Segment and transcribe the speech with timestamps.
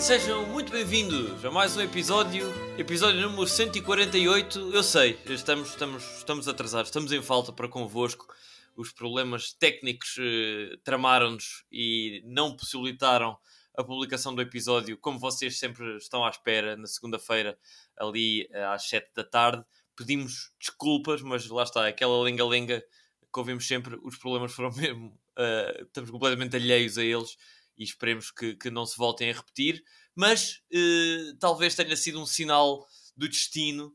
[0.00, 2.46] E sejam muito bem-vindos a mais um episódio,
[2.78, 4.70] episódio número 148.
[4.72, 8.26] Eu sei, estamos, estamos, estamos atrasados, estamos em falta para convosco.
[8.74, 13.36] Os problemas técnicos eh, tramaram-nos e não possibilitaram
[13.76, 17.58] a publicação do episódio, como vocês sempre estão à espera, na segunda-feira,
[17.94, 19.62] ali eh, às 7 da tarde.
[19.94, 22.82] Pedimos desculpas, mas lá está, aquela lenga-lenga
[23.30, 25.08] que ouvimos sempre, os problemas foram mesmo.
[25.36, 27.36] Uh, estamos completamente alheios a eles
[27.80, 29.82] e esperemos que, que não se voltem a repetir.
[30.14, 33.86] Mas uh, talvez tenha sido um sinal do destino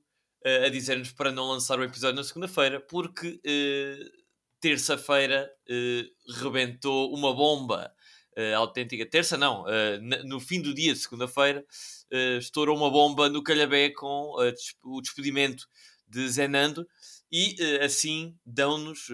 [0.43, 3.39] uh, a dizer-nos para não lançar o episódio na segunda-feira, porque
[4.59, 5.47] terça-feira
[6.39, 7.93] rebentou uma bomba.
[8.55, 9.63] autêntica terça, não,
[10.23, 11.63] no fim do dia de segunda-feira,
[12.39, 14.33] estourou uma bomba no Calhabé com
[14.83, 15.67] o despedimento
[16.07, 16.87] de Zenando
[17.31, 19.07] e assim dão-nos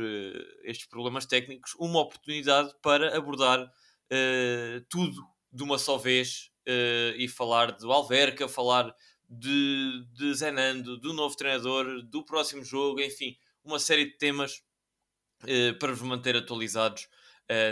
[0.63, 3.69] estes problemas técnicos uma oportunidade para abordar
[4.11, 8.93] uh, tudo de uma só vez uh, e falar do Alverca, falar
[9.29, 14.63] de, de Zenando, do novo treinador, do próximo jogo, enfim, uma série de temas
[15.43, 17.07] uh, para vos manter atualizados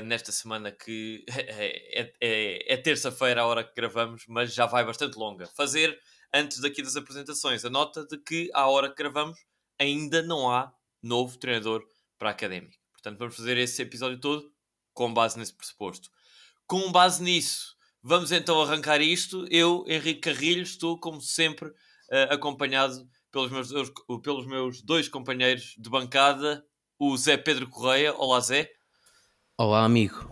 [0.03, 4.83] nesta semana que é, é, é, é terça-feira a hora que gravamos, mas já vai
[4.83, 5.47] bastante longa.
[5.55, 5.97] Fazer
[6.33, 9.39] antes daqui das apresentações a nota de que à hora que gravamos
[9.79, 11.87] ainda não há novo treinador
[12.17, 12.77] para a Académica.
[12.91, 14.51] Portanto, vamos fazer esse episódio todo
[14.93, 16.09] com base nesse pressuposto.
[16.69, 19.43] Com base nisso, vamos então arrancar isto.
[19.49, 25.73] Eu, Henrique Carrilho, estou, como sempre, uh, acompanhado pelos meus, dois, pelos meus dois companheiros
[25.79, 26.63] de bancada,
[26.99, 28.13] o Zé Pedro Correia.
[28.13, 28.69] Olá, Zé.
[29.57, 30.31] Olá, amigo.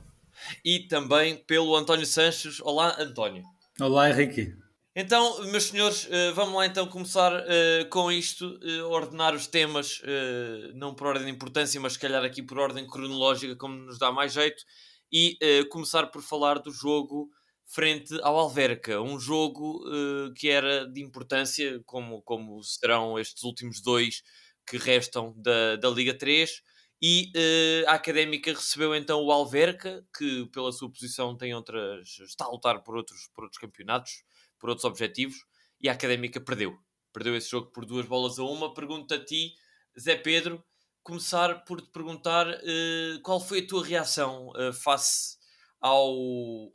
[0.64, 2.60] E também pelo António Sanches.
[2.60, 3.44] Olá, António.
[3.82, 4.54] Olá, Henrique.
[4.96, 10.02] Então, meus senhores, eh, vamos lá então começar uh, com isto, uh, ordenar os temas,
[10.02, 13.98] uh, não por ordem de importância, mas se calhar aqui por ordem cronológica, como nos
[13.98, 14.64] dá mais jeito
[15.12, 17.30] e uh, começar por falar do jogo
[17.66, 23.82] frente ao Alverca, um jogo uh, que era de importância, como, como serão estes últimos
[23.82, 24.24] dois
[24.66, 26.62] que restam da, da Liga 3.
[27.02, 32.20] E uh, a Académica recebeu então o Alverca, que pela sua posição tem outras.
[32.20, 34.24] está a lutar por outros, por outros campeonatos,
[34.60, 35.38] por outros objetivos,
[35.80, 36.76] e a Académica perdeu.
[37.14, 38.74] Perdeu esse jogo por duas bolas a uma.
[38.74, 39.54] Pergunto a ti,
[40.00, 40.64] Zé Pedro,
[41.08, 45.38] começar por te perguntar uh, qual foi a tua reação uh, face
[45.80, 46.14] ao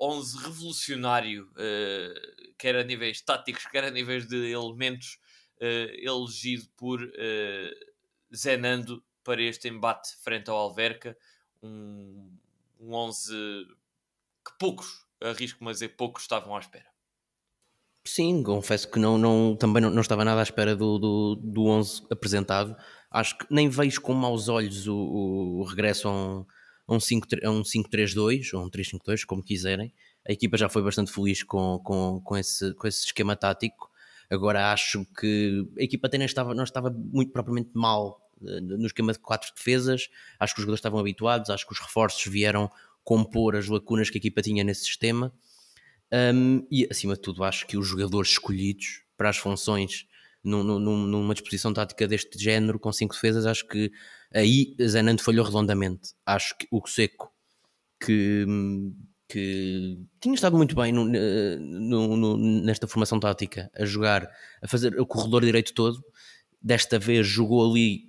[0.00, 5.18] 11 revolucionário, uh, quer a níveis táticos, quer a níveis de elementos,
[5.60, 6.98] elegido por
[8.34, 11.16] Zenando para este embate frente ao Alverca.
[11.62, 12.36] Um,
[12.80, 13.32] um 11
[14.44, 16.90] que poucos, arrisco-me a dizer, poucos estavam à espera.
[18.04, 21.66] Sim, confesso que não, não, também não, não estava nada à espera do, do, do
[21.66, 22.76] 11 apresentado
[23.12, 26.46] acho que nem vejo com maus olhos o, o regresso a um,
[26.88, 29.92] a um 5-3-2 ou um 3-5-2, como quiserem.
[30.28, 33.90] A equipa já foi bastante feliz com, com, com, esse, com esse esquema tático.
[34.30, 38.86] Agora acho que a equipa até não estava, não estava muito propriamente mal eh, no
[38.86, 40.08] esquema de quatro defesas.
[40.38, 42.70] Acho que os jogadores estavam habituados, acho que os reforços vieram
[43.04, 45.32] compor as lacunas que a equipa tinha nesse sistema.
[46.12, 50.06] Um, e acima de tudo, acho que os jogadores escolhidos para as funções
[50.42, 53.92] num, num, numa disposição tática deste género, com cinco defesas, acho que
[54.34, 56.14] aí Zenando falhou redondamente.
[56.26, 57.32] Acho que o Seco,
[58.00, 58.44] que,
[59.28, 64.28] que tinha estado muito bem no, no, no, nesta formação tática, a jogar,
[64.60, 66.02] a fazer o corredor direito todo,
[66.60, 68.08] desta vez jogou ali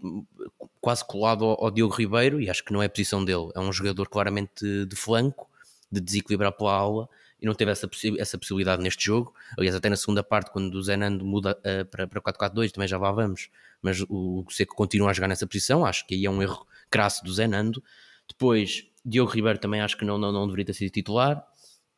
[0.81, 3.59] quase colado ao, ao Diogo Ribeiro, e acho que não é a posição dele, é
[3.59, 5.49] um jogador claramente de flanco,
[5.91, 7.07] de desequilibrar pela aula
[7.43, 9.35] e não teve essa, possi essa possibilidade neste jogo.
[9.57, 12.97] Aliás, até na segunda parte, quando o Zenando muda uh, para, para 4-4-2, também já
[12.97, 13.49] lá vamos,
[13.81, 15.85] mas o, o Seco continua a jogar nessa posição.
[15.85, 17.83] Acho que aí é um erro crasso do Zenando.
[18.29, 21.45] Depois, Diogo Ribeiro também acho que não, não, não deveria ter sido titular.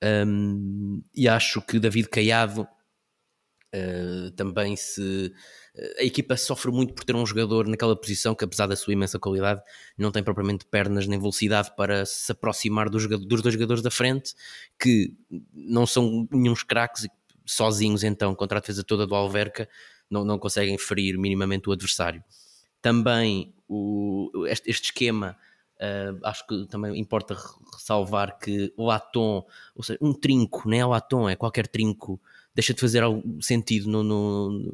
[0.04, 5.32] Um, e acho que David Caiado uh, também se
[6.00, 9.20] a equipa sofre muito por ter um jogador naquela posição que, apesar da sua imensa
[9.20, 9.62] qualidade,
[9.98, 14.34] não tem propriamente pernas nem velocidade para se aproximar dos, dos dois jogadores da frente,
[14.80, 15.14] que
[15.54, 17.10] não são nenhums craques e
[17.46, 19.68] sozinhos, então, contra a defesa toda do Alverca,
[20.10, 22.24] não, não conseguem ferir minimamente o adversário.
[22.82, 25.38] Também o, este, este esquema.
[25.76, 27.36] Uh, acho que também importa
[27.74, 29.46] ressalvar que o Atom,
[29.76, 32.22] ou seja, um trinco, nem é o Atom, é qualquer trinco
[32.56, 34.74] deixa de fazer algum sentido no, no,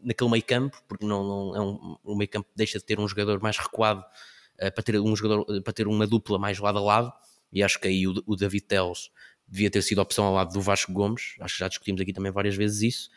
[0.00, 3.08] naquele meio campo, porque não, não é um, o meio campo deixa de ter um
[3.08, 6.80] jogador mais recuado uh, para, ter um jogador, para ter uma dupla mais lado a
[6.80, 7.12] lado,
[7.52, 9.10] e acho que aí o, o David Teles
[9.48, 12.30] devia ter sido opção ao lado do Vasco Gomes, acho que já discutimos aqui também
[12.30, 13.10] várias vezes isso.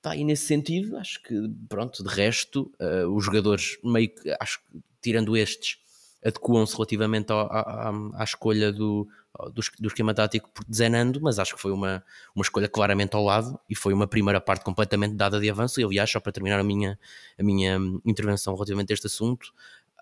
[0.00, 1.34] Tá, e nesse sentido, acho que,
[1.68, 4.58] pronto, de resto, uh, os jogadores, meio que, acho
[5.02, 5.76] tirando estes,
[6.24, 9.06] adequam-se relativamente à, à, à, escolha do,
[9.54, 12.04] do, do esquema tático por Zenando, mas acho que foi uma,
[12.34, 15.80] uma escolha claramente ao lado e foi uma primeira parte completamente dada de avanço.
[15.80, 16.98] E aliás, só para terminar a minha,
[17.38, 19.52] a minha intervenção relativamente a este assunto,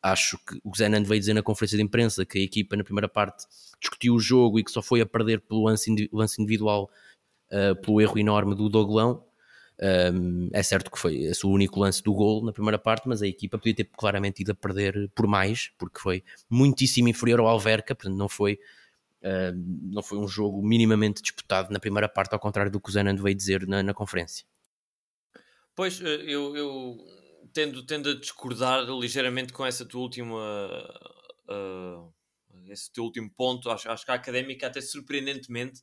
[0.03, 3.09] acho que o Zenando veio dizer na conferência de imprensa que a equipa na primeira
[3.09, 3.47] parte
[3.81, 6.91] discutiu o jogo e que só foi a perder pelo lance, lance individual,
[7.51, 9.25] uh, pelo erro enorme do Doglão.
[9.81, 13.23] Um, é certo que foi esse o único lance do gol na primeira parte, mas
[13.23, 17.47] a equipa podia ter claramente ido a perder por mais, porque foi muitíssimo inferior ao
[17.47, 18.59] Alverca, portanto não foi,
[19.23, 19.53] uh,
[19.93, 23.23] não foi um jogo minimamente disputado na primeira parte, ao contrário do que o Zenando
[23.23, 24.47] veio dizer na, na conferência.
[25.75, 26.99] Pois, eh, eu, eu
[27.53, 30.37] tendo, tendo a discordar ligeiramente com essa tua última.
[31.49, 32.13] Uh,
[32.67, 35.81] esse teu último ponto, acho, acho que a académica, até surpreendentemente,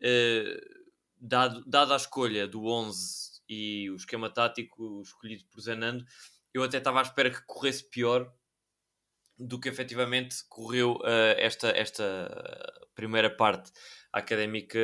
[0.00, 0.80] uh,
[1.20, 6.04] dado, dada a escolha do 11 e o esquema tático escolhido por Zenando,
[6.52, 8.32] eu até estava à espera que corresse pior
[9.38, 12.04] do que efetivamente correu uh, esta, esta
[12.94, 13.72] primeira parte.
[14.12, 14.78] Académica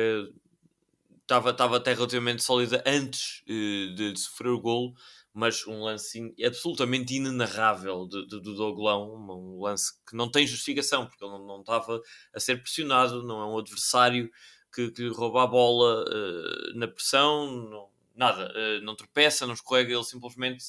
[1.21, 4.93] estava, estava até relativamente sólida antes uh, de, de, sofrer o golo,
[5.33, 11.07] mas um lance absolutamente inenarrável de, de, do Doglão, um lance que não tem justificação,
[11.07, 12.01] porque ele não, não estava
[12.33, 14.29] a ser pressionado, não é um adversário
[14.73, 18.51] que, que rouba a bola uh, na pressão, não, nada,
[18.81, 20.65] não tropeça, não escorrega, ele simplesmente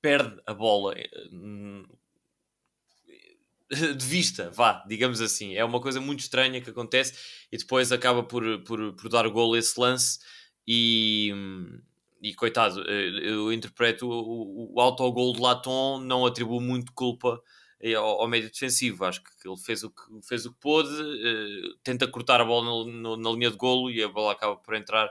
[0.00, 0.94] perde a bola
[3.96, 5.54] de vista, vá, digamos assim.
[5.54, 7.14] É uma coisa muito estranha que acontece
[7.52, 10.18] e depois acaba por, por, por dar o golo esse lance
[10.66, 11.32] e,
[12.20, 17.42] e coitado, eh, eu interpreto o, o autogol de Laton não atribuo muito culpa
[17.80, 19.04] eh, ao, ao, médio defensivo.
[19.04, 22.64] Acho que ele fez o que, fez o que pôde, uh, tenta cortar a bola
[22.64, 25.10] no, no, na linha de golo e a bola acaba por entrar.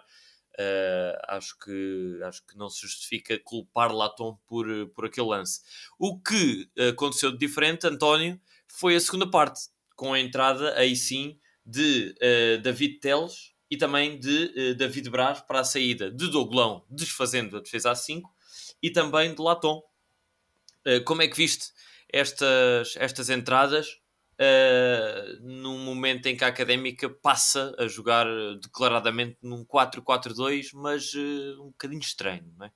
[0.60, 4.66] Uh, acho, que, acho que não se justifica culpar Laton por,
[4.96, 5.62] por aquele lance.
[6.00, 11.40] O que aconteceu de diferente, António, foi a segunda parte, com a entrada aí sim
[11.66, 16.86] de uh, David Teles e também de uh, David Braz para a saída de Douglão,
[16.90, 18.34] desfazendo a defesa a 5
[18.82, 19.84] e também de Laton.
[20.86, 21.74] Uh, como é que viste
[22.10, 24.00] estas, estas entradas
[24.40, 28.26] uh, num momento em que a Académica passa a jogar
[28.62, 32.72] declaradamente num 4-4-2, mas uh, um bocadinho estranho, não é?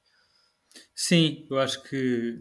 [0.96, 2.40] Sim, eu acho que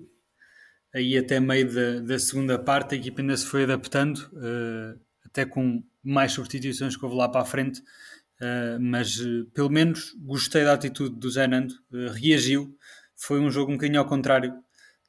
[0.95, 5.45] aí até meio da, da segunda parte a equipa ainda se foi adaptando, uh, até
[5.45, 10.65] com mais substituições que houve lá para a frente, uh, mas uh, pelo menos gostei
[10.65, 11.75] da atitude do Zé Nando,
[12.13, 12.77] reagiu,
[13.17, 14.55] foi um jogo um bocadinho ao contrário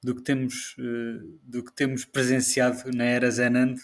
[0.04, 0.76] do que temos,
[1.44, 3.80] do que temos presenciado na era Zé Nando,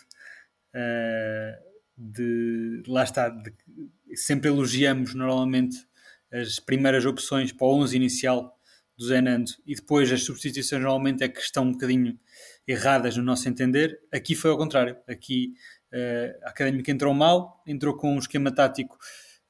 [1.98, 3.54] de, lá está, de,
[4.16, 5.78] sempre elogiamos normalmente
[6.32, 8.58] as primeiras opções para o 11 inicial
[8.98, 12.20] do Zenando e depois as substituições normalmente é que estão um bocadinho
[12.68, 14.00] erradas no nosso entender.
[14.12, 14.98] Aqui foi ao contrário.
[15.08, 15.54] Aqui
[15.94, 18.98] uh, a Académica entrou mal, entrou com um esquema tático,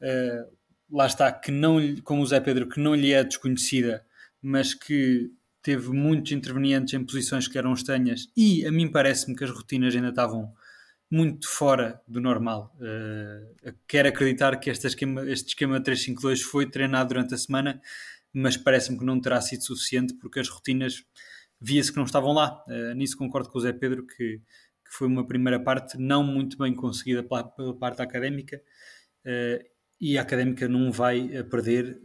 [0.02, 0.58] uh,
[0.92, 4.06] lá está, que não, com o Zé Pedro, que não lhe é desconhecida,
[4.42, 5.32] mas que
[5.62, 9.94] teve muitos intervenientes em posições que eram estranhas e a mim parece-me que as rotinas
[9.94, 10.54] ainda estavam
[11.10, 12.76] muito fora do normal.
[12.76, 17.82] Uh, quero acreditar que este esquema, este esquema 352 foi treinado durante a semana
[18.34, 21.04] mas parece-me que não terá sido suficiente porque as rotinas
[21.60, 22.64] via-se que não estavam lá.
[22.68, 26.58] Uh, nisso concordo com o Zé Pedro que, que, foi uma primeira parte não muito
[26.58, 28.62] bem conseguida pela, pela parte académica
[29.26, 29.66] uh,
[30.00, 32.00] e a académica não vai a perder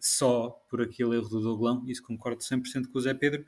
[0.00, 3.44] só por aquele erro do Douglão, isso concordo 100% com o Zé Pedro.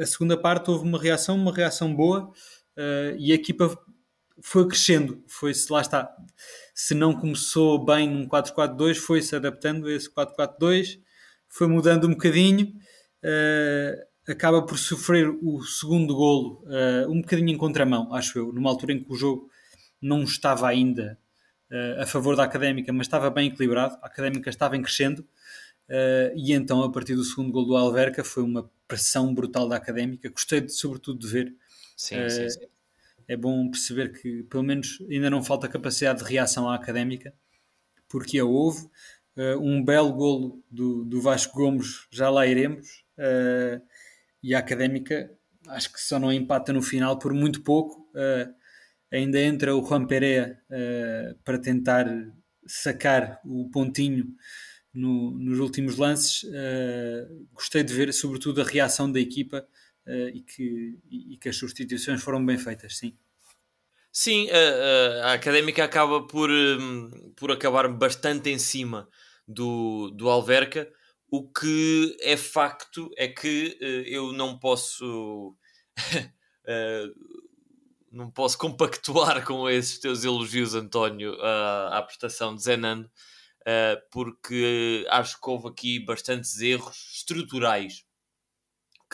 [0.00, 2.32] a segunda parte houve uma reação, uma reação boa
[3.18, 3.76] e a equipa
[4.40, 6.14] foi crescendo, foi-se, lá está,
[6.74, 11.00] se não começou bem num 4-4-2, foi-se adaptando a esse 4-4-2,
[11.48, 12.66] foi mudando um bocadinho,
[13.24, 18.68] uh, acaba por sofrer o segundo golo uh, um bocadinho em contramão, acho eu, numa
[18.68, 19.48] altura em que o jogo
[20.00, 21.18] não estava ainda
[21.70, 25.26] uh, a favor da Académica, mas estava bem equilibrado, a Académica estava em crescendo,
[26.34, 30.28] e então a partir do segundo golo do Alverca foi uma pressão brutal da Académica,
[30.28, 31.54] gostei de, sobretudo de ver.
[31.96, 32.66] Sim, sim, sim
[33.28, 37.34] é bom perceber que pelo menos ainda não falta capacidade de reação à académica,
[38.08, 38.88] porque a houve.
[39.36, 43.82] Uh, um belo golo do, do Vasco Gomes, já lá iremos, uh,
[44.42, 45.30] e a académica
[45.68, 48.08] acho que só não empata no final por muito pouco.
[48.14, 48.50] Uh,
[49.12, 50.58] ainda entra o Juan Pereira
[51.44, 52.06] para tentar
[52.66, 54.26] sacar o pontinho
[54.92, 56.44] no, nos últimos lances.
[57.52, 59.66] gostei de ver, sobretudo, a reação da equipa
[60.06, 63.16] e, que, e que as substituições foram bem feitas, sim.
[64.12, 66.48] Sim, a, a, académica acaba por,
[67.36, 69.08] por acabar bastante em cima
[69.46, 70.90] do, do Alverca.
[71.30, 75.54] O que é facto é que eu não posso
[78.10, 83.10] não posso compactuar com esses teus elogios, António, à, à prestação de Zenando,
[84.10, 88.05] porque acho que houve aqui bastantes erros estruturais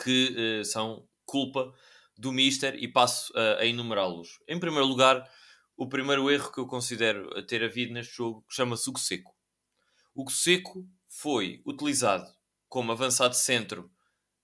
[0.01, 1.73] que uh, são culpa
[2.17, 4.39] do Mister e passo uh, a enumerá-los.
[4.47, 5.29] Em primeiro lugar,
[5.75, 9.35] o primeiro erro que eu considero ter havido neste jogo chama-se o Seco.
[10.15, 12.31] O Seco foi utilizado
[12.69, 13.91] como avançado centro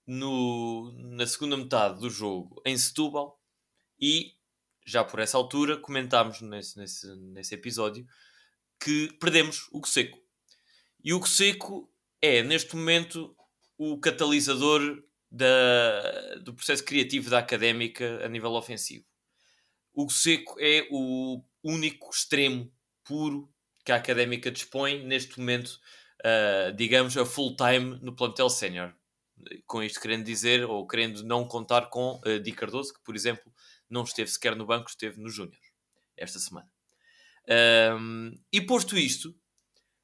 [0.05, 3.39] no, na segunda metade do jogo em Setúbal
[3.99, 4.33] e
[4.85, 8.07] já por essa altura comentámos nesse, nesse, nesse episódio
[8.79, 10.19] que perdemos o Seco.
[11.03, 11.91] E o Seco
[12.21, 13.35] é, neste momento,
[13.77, 19.05] o catalisador da, do processo criativo da académica a nível ofensivo.
[19.93, 22.71] O Seco é o único extremo
[23.03, 23.51] puro
[23.83, 25.79] que a académica dispõe neste momento,
[26.19, 28.93] uh, digamos, a full time no plantel sénior.
[29.65, 33.53] Com isto querendo dizer, ou querendo não contar com uh, Di Cardoso, que por exemplo
[33.89, 35.59] não esteve sequer no banco, esteve no Júnior
[36.17, 36.69] esta semana.
[37.97, 39.35] Um, e posto isto,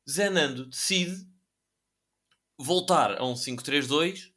[0.09, 1.27] Zenando decide
[2.57, 4.33] voltar a um 5-3-2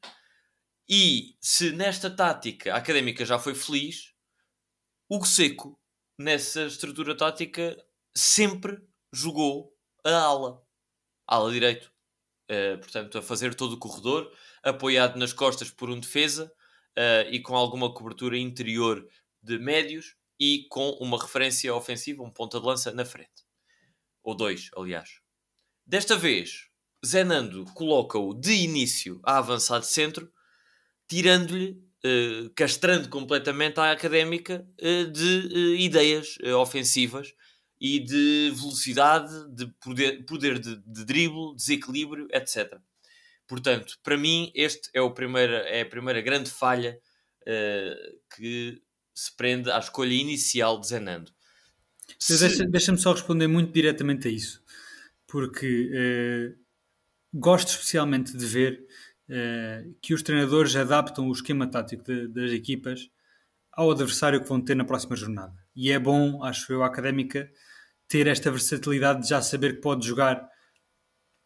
[0.88, 4.14] e se nesta tática a académica já foi feliz,
[5.08, 5.78] o Seco,
[6.18, 7.76] nessa estrutura tática,
[8.16, 8.80] sempre
[9.12, 10.62] jogou a ala,
[11.26, 11.92] ala direito.
[12.50, 16.50] Uh, portanto, a fazer todo o corredor, apoiado nas costas por um defesa
[16.96, 19.06] uh, e com alguma cobertura interior
[19.42, 23.44] de médios e com uma referência ofensiva, um ponta de lança na frente.
[24.22, 25.20] Ou dois, aliás.
[25.86, 26.68] Desta vez,
[27.04, 30.32] Zenando coloca-o de início a avançar de centro,
[31.08, 31.70] tirando-lhe,
[32.04, 37.34] uh, castrando completamente a académica uh, de uh, ideias ofensivas
[37.80, 42.78] e de velocidade, de poder, poder de, de drible, desequilíbrio, etc.
[43.46, 47.00] Portanto, para mim, este é, o primeiro, é a primeira grande falha
[48.36, 48.82] que
[49.14, 51.32] se prende à escolha inicial de Zenando.
[52.18, 52.38] Se...
[52.38, 54.62] Deixa-me deixa só responder muito diretamente a isso,
[55.26, 56.54] porque eh,
[57.34, 59.07] gosto especialmente de ver eh,
[60.00, 63.10] que os treinadores adaptam o esquema tático de, das equipas
[63.72, 65.54] ao adversário que vão ter na próxima jornada.
[65.76, 67.48] E é bom, acho eu, a académica
[68.08, 70.48] ter esta versatilidade de já saber que pode jogar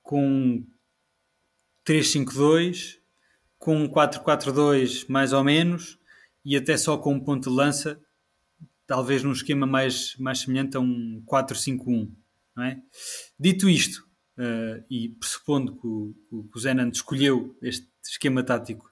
[0.02, 0.64] com
[1.86, 2.98] 3-5-2,
[3.58, 5.98] com 4-4-2 mais ou menos,
[6.44, 8.00] e até só com um ponto de lança,
[8.86, 12.10] talvez num esquema mais, mais semelhante a um 4-5-1.
[12.54, 12.80] Não é?
[13.38, 14.06] Dito isto,
[14.38, 18.90] uh, e pressupondo que o, o escolheu este esquema tático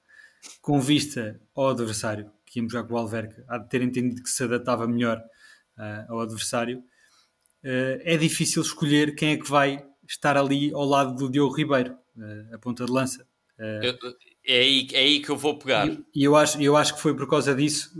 [0.60, 4.30] com vista ao adversário, que íamos jogar com o Alverca, há de ter entendido que
[4.30, 5.18] se adaptava melhor
[5.78, 11.14] uh, ao adversário, uh, é difícil escolher quem é que vai estar ali ao lado
[11.14, 11.96] do Diogo Ribeiro,
[12.52, 13.26] a ponta de lança.
[13.58, 13.96] Eu,
[14.44, 15.86] é aí, é aí que eu vou pegar.
[15.86, 17.92] E eu, eu, acho, eu acho que foi por causa disso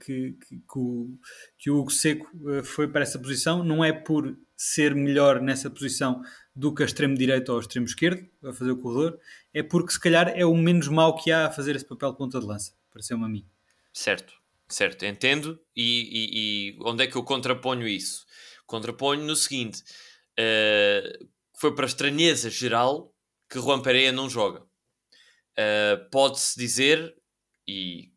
[0.00, 1.18] que, que, que, o,
[1.58, 2.30] que o Hugo Seco
[2.62, 3.64] foi para essa posição.
[3.64, 6.22] Não é por ser melhor nessa posição
[6.58, 9.20] do que a extremo direito ou a extremo esquerdo, a fazer o corredor,
[9.54, 12.18] é porque se calhar é o menos mau que há a fazer esse papel de
[12.18, 12.72] ponta de lança.
[12.90, 13.46] Pareceu-me a mim.
[13.92, 14.34] Certo,
[14.68, 15.60] certo, entendo.
[15.76, 18.26] E, e, e, onde é que eu contraponho isso?
[18.66, 19.84] Contraponho no seguinte:
[20.38, 23.14] uh, foi para a estranheza geral
[23.48, 24.68] que Juan Pereira não joga
[25.58, 27.16] Uh, Pode-se dizer,
[27.66, 28.12] e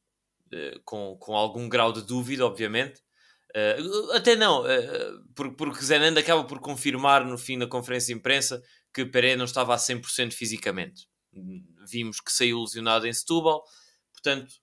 [0.53, 3.01] uh, com, com algum grau de dúvida, obviamente,
[3.55, 4.63] uh, até não,
[5.36, 8.62] porque, porque Zenanda acaba por confirmar no fim da conferência de imprensa
[8.93, 11.08] que Pereira não estava a 100% fisicamente.
[11.89, 13.63] Vimos que saiu lesionado em Setúbal,
[14.13, 14.53] portanto,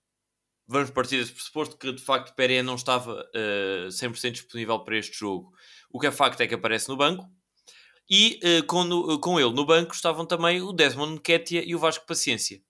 [0.67, 5.19] vamos partir desse pressuposto que de facto Pereira não estava uh, 100% disponível para este
[5.19, 5.51] jogo.
[5.91, 7.25] O que é facto é que aparece no banco,
[8.11, 11.79] e uh, com, no, com ele no banco estavam também o Desmond Nketiah e o
[11.79, 12.63] Vasco Paciência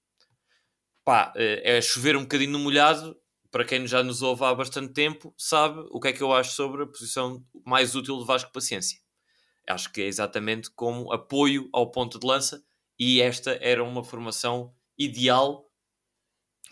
[1.09, 3.17] pá, eh, é chover um bocadinho no molhado.
[3.59, 6.53] Para quem já nos ouve há bastante tempo, sabe o que é que eu acho
[6.53, 9.01] sobre a posição mais útil de Vasco Paciência.
[9.69, 12.63] Acho que é exatamente como apoio ao ponto de lança
[12.97, 15.69] e esta era uma formação ideal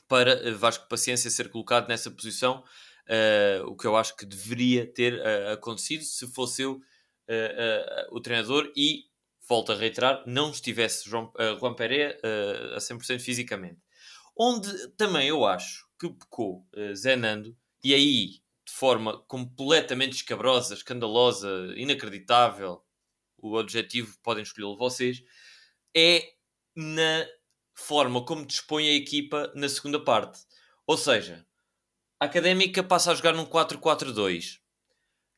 [0.07, 2.62] para eh, Vasco Paciência ser colocado nessa posição,
[3.09, 8.21] uh, o que eu acho que deveria ter uh, acontecido se fosse eu uh, o
[8.21, 9.07] treinador e,
[9.49, 12.16] volto a reiterar, não estivesse João, Juan Pereira
[12.76, 13.81] a 100% fisicamente.
[14.38, 18.26] Onde também eu acho que pecou uh, Zenando, e aí
[18.67, 22.83] de forma completamente escabrosa, escandalosa, inacreditável,
[23.38, 25.23] o objetivo podem escolhê-lo vocês,
[25.97, 26.33] é
[26.75, 27.26] na
[27.75, 30.41] forma como dispõe a equipa na segunda parte.
[30.87, 31.47] Ou seja,
[32.19, 34.59] a Académica passa a jogar num 4-4-2.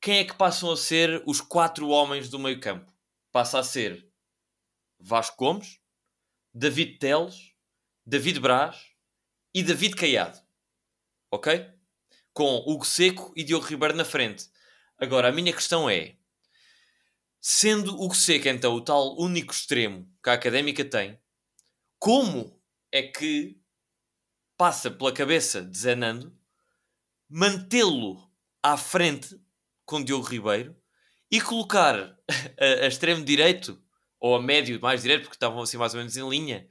[0.00, 2.92] Quem é que passam a ser os quatro homens do meio campo?
[3.32, 4.08] Passa a ser
[4.98, 5.80] Vasco Gomes,
[6.54, 7.52] David Teles,
[8.06, 8.92] David Braz
[9.52, 10.47] e David Caiado.
[11.30, 11.78] Ok?
[12.38, 14.48] com Hugo Seco e Diogo Ribeiro na frente.
[14.96, 16.14] Agora, a minha questão é:
[17.40, 21.18] sendo Hugo Seco então o tal único extremo que a académica tem,
[21.98, 23.60] como é que
[24.56, 26.32] passa pela cabeça de Zenando
[27.28, 28.22] mantê-lo
[28.62, 29.36] à frente
[29.84, 30.76] com Diogo Ribeiro
[31.28, 31.96] e colocar
[32.56, 33.82] a, a extremo direito
[34.20, 36.68] ou a médio mais direito, porque estavam assim mais ou menos em linha.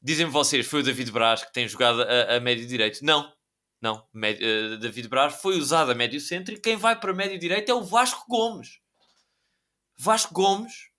[0.00, 3.04] Dizem vocês, foi o David Braz que tem jogado a, a médio direito.
[3.04, 3.36] Não,
[3.80, 4.06] não.
[4.12, 7.70] Médio, uh, David Braz foi usado a médio centro e quem vai para médio direito
[7.70, 8.80] é o Vasco Gomes.
[9.96, 10.90] Vasco Gomes,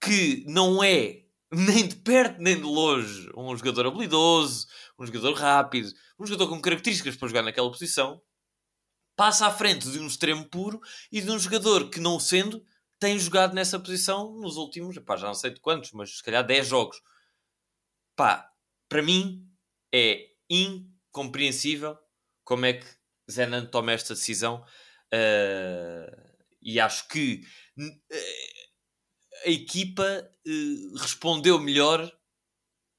[0.00, 4.66] que não é nem de perto nem de longe um jogador habilidoso,
[4.98, 8.20] um jogador rápido, um jogador com características para jogar naquela posição,
[9.16, 12.64] passa à frente de um extremo puro e de um jogador que, não sendo,
[12.98, 16.66] tem jogado nessa posição nos últimos, já não sei de quantos, mas se calhar 10
[16.66, 17.00] jogos.
[18.14, 18.50] Pá,
[18.88, 19.48] para mim
[19.92, 21.96] é incompreensível
[22.48, 22.86] como é que
[23.30, 24.64] Zenan toma esta decisão
[25.12, 27.42] uh, e acho que
[27.78, 28.16] uh,
[29.44, 30.02] a equipa
[30.46, 32.10] uh, respondeu melhor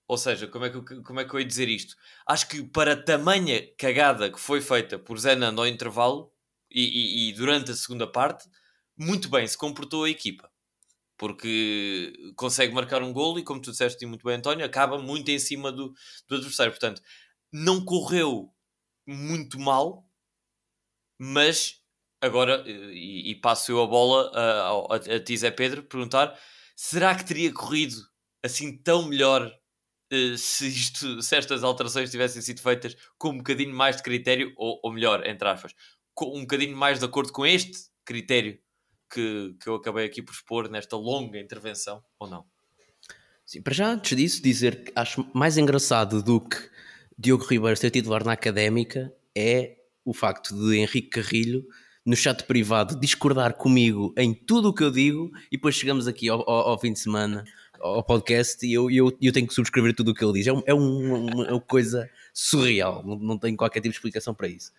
[0.08, 1.96] ou seja, como é, que, como é que eu ia dizer isto?
[2.28, 6.32] Acho que para a tamanha cagada que foi feita por Zenando ao intervalo
[6.70, 8.48] e, e, e, durante a segunda parte,
[8.98, 10.50] muito bem se comportou a equipa.
[11.16, 15.38] Porque consegue marcar um golo e, como tu disseste muito bem, António, acaba muito em
[15.38, 15.94] cima do,
[16.28, 16.72] do adversário.
[16.72, 17.04] Portanto,
[17.54, 18.52] não correu
[19.10, 20.08] muito mal,
[21.20, 21.82] mas
[22.22, 26.38] agora, e, e passo eu a bola a, a, a ti, Zé Pedro, perguntar:
[26.76, 27.96] será que teria corrido
[28.44, 33.76] assim tão melhor uh, se, isto, se estas alterações tivessem sido feitas com um bocadinho
[33.76, 35.74] mais de critério, ou, ou melhor, entre aspas,
[36.14, 38.60] com um bocadinho mais de acordo com este critério
[39.12, 42.46] que, que eu acabei aqui por expor nesta longa intervenção, ou não?
[43.46, 46.70] Sim, para já, antes disso, dizer que acho mais engraçado do que
[47.22, 51.68] Diogo Ribeiro ser titular na académica é o facto de Henrique Carrilho,
[52.06, 56.30] no chat privado, discordar comigo em tudo o que eu digo e depois chegamos aqui
[56.30, 57.44] ao, ao, ao fim de semana
[57.82, 60.48] ao podcast e eu, eu, eu tenho que subscrever tudo o que ele diz.
[60.48, 64.48] É, um, é uma, uma, coisa surreal, não, não tenho qualquer tipo de explicação para
[64.48, 64.72] isso.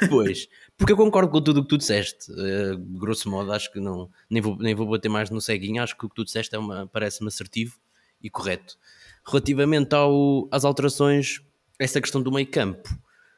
[0.00, 3.80] Depois, porque eu concordo com tudo o que tu disseste, uh, grosso modo, acho que
[3.80, 6.54] não, nem vou, nem vou bater mais no ceguinho, acho que o que tu disseste
[6.54, 7.76] é uma, parece-me assertivo
[8.22, 8.78] e correto.
[9.26, 11.42] Relativamente ao, às alterações,
[11.78, 12.88] essa questão do meio campo,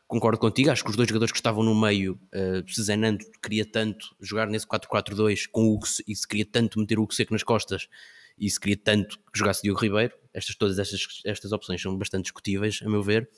[0.07, 3.65] concordo contigo, acho que os dois jogadores que estavam no meio, uh, se Zenando queria
[3.65, 7.33] tanto jogar nesse 4-4-2 com o Hugo e se queria tanto meter o Hugo Seco
[7.33, 7.89] nas costas,
[8.39, 12.25] e se queria tanto que jogasse Diogo Ribeiro, estas, todas estas, estas opções são bastante
[12.25, 13.29] discutíveis, a meu ver.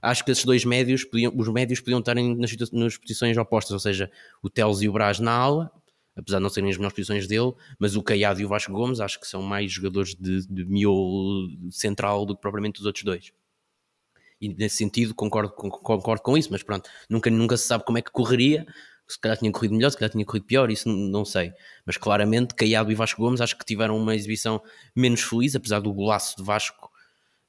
[0.00, 3.78] Acho que esses dois médios, podiam, os médios podiam estar nas, nas posições opostas, ou
[3.78, 4.10] seja,
[4.42, 5.72] o Teles e o Braz na ala,
[6.14, 9.00] apesar de não serem as melhores posições dele, mas o Caiado e o Vasco Gomes
[9.00, 13.32] acho que são mais jogadores de, de miolo central do que propriamente os outros dois.
[14.42, 18.02] E nesse sentido concordo, concordo com isso, mas pronto, nunca, nunca se sabe como é
[18.02, 18.66] que correria
[19.12, 21.52] se calhar tinha corrido melhor, se calhar tinha corrido pior, isso não sei.
[21.84, 24.62] Mas claramente, Caiado e Vasco Gomes acho que tiveram uma exibição
[24.96, 26.90] menos feliz, apesar do golaço de Vasco,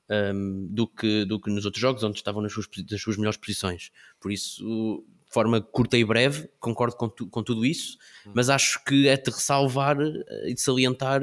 [0.09, 3.37] um, do, que, do que nos outros jogos, onde estavam nas suas, nas suas melhores
[3.37, 3.91] posições.
[4.19, 8.31] Por isso, de forma curta e breve, concordo com, tu, com tudo isso, hum.
[8.35, 11.21] mas acho que é de ressalvar eh, e de salientar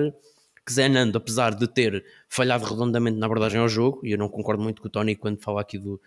[0.70, 4.28] que Zé Nando, apesar de ter falhado redondamente na abordagem ao jogo, e eu não
[4.28, 6.00] concordo muito com o Tony quando fala aqui do,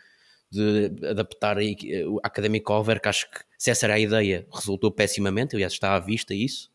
[0.49, 4.89] de adaptar a, a Académico ao que acho que se essa era a ideia, resultou
[4.89, 6.71] pessimamente, aliás está à vista isso,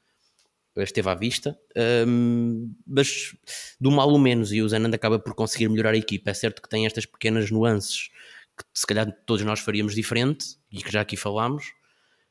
[0.77, 1.59] esteve à vista,
[2.07, 3.35] um, mas
[3.81, 6.61] do mal ou menos, e o Zenand acaba por conseguir melhorar a equipa, é certo
[6.61, 8.11] que tem estas pequenas nuances
[8.55, 11.73] que se calhar todos nós faríamos diferente, e que já aqui falámos,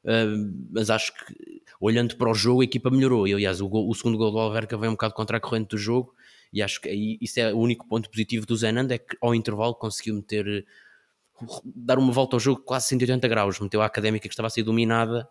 [0.05, 3.89] um, mas acho que olhando para o jogo a equipa melhorou, e aliás o, gol,
[3.89, 6.13] o segundo gol do Alverca vem um bocado contra a corrente do jogo,
[6.51, 9.75] e acho que isso é o único ponto positivo do Zenand, é que ao intervalo
[9.75, 10.65] conseguiu meter
[11.63, 14.63] dar uma volta ao jogo quase 180 graus, meteu a académica que estava a ser
[14.63, 15.27] dominada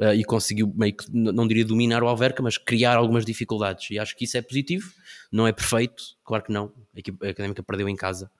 [0.00, 3.90] uh, e conseguiu meio que, não diria dominar o Alverca, mas criar algumas dificuldades.
[3.90, 4.90] E acho que isso é positivo,
[5.32, 8.30] não é perfeito, claro que não, a, a académica perdeu em casa,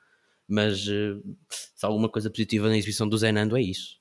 [0.47, 3.98] mas uh, se há alguma coisa positiva na exibição do Zenando é isso.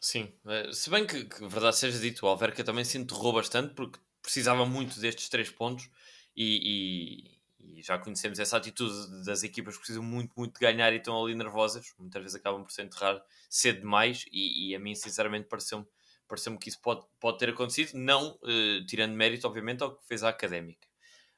[0.00, 3.74] Sim, eh, se bem que, que verdade seja dito, o Alverca também se enterrou bastante
[3.74, 5.90] porque precisava muito destes três pontos
[6.36, 7.24] e,
[7.58, 11.22] e já conhecemos essa atitude das equipas que precisam muito, muito de ganhar e estão
[11.22, 15.48] ali nervosas, muitas vezes acabam por se enterrar cedo demais e, e a mim sinceramente
[15.48, 15.86] pareceu-me
[16.28, 20.22] pareceu que isso pode, pode ter acontecido, não uh, tirando mérito obviamente ao que fez
[20.22, 20.86] a Académica.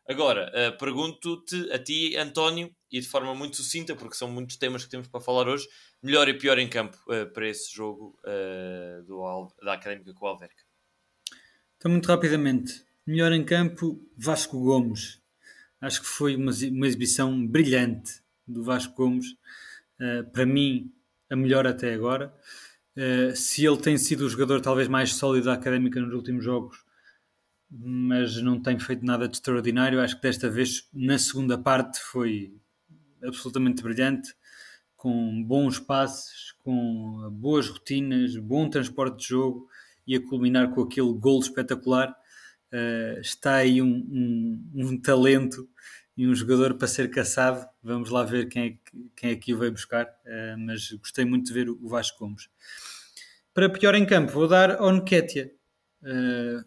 [0.09, 4.83] Agora, uh, pergunto-te a ti, António, e de forma muito sucinta, porque são muitos temas
[4.83, 5.68] que temos para falar hoje,
[6.02, 8.18] melhor e pior em campo uh, para esse jogo
[9.06, 10.62] do, da Académica com o Alverca?
[11.76, 15.20] Então, muito rapidamente, melhor em campo, Vasco Gomes.
[15.80, 19.32] Acho que foi uma, uma exibição brilhante do Vasco Gomes.
[19.98, 20.92] Uh, para mim,
[21.30, 22.34] a melhor até agora.
[22.96, 26.84] Uh, se ele tem sido o jogador talvez mais sólido da académica nos últimos jogos,
[27.70, 32.52] mas não tem feito nada de extraordinário, acho que desta vez, na segunda parte, foi
[33.22, 34.34] absolutamente brilhante,
[35.00, 39.66] com bons passes, com boas rotinas, bom transporte de jogo
[40.06, 42.14] e a culminar com aquele gol espetacular.
[42.70, 45.66] Uh, está aí um, um, um talento
[46.14, 47.66] e um jogador para ser caçado.
[47.82, 51.24] Vamos lá ver quem é que, quem é que o vai buscar, uh, mas gostei
[51.24, 52.50] muito de ver o Vasco Gomes.
[53.54, 55.48] Para pior em campo, vou dar ao Nketiah,
[56.02, 56.62] uh,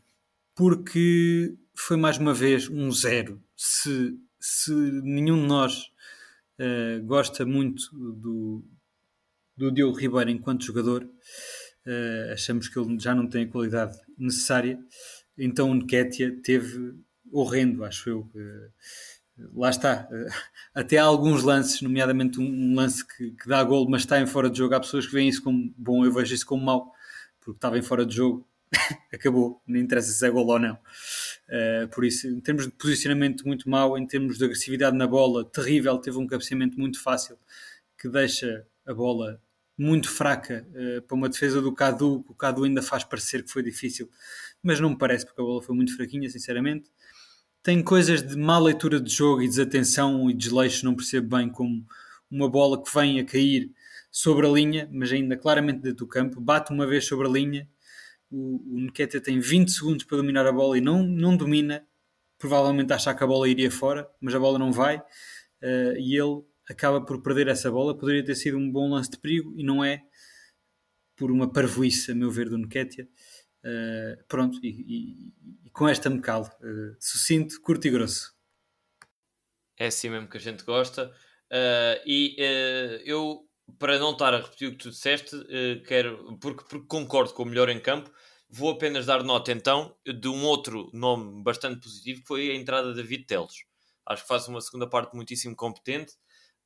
[0.55, 3.39] porque foi mais uma vez um zero.
[3.55, 5.92] Se, se nenhum de nós
[6.63, 8.63] uh, gosta muito do,
[9.57, 11.07] do Diogo Ribeiro enquanto jogador,
[12.31, 14.79] achamos que ele já não tem a qualidade necessária,
[15.37, 16.95] então o Nketiah teve
[17.29, 18.29] horrendo, acho eu.
[19.53, 20.27] Lá está, eh,
[20.75, 24.49] até há alguns lances, nomeadamente um, lance que, que dá gol, mas está em fora
[24.49, 24.75] de jogo.
[24.75, 26.91] Há pessoas que veem isso como bom, eu vejo isso como mau,
[27.39, 28.47] porque estava em fora de jogo,
[29.11, 30.77] acabou, não interessa se é gol ou não.
[31.53, 35.45] Uh, por isso, em termos de posicionamento, muito mau, em termos de agressividade na bola,
[35.45, 35.97] terrível.
[35.99, 37.37] Teve um cabeceamento muito fácil
[37.99, 39.39] que deixa a bola
[39.77, 43.51] muito fraca uh, para uma defesa do Cadu, que o Cadu ainda faz parecer que
[43.51, 44.09] foi difícil,
[44.63, 46.89] mas não me parece, porque a bola foi muito fraquinha, sinceramente
[47.63, 51.85] tem coisas de má leitura de jogo e desatenção e desleixo, não percebo bem como
[52.29, 53.71] uma bola que vem a cair
[54.11, 57.67] sobre a linha, mas ainda claramente dentro do campo, bate uma vez sobre a linha,
[58.33, 58.91] o, o
[59.21, 61.85] tem 20 segundos para dominar a bola e não, não domina,
[62.39, 66.43] provavelmente acha que a bola iria fora, mas a bola não vai, uh, e ele
[66.67, 69.83] acaba por perder essa bola, poderia ter sido um bom lance de perigo, e não
[69.83, 70.01] é
[71.15, 73.07] por uma parvoíce, a meu ver, do Nketiah.
[73.63, 75.33] Uh, pronto, e, e,
[75.65, 76.49] e, com esta me calo.
[76.59, 78.33] Uh, sucinto, curto e grosso.
[79.77, 81.07] É assim mesmo que a gente gosta.
[81.51, 82.35] Uh, e
[83.05, 83.47] eu,
[83.79, 85.35] para não estar a repetir o que tu disseste,
[85.87, 88.11] quero, porque, porque concordo com o melhor em campo,
[88.49, 92.89] vou apenas dar nota então de um outro nome bastante positivo que foi a entrada
[92.89, 93.65] de David Teles.
[94.05, 96.13] Acho que faz uma segunda parte muitíssimo competente.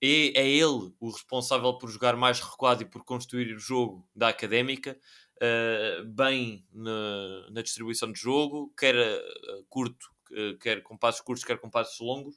[0.02, 4.28] E é ele o responsável por jogar mais recuado e por construir o jogo da
[4.28, 4.96] académica
[5.38, 11.44] uh, bem na, na, distribuição de jogo, quer uh, curto, uh, quer com passos curtos,
[11.44, 12.36] quer com passos longos.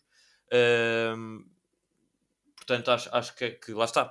[0.53, 1.45] Ehm,
[2.61, 4.05] portanto, acho, acho que, que lá está,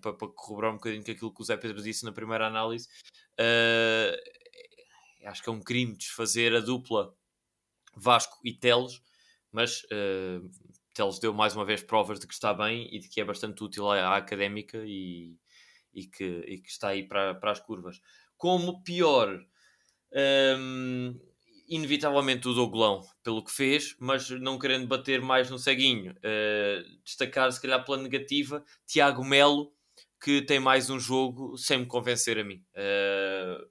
[0.00, 2.88] para, para, corroborar um bocadinho com aquilo que o Zé Pedro disse na primeira análise,
[5.24, 7.14] acho que é um crime desfazer a dupla
[7.94, 9.02] Vasco e Teles,
[9.50, 9.82] mas
[10.94, 13.62] Teles deu mais uma vez provas de que está bem e de que é bastante
[13.62, 15.36] útil à, à académica e,
[15.92, 18.00] e, que, e que está aí para, para as curvas.
[18.36, 19.44] Como pior,
[20.58, 21.20] um,
[21.68, 26.12] inevitavelmente o Douglão, pelo que fez, mas não querendo bater mais no ceguinho.
[26.12, 29.72] Uh, destacar, se calhar, pela negativa, Tiago Melo,
[30.20, 32.64] que tem mais um jogo sem me convencer a mim.
[32.74, 33.68] Uh,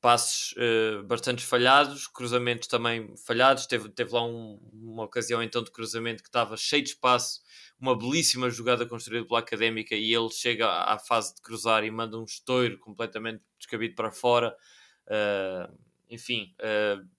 [0.00, 3.66] passes uh, bastante falhados, cruzamentos também falhados.
[3.66, 7.40] Teve, teve lá um, uma ocasião então de cruzamento que estava cheio de espaço,
[7.80, 11.90] uma belíssima jogada construída pela Académica e ele chega à, à fase de cruzar e
[11.90, 14.54] manda um estouro completamente descabido para fora.
[15.06, 15.74] Uh,
[16.10, 17.13] enfim, uh,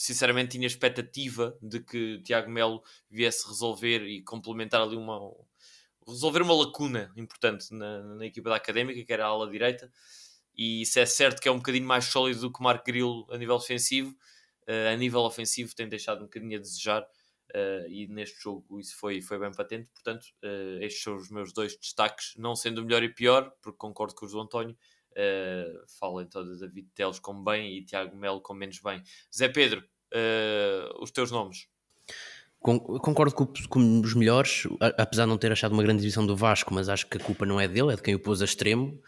[0.00, 5.18] sinceramente tinha expectativa de que Tiago Melo viesse resolver e complementar ali uma
[6.06, 9.90] resolver uma lacuna importante na, na equipa da Académica, que era a ala direita
[10.58, 13.38] e isso é certo que é um bocadinho mais sólido do que Marco Grilo a
[13.38, 14.10] nível defensivo.
[14.68, 18.96] Uh, a nível ofensivo tem deixado um bocadinho a desejar uh, e neste jogo isso
[18.98, 19.88] foi, foi bem patente.
[19.90, 23.78] Portanto, uh, estes são os meus dois destaques, não sendo o melhor e pior, porque
[23.78, 24.76] concordo com o João António.
[25.12, 29.02] Uh, falo então de David Teles como bem e Tiago Melo como menos bem.
[29.34, 29.82] Zé Pedro,
[31.00, 31.68] os teus nomes.
[32.60, 34.66] Concordo com, com, os melhores,
[34.96, 37.46] apesar de não ter achado uma grande divisão do Vasco, mas acho que a culpa
[37.46, 39.00] não é dele, é de quem o pôs a extremo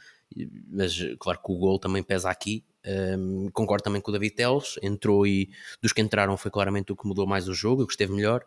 [0.69, 2.65] mas claro que o gol também pesa aqui.
[2.87, 5.51] Um, concordo também com o David Teles, entrou e
[5.83, 8.45] dos que entraram foi claramente o que mudou mais o jogo, o que esteve melhor.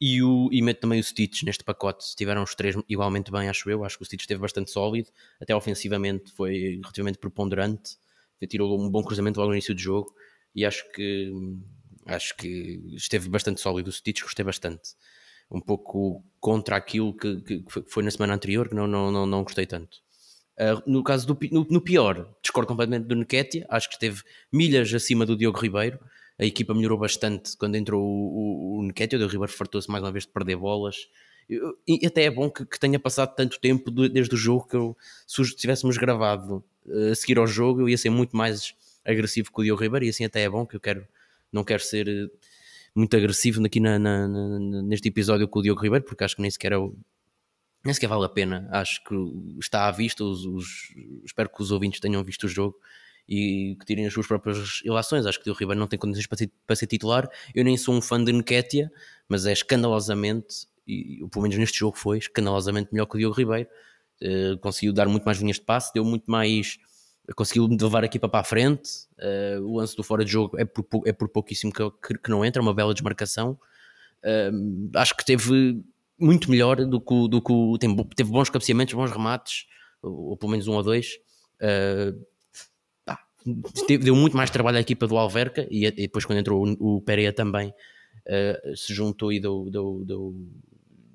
[0.00, 2.04] E, o, e também o Stitch neste pacote.
[2.04, 3.84] Estiveram os três igualmente bem, acho eu.
[3.84, 5.08] Acho que o Stitch esteve bastante sólido,
[5.40, 7.96] até ofensivamente foi relativamente preponderante.
[8.48, 10.14] Tirou um bom cruzamento logo no início do jogo
[10.54, 11.32] e acho que
[12.06, 14.94] acho que esteve bastante sólido o Stitch, gostei bastante.
[15.50, 19.42] Um pouco contra aquilo que, que foi na semana anterior, que não, não, não, não
[19.42, 19.98] gostei tanto.
[20.58, 24.92] Uh, no caso do no, no, pior, discordo completamente do Nketiah, acho que esteve milhas
[24.94, 26.00] acima do Diogo Ribeiro.
[26.38, 29.24] A equipa melhorou bastante quando entrou o, o, o Nketiah.
[29.24, 31.08] O Ribeiro fartou-se mais uma vez de perder bolas.
[31.86, 34.96] E até é bom que, que tenha passado tanto tempo desde o jogo que eu,
[35.26, 39.60] se tivéssemos gravado uh, a seguir ao jogo, eu ia ser muito mais agressivo que
[39.60, 40.04] o Diogo Ribeiro.
[40.04, 41.06] E assim até é bom que eu quero,
[41.52, 42.30] não quero ser uh,
[42.94, 46.42] muito agressivo aqui na, na, na, neste episódio com o Diogo Ribeiro, porque acho que
[46.42, 46.96] nem sequer é o,
[47.84, 48.68] nem sequer vale a pena.
[48.72, 49.14] Acho que
[49.60, 50.24] está à vista.
[50.24, 50.66] Os, os,
[51.24, 52.76] espero que os ouvintes tenham visto o jogo
[53.28, 55.26] e que tirem as suas próprias ilações.
[55.26, 57.28] Acho que o Ribeiro não tem condições para ser, para ser titular.
[57.54, 58.90] Eu nem sou um fã de Nketiah,
[59.28, 63.68] mas é escandalosamente, e pelo menos neste jogo foi, escandalosamente melhor que o Diogo Ribeiro.
[64.22, 66.78] Uh, conseguiu dar muito mais linhas de passe, deu muito mais.
[67.34, 68.88] Conseguiu levar a equipa para a frente.
[69.18, 72.44] Uh, o lance do fora de jogo é por, é por pouquíssimo que, que não
[72.44, 73.58] entra, uma bela desmarcação.
[74.22, 75.82] Uh, acho que teve
[76.18, 79.66] muito melhor do que, do que teve bons cabeceamentos, bons remates,
[80.00, 81.18] ou, ou, pelo menos um ou dois.
[81.60, 82.24] Uh,
[84.00, 87.00] deu muito mais trabalho à equipa do Alverca e, e depois, quando entrou o, o
[87.00, 90.34] Pereira também, uh, se juntou e deu, deu, deu,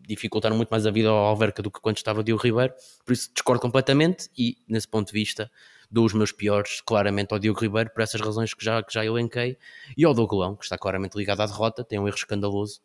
[0.07, 2.73] dificultaram muito mais a vida ao Alverca do que quando estava Diogo Ribeiro.
[3.05, 5.51] Por isso, discordo completamente e, nesse ponto de vista,
[5.89, 9.05] dou os meus piores claramente ao Diogo Ribeiro por essas razões que já, que já
[9.05, 9.57] elenquei
[9.97, 12.81] e ao Dougolão, que está claramente ligado à derrota, tem um erro escandaloso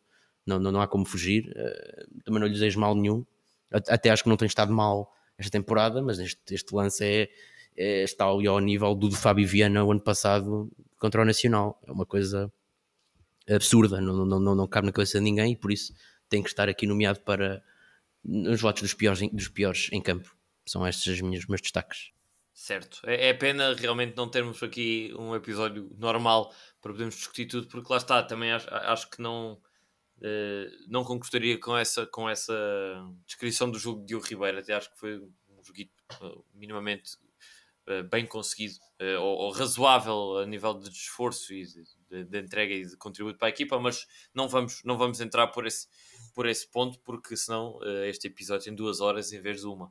[0.46, 1.48] não, não, não há como fugir.
[1.50, 3.26] Uh, também não lhe desejo mal nenhum.
[3.70, 7.28] Até acho que não tem estado mal esta temporada, mas este, este lance é,
[7.76, 11.80] está ali ao nível do de Fábio Viana o ano passado contra o Nacional.
[11.86, 12.52] É uma coisa
[13.48, 15.94] absurda, não, não, não, não cabe na cabeça de ninguém e por isso
[16.28, 17.62] tem que estar aqui nomeado para
[18.24, 20.34] os votos dos piores, dos piores em campo.
[20.66, 22.10] São estes os meus, meus destaques.
[22.52, 23.00] Certo.
[23.04, 27.92] É, é pena realmente não termos aqui um episódio normal para podermos discutir tudo, porque
[27.92, 29.60] lá está, também acho, acho que não
[30.18, 32.54] Uh, não concordaria com essa, com essa
[33.26, 34.58] descrição do jogo de Diogo Ribeiro.
[34.58, 35.78] Até acho que foi um jogo
[36.22, 37.18] uh, minimamente
[38.10, 38.74] bem conseguido
[39.20, 43.48] ou, ou, razoável a nível de esforço e de, de, entrega e de contributo para
[43.48, 45.86] a equipa, mas não vamos, não vamos entrar por esse,
[46.34, 49.90] por esse ponto, porque senão este episódio tem duas horas em vez de uma.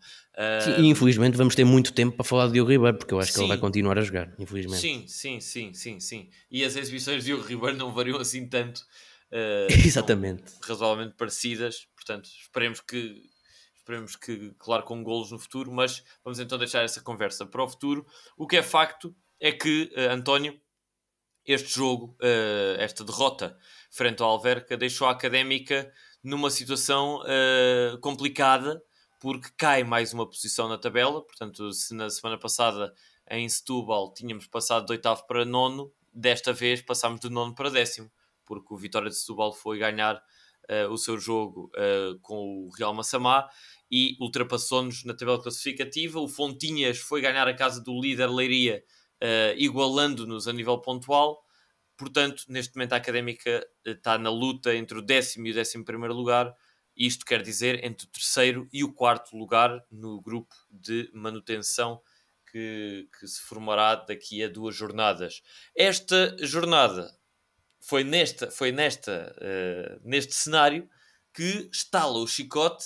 [0.61, 3.31] Sim, e infelizmente vamos ter muito tempo para falar de Diogo Ribeiro, porque eu acho
[3.31, 3.35] sim.
[3.35, 4.81] que ele vai continuar a jogar, infelizmente.
[4.81, 6.29] Sim, sim, sim, sim, sim.
[6.49, 8.85] E as exibições de Diogo Ribeiro não variam assim tanto
[9.31, 10.43] Uh, Exatamente.
[10.61, 13.21] Razoavelmente parecidas, portanto, esperemos que
[13.85, 17.69] esperemos que, claro, com golos no futuro, mas vamos então deixar essa conversa para o
[17.69, 18.05] futuro.
[18.35, 20.59] O que é facto é que, uh, António,
[21.45, 23.55] este jogo, uh, esta derrota
[23.91, 25.93] frente ao Alverca, deixou a Académica
[26.23, 28.83] numa situação uh, complicada,
[29.21, 31.23] porque cai mais uma posição na tabela.
[31.23, 32.91] Portanto, se na semana passada
[33.29, 38.09] em Setúbal tínhamos passado de oitavo para nono, desta vez passámos de nono para décimo
[38.45, 40.21] porque o Vitória de Setúbal foi ganhar
[40.69, 43.47] uh, o seu jogo uh, com o Real Massamá
[43.89, 46.19] e ultrapassou-nos na tabela classificativa.
[46.19, 48.83] O Fontinhas foi ganhar a casa do líder Leiria,
[49.21, 51.43] uh, igualando-nos a nível pontual.
[51.97, 56.13] Portanto, neste momento a Académica está na luta entre o décimo e o décimo primeiro
[56.13, 56.53] lugar.
[56.95, 62.01] Isto quer dizer entre o terceiro e o quarto lugar no grupo de manutenção
[62.51, 65.41] que, que se formará daqui a duas jornadas.
[65.75, 67.13] Esta jornada
[67.87, 70.89] foi nesta, foi nesta, uh, neste cenário
[71.31, 72.83] que estala o chicote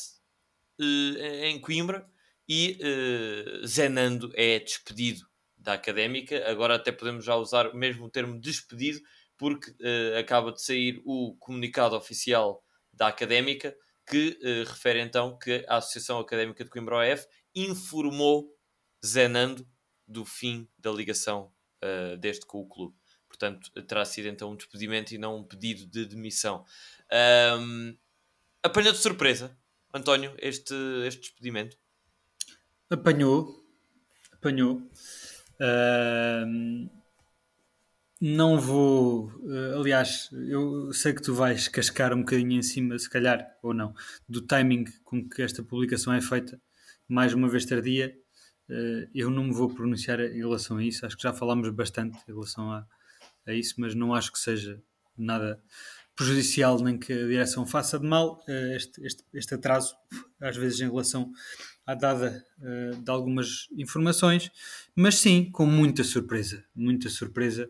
[0.80, 2.06] uh, em Coimbra
[2.48, 5.26] e uh, Zenando é despedido
[5.58, 6.50] da académica.
[6.50, 9.00] Agora até podemos já usar mesmo o termo despedido,
[9.38, 9.74] porque
[10.20, 13.74] acaba de sair o comunicado oficial da académica
[14.06, 18.54] que refere então que a Associação Académica de Coimbra OF informou
[19.06, 19.66] Zenando
[20.06, 21.54] do fim da ligação
[22.20, 22.99] deste com o clube
[23.40, 26.66] portanto terá sido então um despedimento e não um pedido de demissão.
[27.60, 27.96] Um,
[28.62, 29.58] apanhou de surpresa,
[29.94, 30.76] António, este,
[31.08, 31.78] este despedimento?
[32.90, 33.66] Apanhou,
[34.34, 34.82] apanhou.
[38.22, 43.10] Não vou, uh, aliás, eu sei que tu vais cascar um bocadinho em cima, se
[43.10, 43.96] calhar, ou não,
[44.28, 46.62] do timing com que esta publicação é feita,
[47.08, 48.14] mais uma vez tardia.
[48.70, 52.20] Uh, eu não me vou pronunciar em relação a isso, acho que já falámos bastante
[52.28, 52.86] em relação a,
[53.50, 54.82] a isso, mas não acho que seja
[55.18, 55.62] nada
[56.20, 59.96] prejudicial nem que a direção faça de mal eh, este, este, este atraso,
[60.42, 61.32] às vezes em relação
[61.86, 64.52] à dada uh, de algumas informações,
[64.94, 67.70] mas sim, com muita surpresa, muita surpresa,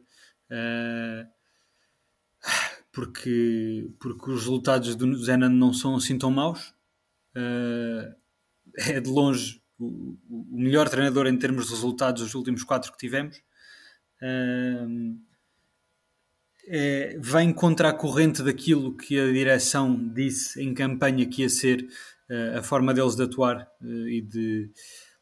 [0.50, 1.30] uh,
[2.92, 6.74] porque, porque os resultados do Zenan não são assim tão maus.
[8.76, 12.98] É de longe o, o, melhor treinador em termos de resultados dos últimos quatro que
[12.98, 13.42] tivemos.
[16.72, 21.82] É, vem contra a corrente daquilo que a direção disse em campanha que ia ser
[22.30, 24.70] uh, a forma deles de atuar uh, e de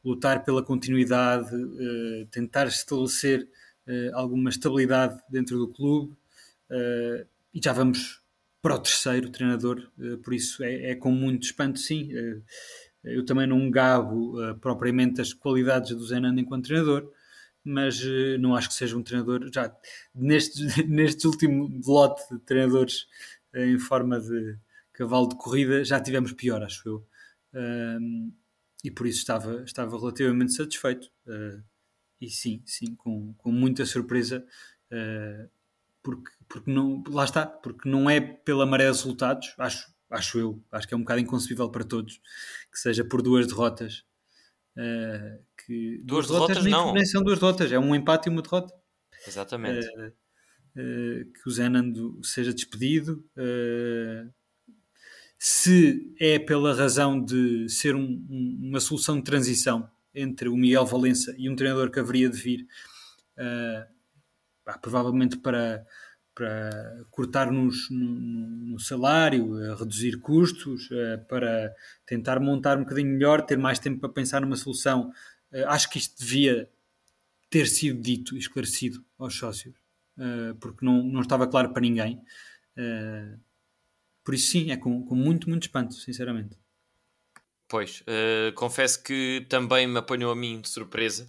[0.03, 3.47] lutar pela continuidade, uh, tentar estabelecer
[4.11, 6.13] alguma estabilidade dentro do clube
[7.53, 8.21] e já vamos
[8.61, 9.81] para o terceiro treinador,
[10.25, 12.09] por isso é, é, com muito espanto, sim.
[13.01, 17.09] eu também não gabo propriamente as qualidades do Zenando enquanto treinador,
[17.67, 19.49] mas uh, não acho que seja um treinador.
[19.53, 19.75] Já
[20.15, 23.07] neste, neste último lote de treinadores
[23.53, 24.57] uh, em forma de
[24.93, 27.07] cavalo de corrida, já tivemos pior, acho eu.
[27.53, 28.31] um,
[28.83, 31.11] e por isso estava, estava relativamente satisfeito.
[31.25, 31.61] Uh,
[32.19, 34.45] e sim, sim, com, com muita surpresa,
[34.91, 35.49] uh,
[36.01, 40.63] porque, porque não, lá está, porque não é pela maré de resultados, acho, acho eu,
[40.71, 42.19] acho que é um bocado inconcebível para todos,
[42.71, 44.03] que seja por duas derrotas.
[44.77, 46.93] Uh, que duas, duas derrotas, derrotas não.
[46.93, 48.71] nem são duas derrotas, é um empate e uma derrota.
[49.27, 49.87] Exatamente.
[49.87, 53.25] Uh, uh, que o Zenando seja despedido.
[55.39, 60.85] se é pela razão de ser um, um, uma solução de transição entre o Miguel
[60.85, 62.67] Valença e um treinador que haveria de vir,
[64.81, 65.85] provavelmente para
[66.37, 73.41] para cortar nos, no, no, salário, reduzir custos, uh, para tentar montar um bocadinho melhor,
[73.41, 75.11] ter mais tempo para pensar numa solução.
[75.51, 76.69] Uh, acho que isto devia
[77.49, 79.73] ter sido dito e esclarecido aos sócios,
[80.19, 82.21] uh, porque não, não estava claro para ninguém.
[84.23, 86.55] por isso, sim, é com, com muito, muito espanto, sinceramente.
[87.67, 88.03] Pois,
[88.55, 91.27] confesso que também me apanhou a mim de surpresa.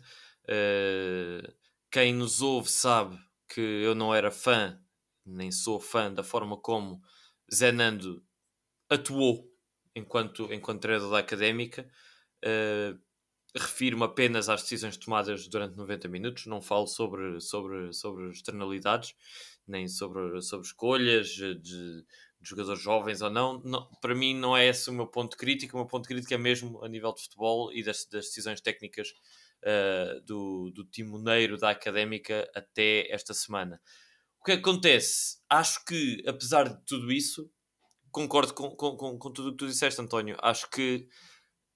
[1.91, 3.19] quem nos ouve sabe
[3.49, 4.79] que eu não era fã
[5.29, 7.01] nem sou fã da forma como
[7.53, 8.23] Zenando
[8.89, 9.51] atuou
[9.95, 11.89] enquanto, enquanto treinador da académica.
[12.45, 12.99] Uh,
[13.57, 19.15] refiro-me apenas às decisões tomadas durante 90 minutos, não falo sobre, sobre, sobre externalidades,
[19.67, 22.05] nem sobre, sobre escolhas de, de
[22.41, 23.61] jogadores jovens ou não.
[23.65, 23.89] não.
[24.01, 25.77] Para mim, não é esse o meu ponto crítico.
[25.77, 29.09] O meu ponto crítico é mesmo a nível de futebol e das, das decisões técnicas
[29.65, 33.81] uh, do, do timoneiro da académica até esta semana.
[34.49, 35.37] Que acontece?
[35.47, 37.53] Acho que, apesar de tudo isso,
[38.11, 40.39] concordo com, com, com, com tudo o que tu disseste, António.
[40.41, 41.07] Acho que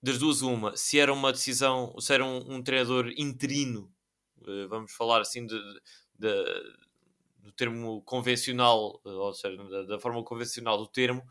[0.03, 3.93] das duas, uma, se era uma decisão, se era um, um treinador interino,
[4.39, 5.55] uh, vamos falar assim de,
[6.19, 6.45] de,
[7.41, 11.23] do termo convencional, uh, ou seja, da, da, forma convencional do termo,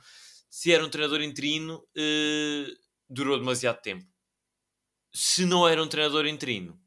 [0.47, 2.77] se era um treinador interino, uh,
[3.09, 4.05] durou demasiado tempo.
[5.11, 6.79] Se não era um treinador interino,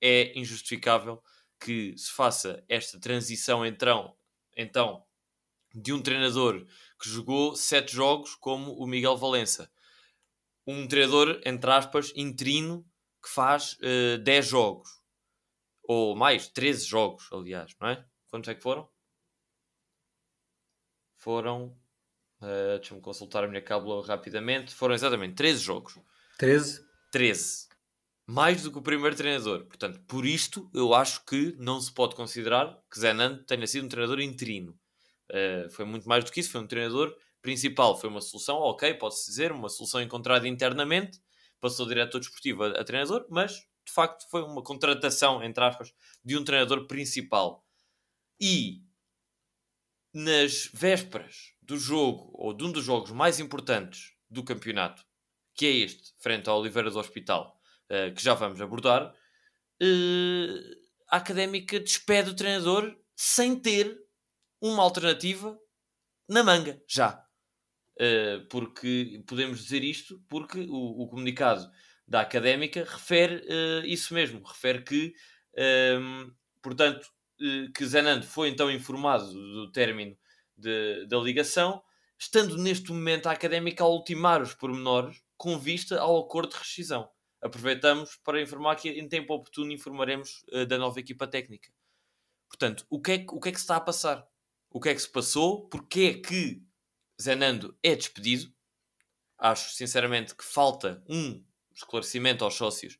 [0.00, 1.20] é injustificável
[1.58, 4.16] que se faça esta transição então,
[4.56, 5.04] então
[5.74, 6.66] de um treinador
[7.00, 9.70] que jogou sete jogos como o Miguel Valença.
[10.66, 12.84] Um treinador, entre aspas, interino
[13.22, 14.88] que faz uh, eh, 10 jogos.
[15.82, 18.04] Ou mais, 13 jogos, aliás, não é?
[18.28, 18.88] Quantos é que foram?
[21.16, 21.76] Foram.
[22.40, 24.74] Uh, Deixa-me consultar a minha cábula rapidamente.
[24.74, 25.98] Foram exatamente 13 jogos.
[26.38, 26.86] 13?
[27.10, 27.67] 13
[28.30, 29.64] mais do que o primeiro treinador.
[29.64, 33.88] Portanto, por isto, eu acho que não se pode considerar que Zenan tenha sido um
[33.88, 34.78] treinador interino.
[35.30, 37.98] Uh, foi muito mais do que isso, foi um treinador principal.
[37.98, 41.18] Foi uma solução, ok, pode-se dizer, uma solução encontrada internamente,
[41.58, 43.54] passou diretor desportivo a, a treinador, mas
[43.86, 47.64] de facto foi uma contratação, entre aspas, de um treinador principal.
[48.38, 48.82] E
[50.12, 55.02] nas vésperas do jogo, ou de um dos jogos mais importantes do campeonato,
[55.54, 57.57] que é este, frente ao Oliveira do Hospital,
[57.90, 59.12] uh, que já vamos abordar,
[59.82, 60.78] uh,
[61.10, 63.98] a académica despede o treinador sem ter
[64.60, 65.58] uma alternativa
[66.28, 67.24] na manga, já.
[68.00, 71.68] Uh, porque podemos dizer isto porque o, o comunicado
[72.06, 73.44] da académica refere
[73.84, 75.12] isso mesmo, refere que,
[75.54, 76.30] ehm,
[76.62, 77.06] portanto,
[77.74, 80.16] que Zenando foi então informado do término
[80.56, 81.82] de, da ligação,
[82.18, 87.10] estando neste momento a académica a ultimar os pormenores com vista ao acordo de rescisão
[87.40, 91.72] aproveitamos para informar que em tempo oportuno informaremos uh, da nova equipa técnica.
[92.48, 94.26] Portanto, o que, é, o que é que se está a passar?
[94.70, 95.68] O que é que se passou?
[95.68, 96.62] Porquê é que
[97.20, 98.52] Zenando é despedido?
[99.36, 102.98] Acho sinceramente que falta um esclarecimento aos sócios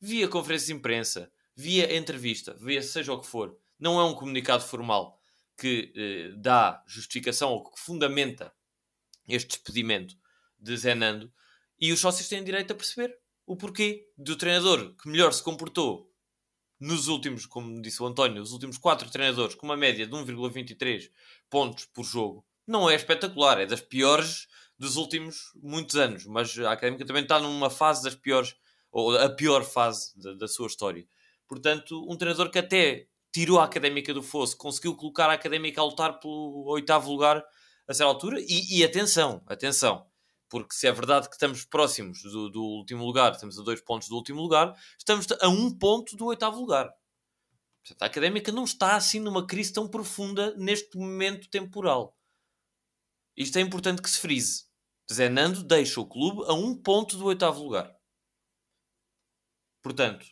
[0.00, 3.58] via conferência de imprensa, via entrevista, via seja o que for.
[3.78, 5.18] Não é um comunicado formal
[5.56, 8.52] que eh, dá justificação ou que fundamenta
[9.28, 10.16] este despedimento
[10.58, 11.32] de Zenando
[11.78, 13.18] e os sócios têm direito a perceber
[13.50, 16.08] o porquê do treinador que melhor se comportou
[16.78, 21.10] nos últimos, como disse o António, os últimos quatro treinadores com uma média de 1,23
[21.50, 24.46] pontos por jogo, não é espetacular, é das piores
[24.78, 28.54] dos últimos muitos anos, mas a Académica também está numa fase das piores,
[28.92, 31.04] ou a pior fase da, da sua história.
[31.48, 35.84] Portanto, um treinador que até tirou a Académica do fosso, conseguiu colocar a Académica a
[35.84, 37.44] lutar pelo oitavo lugar
[37.88, 40.06] a certa altura, e, e atenção, atenção,
[40.50, 44.08] porque se é verdade que estamos próximos do, do, último lugar, estamos a dois pontos
[44.08, 46.92] do último lugar, estamos a um ponto do oitavo lugar.
[47.82, 52.18] Portanto, a académica não está assim numa crise tão profunda neste momento temporal.
[53.36, 54.64] Isto é importante que se frise.
[55.10, 57.96] Zenando deixa o clube a um ponto do oitavo lugar.
[59.82, 60.26] Portanto,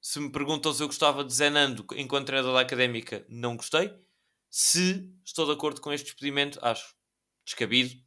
[0.00, 3.92] se me perguntam se eu gostava de Zenando enquanto treinador da académica, não gostei.
[4.50, 6.94] Se estou de acordo com este despedimento, acho
[7.44, 8.05] descabido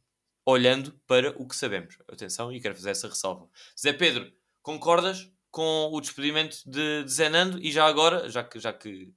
[0.50, 1.96] olhando para o que sabemos.
[2.08, 3.48] Atenção, e quero fazer essa ressalva.
[3.78, 4.30] Zé Pedro,
[4.62, 7.58] concordas com o despedimento de, de Zenando?
[7.60, 9.12] E já agora, já que, já que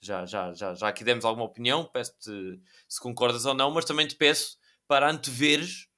[0.00, 4.06] já, já, já, já aqui demos alguma opinião, peço-te se concordas ou não, mas também
[4.06, 5.88] te peço para anteveres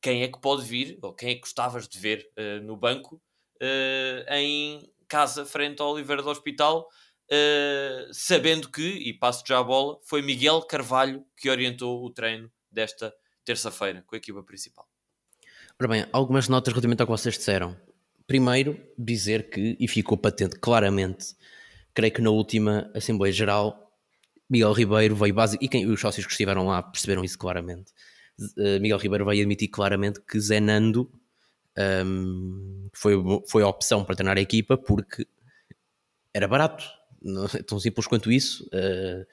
[0.00, 3.20] quem é que pode vir, ou quem é que gostavas de ver uh, no banco
[3.60, 6.86] uh, em casa, frente ao Oliveira do Hospital,
[7.30, 12.50] uh, sabendo que, e passo já a bola, foi Miguel Carvalho que orientou o treino
[12.70, 13.12] desta
[13.48, 14.86] terça-feira com a equipa principal.
[15.80, 17.74] Ora bem, algumas notas relativamente ao que vocês disseram.
[18.26, 21.34] Primeiro, dizer que, e ficou patente claramente,
[21.94, 23.90] creio que na última Assembleia Geral,
[24.50, 27.92] Miguel Ribeiro veio básico, e quem, os sócios que estiveram lá perceberam isso claramente.
[28.38, 31.10] Uh, Miguel Ribeiro veio admitir claramente que Zenando
[32.04, 33.14] um, foi,
[33.48, 35.26] foi a opção para treinar a equipa porque
[36.34, 36.84] era barato.
[37.54, 38.64] É tão simples quanto isso.
[38.66, 39.26] Uh,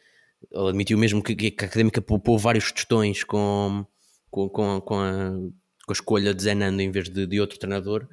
[0.51, 3.86] ele admitiu mesmo que, que a académica poupou vários tostões com,
[4.36, 5.32] com, com, com, a,
[5.86, 8.06] com a escolha de Zenando em vez de, de outro treinador.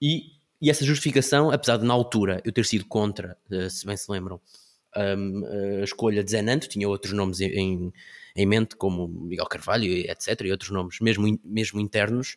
[0.00, 3.96] E, e, essa justificação, apesar de na altura eu ter sido contra, uh, se bem
[3.96, 4.40] se lembram,
[4.96, 5.44] um,
[5.80, 7.92] a escolha de Zenando, tinha outros nomes em,
[8.36, 12.36] em mente, como Miguel Carvalho, etc., e outros nomes, mesmo, mesmo internos.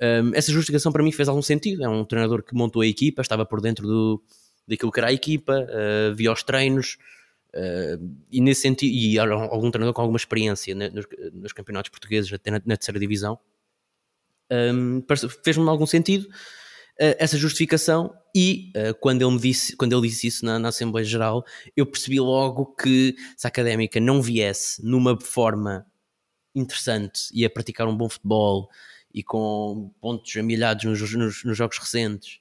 [0.00, 1.84] Um, essa justificação para mim fez algum sentido.
[1.84, 4.22] É um treinador que montou a equipa, estava por dentro do,
[4.66, 6.96] daquilo que era a equipa, uh, via os treinos,
[7.54, 12.50] uh, e nesse sentido, e algum treinador com alguma experiência nos, nos campeonatos portugueses, até
[12.50, 13.38] na, na terceira divisão,
[14.50, 15.02] um,
[15.42, 18.14] fez-me algum sentido uh, essa justificação.
[18.34, 21.44] E quando, ele me disse, quando ele disse isso na, na Assembleia Geral,
[21.76, 25.84] eu percebi logo que se a académica não viesse numa forma
[26.54, 28.70] interessante e a praticar um bom futebol
[29.12, 32.40] e com pontos amilhados nos, nos, nos jogos recentes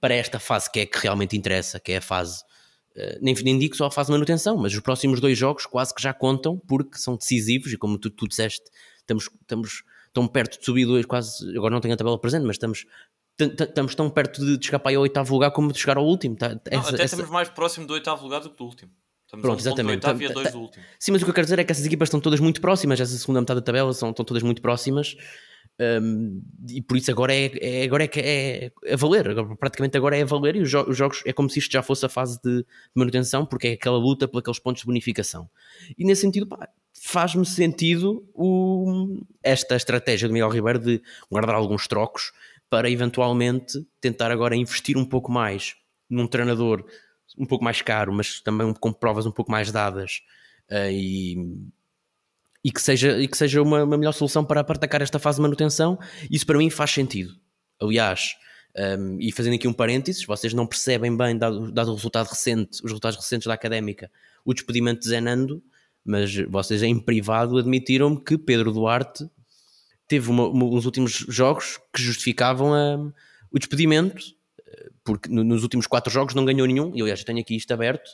[0.00, 2.55] para esta fase que é que realmente interessa, que é a fase, uh,
[3.20, 6.02] nem, nem digo só a fase de manutenção, mas os próximos dois jogos quase que
[6.02, 9.82] já contam porque são decisivos e como tu, tu disseste, estamos, estamos
[10.12, 12.86] tão perto de subir dois, quase, agora não tenho a tabela presente, mas estamos
[13.38, 16.36] estamos tão perto de chegar para o oitavo lugar como de chegar ao último.
[16.36, 17.14] Tá, não, essa, até essa...
[17.16, 18.90] estamos mais próximo do oitavo lugar do que do último.
[19.26, 20.00] Estamos Pronto, exatamente.
[20.00, 22.20] Tá, tá, tá, sim, mas o que eu quero dizer é que essas equipas estão
[22.20, 25.16] todas muito próximas, essa segunda metade da tabela são, estão todas muito próximas
[25.78, 29.96] um, e por isso agora é, é agora é, é, é a valer, agora, praticamente
[29.96, 32.06] agora é a valer e os, jo os, jogos é como se isto já fosse
[32.06, 35.48] a fase de, de, manutenção, porque é aquela luta por aqueles pontos de bonificação.
[35.98, 36.48] E nesse sentido,
[36.94, 42.32] faz-me sentido o, esta estratégia do Miguel Ribeiro de guardar alguns trocos
[42.70, 45.76] para eventualmente tentar agora investir um pouco mais
[46.08, 46.84] num treinador
[47.38, 50.22] um pouco mais caro, mas também com provas um pouco mais dadas
[50.70, 51.36] uh, e
[52.66, 55.36] e que seja, e que seja uma, uma melhor solução para, para atacar esta fase
[55.36, 55.96] de manutenção.
[56.28, 57.32] Isso para mim faz sentido.
[57.80, 58.34] Aliás,
[58.98, 62.78] um, e fazendo aqui um parênteses, vocês não percebem bem, dado, dado o resultado recente,
[62.82, 64.10] os resultados recentes da académica,
[64.44, 65.62] o despedimento de Zenando,
[66.04, 69.24] mas vocês em privado admitiram-me que Pedro Duarte
[70.08, 73.12] teve uma, uma, uns últimos jogos que justificavam um,
[73.52, 74.20] o despedimento,
[75.04, 78.10] porque no, nos últimos quatro jogos não ganhou nenhum, e aliás, tenho aqui isto aberto,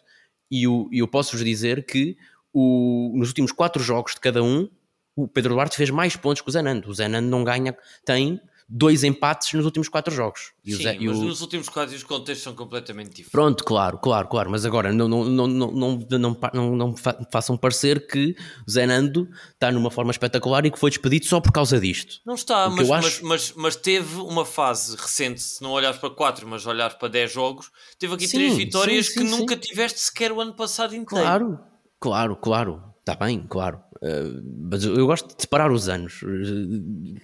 [0.51, 2.19] e eu, eu posso-vos dizer que
[2.53, 4.69] o, nos últimos quatro jogos de cada um,
[5.17, 6.89] o Pedro Duarte fez mais pontos que o Zenando.
[6.89, 8.41] O Zenando não ganha, tem
[8.75, 10.53] dois empates nos últimos quatro jogos.
[10.65, 11.25] E Sim, Zé, mas o...
[11.25, 13.31] nos últimos quatro os contextos são completamente diferentes.
[13.31, 14.51] Pronto, claro, claro, claro.
[14.51, 16.95] Mas agora não, não, não, não, não, não, não, não
[17.31, 18.35] façam parecer que
[18.67, 22.21] o Zenando está numa forma espetacular e que foi despedido só por causa disto.
[22.25, 22.91] Não está, mas, acho...
[22.91, 27.09] mas, mas, mas, teve uma fase recente, se não olhares para quatro, mas olhares para
[27.09, 30.55] dez jogos, teve aqui sim, três vitórias sim, sim, que nunca tiveste sequer o ano
[30.55, 31.25] passado inteiro.
[31.25, 31.61] Claro,
[32.03, 33.79] Claro, claro, está bem, claro.
[34.03, 36.21] Uh, mas eu gosto de separar os anos.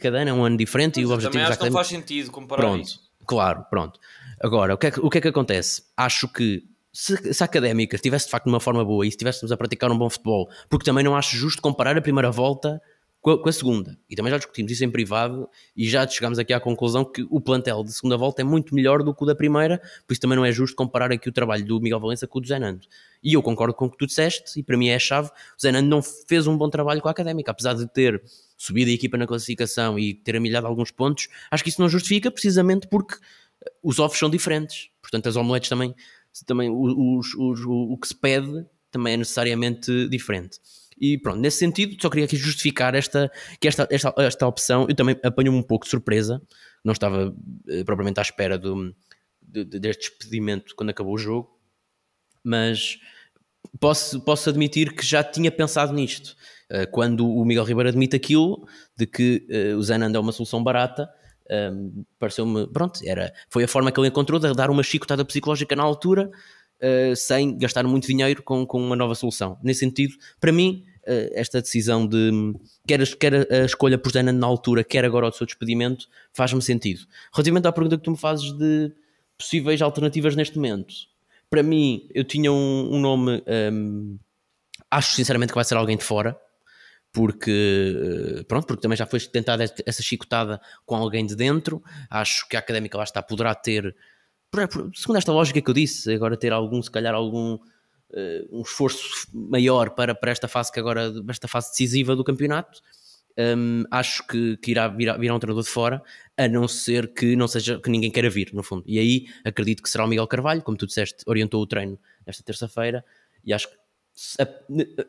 [0.00, 1.88] Cada ano é um ano diferente mas e o objetivo também acho que não faz
[1.88, 3.00] sentido comparar pronto, isso.
[3.26, 3.98] Claro, pronto.
[4.40, 5.82] Agora, o que, é que, o que é que acontece?
[5.96, 6.62] Acho que
[6.92, 9.90] se, se, a académica estivesse de facto numa forma boa e se estivéssemos a praticar
[9.90, 12.80] um bom futebol, porque também não acho justo comparar a primeira volta
[13.20, 13.98] com a, com a, segunda.
[14.08, 17.40] E também já discutimos isso em privado e já chegámos aqui à conclusão que o
[17.40, 20.36] plantel de segunda volta é muito melhor do que o da primeira, por isso também
[20.36, 22.86] não é justo comparar aqui o trabalho do Miguel Valença com o do Zenando.
[23.22, 25.60] E eu concordo com o que tu disseste, e para mim é a chave, o
[25.60, 28.22] Zenando não fez um bom trabalho com a Académica, apesar de ter
[28.56, 32.30] subido a equipa na classificação e ter amilhado alguns pontos, acho que isso não justifica
[32.30, 33.16] precisamente porque
[33.82, 35.94] os ovos são diferentes, portanto as omeletes também,
[36.46, 40.58] também os, os, o, o que se pede também é necessariamente diferente.
[41.00, 44.86] E pronto, nesse sentido, só queria aqui justificar esta, que esta, esta, esta opção.
[44.88, 46.42] Eu também apanho-me um pouco de surpresa,
[46.84, 47.34] não estava
[47.68, 48.92] eh, propriamente à espera do,
[49.40, 51.57] de, deste despedimento quando acabou o jogo,
[52.43, 52.99] mas
[53.80, 56.36] posso, posso admitir que já tinha pensado nisto.
[56.70, 58.66] Uh, quando o Miguel Ribeiro admite aquilo,
[58.97, 61.09] de que uh, o Zenando é uma solução barata,
[61.72, 65.74] um, pareceu-me, pronto, era, foi a forma que ele encontrou de dar uma chicotada psicológica
[65.74, 66.30] na altura,
[66.82, 69.59] uh, sem gastar muito dinheiro com, com uma nova solução.
[69.62, 70.84] Nesse sentido, para mim,
[71.32, 72.53] esta decisão de
[72.86, 77.01] quer, quer a escolha por Zenan na altura, quer agora o seu despedimento, faz-me sentido.
[77.32, 78.93] Relativamente à pergunta que tu me fazes de
[79.39, 80.93] possíveis alternativas neste momento,
[81.51, 83.42] para mim, eu tinha um, um nome,
[83.72, 84.18] um,
[84.90, 86.38] acho sinceramente que vai ser alguém de fora,
[87.12, 91.82] porque eh, pronto, porque também já foi tentada essa chicotada com alguém de dentro.
[92.11, 93.96] Acho que a académica lá está poderá ter,
[94.94, 97.61] segundo esta lógica que eu disse, agora ter algum, se calhar algum uh,
[98.59, 102.80] um esforço maior para, para esta fase que agora, esta fase decisiva do campeonato.
[103.39, 106.03] Um, acho que, que irá vir, vir um treinador de fora,
[106.36, 108.82] a não ser que não seja que ninguém queira vir, no fundo.
[108.86, 112.43] E aí acredito que será o Miguel Carvalho, como tu disseste, orientou o treino esta
[112.43, 113.05] terça-feira,
[113.45, 113.76] e acho que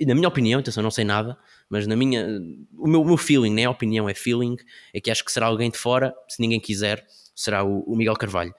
[0.06, 1.36] na minha opinião, atenção, não sei nada,
[1.68, 2.40] mas na minha,
[2.78, 4.56] o meu, meu feeling, nem é opinião, é feeling,
[4.94, 7.06] é que acho que será alguém de fora, se ninguém quiser,
[7.36, 8.54] será o, o Miguel Carvalho.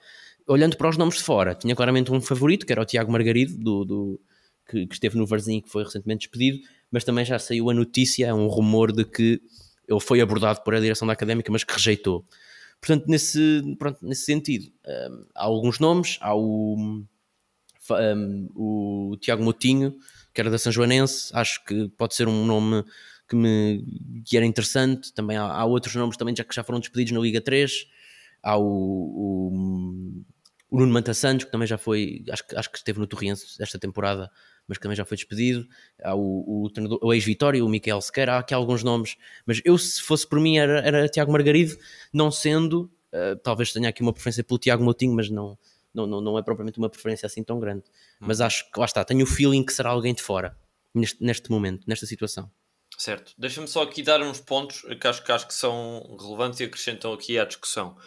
[0.45, 3.57] Olhando para os nomes de fora, tinha claramente um favorito, que era o Tiago Margarido,
[3.57, 4.21] do, do
[4.69, 6.59] que, que, esteve no Varzim e que foi recentemente despedido,
[6.91, 9.41] mas também já saiu a notícia, um rumor de que
[9.87, 12.25] ele foi abordado por a direção da académica, mas que rejeitou.
[12.79, 19.95] Portanto, nesse, pronto, nesse sentido, um, há alguns nomes, há o, um, o Tiago Moutinho,
[20.33, 22.83] que era da São Joanense, acho que pode ser um nome
[23.27, 23.83] que me
[24.25, 25.13] que era interessante.
[25.13, 27.87] Também há, há, outros nomes também já que já foram despedidos na Liga 3.
[28.43, 30.23] Há o, o,
[30.69, 33.79] o Nuno Manta Santos, que também já foi, acho, acho que esteve no Torriense esta
[33.79, 34.29] temporada,
[34.71, 35.67] mas que também já foi despedido.
[36.01, 36.69] Há o, o,
[37.01, 40.59] o ex-Vitória, o Miquel Sequeira, há aqui alguns nomes, mas eu, se fosse por mim,
[40.59, 41.75] era, era Tiago Margarido,
[42.13, 45.59] não sendo, uh, talvez tenha aqui uma preferência pelo Tiago Moutinho, mas não,
[45.93, 47.83] não, não, não é propriamente uma preferência assim tão grande.
[48.21, 48.27] Hum.
[48.27, 50.57] Mas acho que lá está, tenho o feeling que será alguém de fora
[50.93, 52.49] neste, neste momento, nesta situação.
[52.97, 53.33] Certo.
[53.37, 57.11] Deixa-me só aqui dar uns pontos que acho, que acho que são relevantes e acrescentam
[57.11, 57.97] aqui à discussão.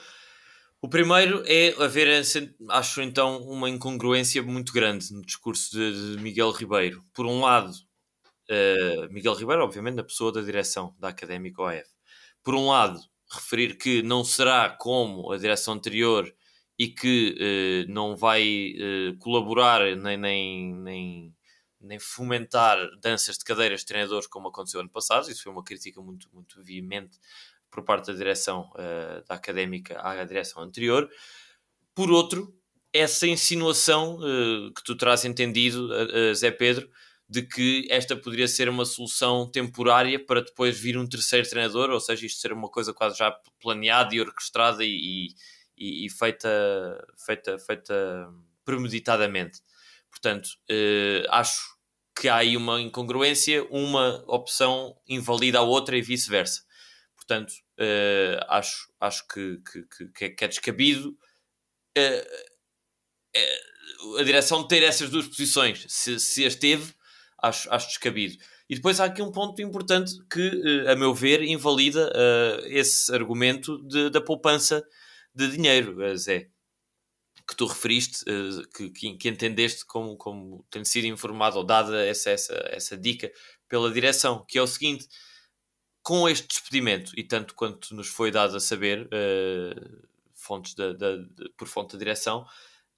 [0.84, 2.22] O primeiro é haver,
[2.68, 7.02] acho então, uma incongruência muito grande no discurso de, de Miguel Ribeiro.
[7.14, 11.88] Por um lado, uh, Miguel Ribeiro, obviamente, a pessoa da direção da Académica OF.
[12.42, 13.00] Por um lado,
[13.32, 16.30] referir que não será como a direção anterior
[16.78, 21.34] e que uh, não vai uh, colaborar nem, nem, nem,
[21.80, 25.30] nem, fomentar danças de cadeiras de treinadores como aconteceu ano passado.
[25.30, 27.18] Isso foi uma crítica muito, muito veemente
[27.74, 31.10] por parte da direção uh, da académica à direção anterior.
[31.92, 32.56] Por outro,
[32.92, 34.18] essa insinuação
[34.74, 35.88] que tu terás entendido,
[36.32, 36.88] Zé Pedro,
[37.28, 41.98] de que esta poderia ser uma solução temporária para depois vir um terceiro treinador, ou
[41.98, 45.28] seja, isto ser uma coisa quase já planeada e orquestrada e,
[45.76, 46.48] e, e feita,
[47.26, 48.28] feita, feita
[48.64, 49.60] premeditadamente.
[50.08, 50.48] Portanto,
[51.30, 51.74] acho
[52.16, 56.62] que há aí uma incongruência, uma opção invalida a outra e vice-versa.
[57.16, 61.16] Portanto, eh, acho, acho que, que, que, que é descabido
[61.96, 62.26] eh,
[63.34, 63.60] eh,
[64.20, 65.84] a direção ter essas duas posições.
[65.88, 66.94] Se, se as teve,
[67.42, 68.36] acho, acho descabido.
[68.68, 73.78] E depois há aqui um ponto importante que, a meu ver, invalida uh, esse argumento
[73.86, 74.82] de, da poupança
[75.34, 76.48] de dinheiro, Zé,
[77.46, 78.24] que tu referiste,
[78.74, 83.30] que, que, entendeste como, como tendo sido informado ou dada essa, essa, essa dica
[83.68, 85.06] pela direção, que é o seguinte:
[86.04, 91.16] com este despedimento, e tanto quanto nos foi dado a saber, uh, fontes da, da,
[91.16, 92.46] de, por fonte da direção,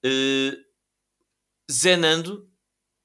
[0.05, 0.67] uh,
[1.71, 2.51] Zenando,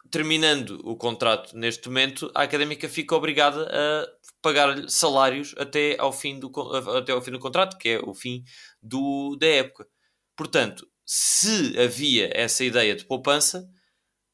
[0.10, 4.08] terminando o contrato neste momento, a académica fica obrigada a
[4.42, 6.52] pagar-lhe salários até ao, fim do,
[6.98, 8.44] até ao fim do contrato, que é o fim
[8.82, 9.88] do, da época.
[10.36, 13.70] Portanto, se havia essa ideia de poupança,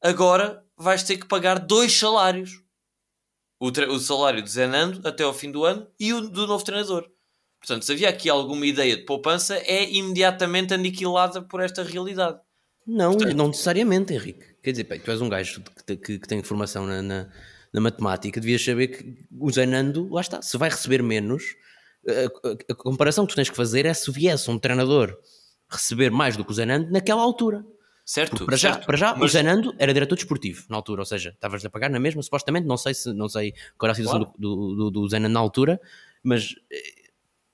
[0.02, 2.62] agora vais ter que pagar dois salários.
[3.60, 7.08] O, o salário de Zenando até ao fim do ano e o do novo treinador.
[7.58, 12.38] Portanto, se havia aqui alguma ideia de poupança, é imediatamente aniquilada por esta realidade.
[12.86, 14.44] Não, Portanto, não necessariamente, Henrique.
[14.62, 17.28] Quer dizer, bem, tu és um gajo que, que, que tem formação na, na,
[17.72, 21.42] na, matemática, devias saber que o Zenando, lá está, se vai receber menos,
[22.06, 25.14] a, a, comparação que tu tens que fazer é se viesse um treinador
[25.70, 27.62] receber mais do que o Zenando naquela altura.
[28.08, 28.86] Certo, Porque para já, certo.
[28.86, 29.22] para já mas...
[29.22, 32.66] o Zenando era diretor desportivo na altura, ou seja, estavas a pagar na mesma, supostamente,
[32.66, 34.34] não sei se não sei qual era a situação claro.
[34.38, 35.78] do, do, do, Zenando na altura,
[36.22, 37.10] mas eh,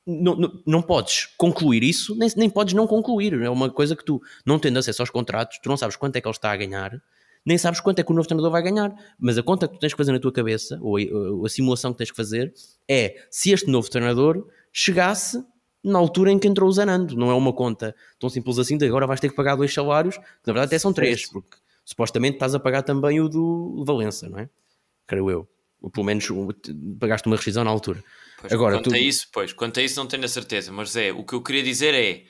[0.07, 3.33] não, não, não podes concluir isso, nem, nem podes não concluir.
[3.43, 6.21] É uma coisa que tu, não tendo acesso aos contratos, tu não sabes quanto é
[6.21, 7.03] que ele está a ganhar,
[7.45, 8.95] nem sabes quanto é que o novo treinador vai ganhar.
[9.19, 11.91] Mas a conta que tu tens que fazer na tua cabeça, ou a, a simulação
[11.91, 12.55] que tens que fazer,
[12.89, 15.45] é se este novo treinador chegasse
[15.85, 17.15] na altura em que entrou o Zanando.
[17.15, 20.17] Não é uma conta tão simples assim de agora vais ter que pagar dois salários,
[20.17, 24.29] que na verdade até são três, porque supostamente estás a pagar também o do Valença,
[24.29, 24.49] não é?
[25.07, 25.49] Creio eu.
[25.83, 26.27] Ou pelo menos
[26.99, 28.03] pagaste uma rescisão na altura.
[28.41, 28.97] Pois, agora, quanto tu...
[28.97, 31.43] a isso, pois, quanto a isso não tenho a certeza, mas é, o que eu
[31.43, 32.25] queria dizer é,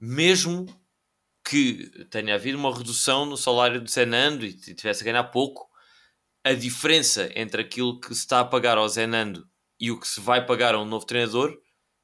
[0.00, 0.66] mesmo
[1.48, 5.68] que tenha havido uma redução no salário de Zenando e tivesse a ganhar pouco,
[6.44, 9.46] a diferença entre aquilo que se está a pagar ao Zenando
[9.78, 11.56] e o que se vai pagar a um novo treinador,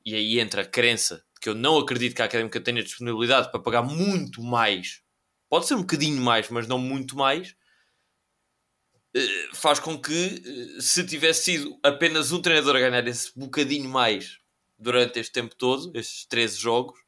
[0.06, 3.50] e aí entra a crença de que eu não acredito que a Académica tenha disponibilidade
[3.50, 5.02] para pagar muito mais,
[5.50, 7.56] pode ser um bocadinho mais, mas não muito mais,
[9.14, 13.88] eh, faz com que eh, se tivesse sido apenas um treinador a ganhar esse bocadinho
[13.88, 14.38] mais
[14.78, 16.98] durante este tempo todo, estes 13 jogos,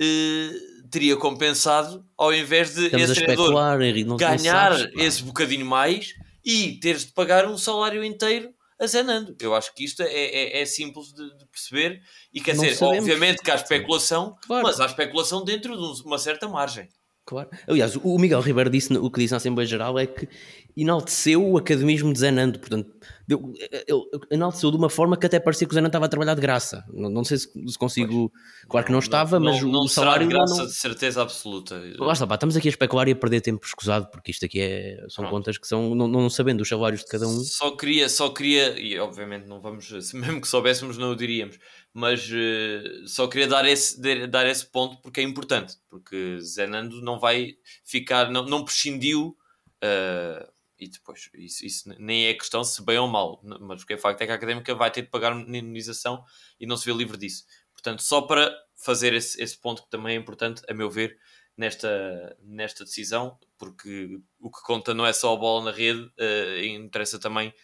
[0.00, 0.50] eh,
[0.90, 6.12] teria compensado ao invés de Estamos esse treinador Henrique, ganhar sabes, esse bocadinho mais
[6.44, 9.34] e teres de pagar um salário inteiro a Zenando.
[9.40, 12.00] Eu acho que isto é, é, é simples de, de perceber
[12.32, 13.00] e quer Não dizer, sabemos.
[13.04, 14.62] obviamente que há especulação, Claro.
[14.66, 16.88] mas há especulação dentro de um- uma certa margem.
[17.24, 17.48] Claro.
[17.66, 20.28] Aliás, o Miguel Ribeiro disse, o que disse na Assembleia Geral é que
[20.76, 22.88] enalteceu o academismo de Zenando, portanto,
[23.26, 26.34] deu- ele enalteceu de uma forma que até parecia que o Zenando estava a trabalhar
[26.34, 26.84] de graça.
[26.92, 28.32] Não, não sei se, se consigo.
[28.68, 30.66] Claro que não estava, mas não, o não será salário de graça não.
[30.66, 31.80] de certeza absoluta.
[31.98, 34.60] Lá está, pá, estamos aqui a especular e a perder tempo escusado, porque isto aqui
[34.60, 35.30] é, são Pronto.
[35.30, 37.40] contas que são, não, não sabendo os salários de cada um.
[37.40, 41.58] Só queria, só queria, e obviamente não vamos, se mesmo que soubéssemos não o diríamos,
[41.92, 47.18] mas eh, só queria dar esse, dar esse ponto porque é importante, porque Zenando não
[47.18, 47.54] vai
[47.84, 49.36] ficar, não, não prescindiu,
[49.82, 50.46] eh,
[50.78, 53.98] e depois, isso, isso nem é questão se bem ou mal, mas o que é
[53.98, 56.24] facto é que a académica vai ter de pagar uma indenização
[56.60, 57.44] e não se vê livre disso.
[57.72, 61.18] Portanto, só para fazer esse, esse ponto que também é importante, a meu ver,
[61.56, 66.66] nesta, nesta decisão, porque o que conta não é só a bola na rede, eh,
[66.66, 67.54] interessa também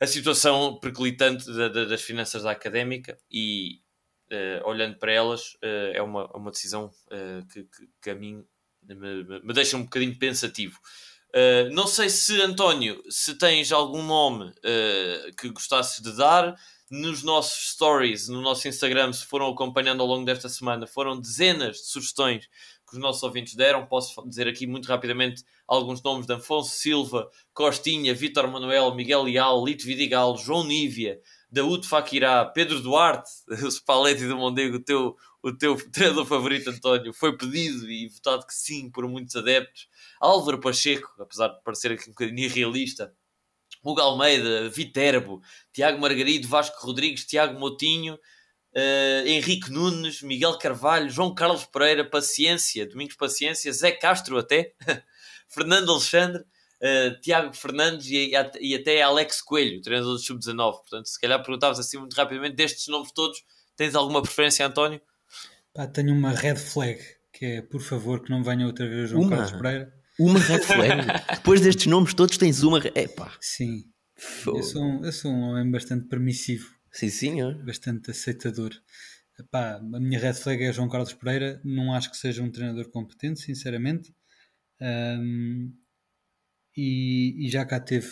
[0.00, 3.80] a situação periclitante da- da- das finanças da académica e
[4.30, 6.90] eh, olhando para elas eh, é uma, uma decisão
[7.52, 8.44] que, que- que a mim
[8.82, 10.78] me- me deixa um bocadinho pensativo.
[11.38, 16.56] Eh, não sei se, António, se tens algum nome eh, que gostasses de dar
[16.90, 21.76] nos nossos stories, no nosso Instagram, se foram acompanhando ao longo desta semana, foram dezenas
[21.76, 22.46] de sugestões
[22.88, 23.84] que os nossos ouvintes deram.
[23.84, 29.62] Posso dizer aqui muito rapidamente alguns nomes de Afonso Silva, Costinha, Vítor Manuel, Miguel Leal,
[29.62, 31.20] Lito Vidigal, João Nívia,
[31.50, 37.12] Daúde Fakirá, Pedro Duarte, o Spalletti do Mondego, o teu, o teu treinador favorito, António,
[37.12, 39.88] foi pedido e votado que sim por muitos adeptos.
[40.20, 43.14] Álvaro Pacheco, apesar de parecer aqui um bocadinho irrealista,
[43.82, 45.40] Hugo Almeida, Viterbo,
[45.72, 48.18] Tiago Margarido, Vasco Rodrigues, Tiago Motinho,
[48.74, 54.74] eh, Henrique Nunes, Miguel Carvalho, João Carlos Pereira, Paciência, Domingos Paciência, Zé Castro até,
[55.48, 56.44] Fernando Alexandre,
[56.80, 60.72] eh, Tiago Fernandes e, e at- e até Alex Coelho, treinador do Sub-19.
[60.72, 63.38] Portanto, se calhar perguntavas assim muito rapidamente, destes nomes todos,
[63.76, 65.00] tens alguma preferência, António?
[65.74, 66.98] Pá, tenho uma red flag,
[67.32, 69.36] que é, por favor, que não venha outra vez o João Uma?
[69.36, 69.92] Carlos Pereira.
[70.18, 71.02] Uma red flag.
[71.36, 72.78] Depois destes nomes todos tens uma.
[72.94, 73.36] Epá.
[73.40, 73.84] Sim,
[74.46, 77.54] eu sou, um- eu sou um homem bastante permissivo, Sim, senhor.
[77.64, 78.70] bastante aceitador.
[79.38, 81.60] Epá, a minha red flag é João Carlos Pereira.
[81.62, 84.14] Não acho que seja um treinador competente, sinceramente.
[84.80, 85.70] Ahm,
[86.76, 88.10] e, e já cá teve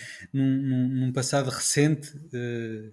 [0.32, 2.92] num, num- num passado recente eh,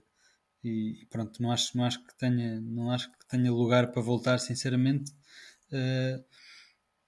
[0.63, 4.39] e pronto, não acho, não acho que tenha não acho que tenha lugar para voltar,
[4.39, 5.11] sinceramente.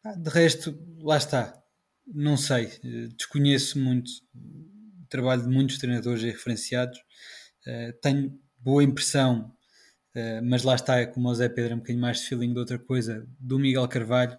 [0.02, 1.62] Pá, de resto, lá está.
[2.08, 7.00] Não sei, eh, desconheço muito o trabalho de muitos treinadores aí referenciados.
[8.02, 9.52] Tenho boa impressão,
[10.44, 12.60] mas lá está, é como o Zé Pedro, é um bocadinho mais de feeling de
[12.60, 14.38] outra coisa, do Miguel Carvalho,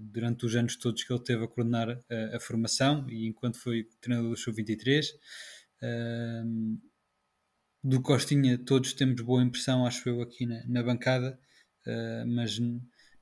[0.00, 3.84] durante os anos todos que ele teve a coordenar a, a formação e enquanto foi
[4.00, 5.04] treinador do Sub-23.
[5.82, 6.42] Eh,
[7.84, 11.36] do Costinha, todos temos boa impressão, acho eu, aqui na, na bancada,
[11.84, 12.56] eh, mas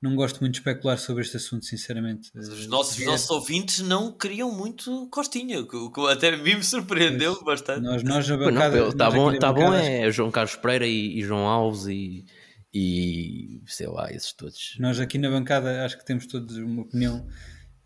[0.02, 2.30] não gosto muito de especular sobre este assunto, sinceramente.
[2.36, 6.00] Os Eh, nossos, os é- nossos ouvintes não queriam muito Costinha, o que, o que
[6.08, 7.80] até a mim me surpreendeu bastante.
[7.82, 8.88] Nós, nós na Pois não, bancada.
[8.88, 12.26] Está bom, tá bom é João Carlos Pereira e, e João Alves e,
[12.72, 14.76] e sei lá, esses todos.
[14.78, 17.26] Nós aqui na bancada acho que temos todos uma opinião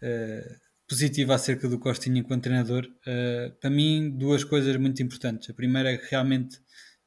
[0.02, 0.56] eh,
[0.88, 2.86] positiva acerca do Costinha enquanto treinador.
[3.06, 5.48] Eh, para mim, duas coisas muito importantes.
[5.48, 6.60] A primeira é que realmente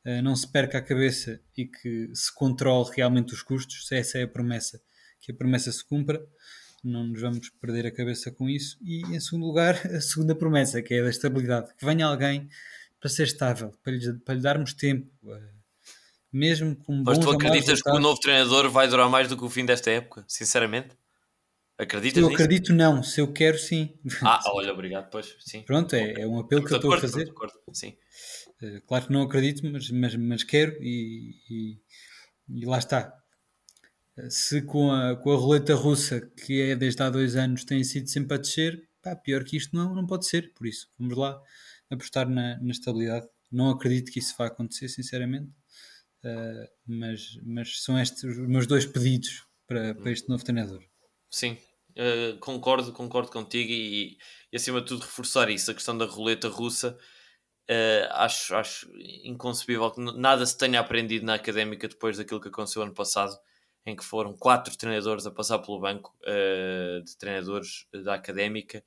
[0.04, 4.18] eh, não se perca a cabeça e que se controle realmente os custos, se essa
[4.18, 4.82] é a promessa,
[5.22, 6.20] que a promessa se cumpra.
[6.84, 8.78] Não nos vamos perder a cabeça com isso.
[8.82, 11.74] E em segundo lugar, a segunda promessa, que é a da estabilidade.
[11.78, 12.50] Que venha alguém
[13.00, 15.12] para ser estável, para lhe, para lhe darmos tempo.
[16.38, 19.50] Mesmo com Mas tu acreditas que o novo treinador vai durar mais do que o
[19.50, 20.24] fim desta época?
[20.28, 20.96] Sinceramente?
[21.78, 22.42] Acreditas Eu nisso?
[22.42, 23.94] acredito não, se eu quero sim.
[24.24, 25.62] Ah, olha, obrigado, pois, sim.
[25.62, 27.30] Pronto, é, é um apelo que eu Estou a fazer.
[27.30, 27.96] acordo, Sim.
[28.62, 31.78] Eh, Claro que não acredito, mas, mas, mas quero e, e,
[32.50, 33.14] e lá está.
[34.18, 37.84] Eh, Se com a, com a roleta russa, que é desde há dois anos, tem
[37.84, 40.54] sido sempre a descer, pá, pior que isto não, não pode ser.
[40.54, 41.40] Por isso, vamos lá
[41.92, 43.28] apostar na, na estabilidade.
[43.52, 45.50] Não acredito que isso vá acontecer, sinceramente.
[46.24, 50.84] Eh, mas, mas são estes os meus dois pedidos para, para este novo treinador.
[51.30, 51.58] Sim,
[51.92, 54.18] uh, concordo, concordo contigo e,
[54.52, 56.98] e, acima de tudo reforçar isso, a questão da roleta russa.
[57.70, 58.90] Uh, acho, acho
[59.26, 63.38] inconcebível que nada se tenha aprendido na académica depois daquilo que aconteceu ano passado,
[63.86, 68.84] em que foram quatro treinadores a passar pelo banco uh, de treinadores da académica.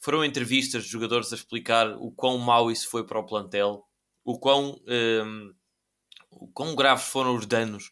[0.00, 3.86] Foram entrevistas de jogadores a explicar o quão mau isso foi para o plantel,
[4.22, 4.78] o quão,
[6.40, 7.90] o quão graves foram os danos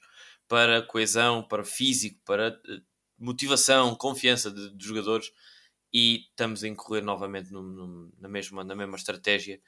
[0.48, 2.58] para coesão, para físico, para
[3.18, 5.32] motivação, confiança de, de jogadores
[5.92, 9.60] e estamos a incorrer novamente no, no, na, mesma, na mesma estratégia.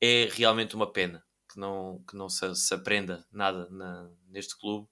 [0.00, 4.88] É realmente uma pena que não, que não se, se aprenda nada na, neste clube,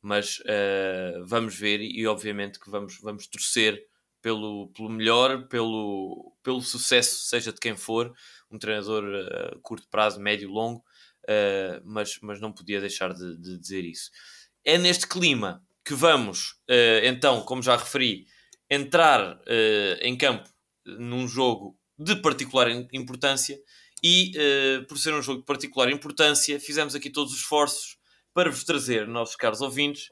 [0.00, 3.82] mas uh, vamos ver e obviamente que vamos, vamos torcer
[4.22, 8.14] pelo, pelo melhor, pelo, pelo sucesso, seja de quem for,
[8.50, 10.84] um treinador a uh, curto prazo, médio, longo,
[11.28, 14.10] uh, mas, mas não podia deixar de, de dizer isso.
[14.64, 18.26] É neste clima que vamos, uh, então, como já referi,
[18.68, 20.48] entrar uh, em campo
[20.84, 23.56] num jogo de particular importância
[24.02, 27.96] e, uh, por ser um jogo de particular importância, fizemos aqui todos os esforços
[28.34, 30.08] para vos trazer, nossos caros ouvintes,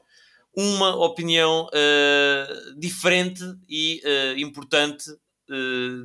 [0.57, 1.69] uma opinião
[2.77, 4.01] diferente e
[4.37, 5.03] importante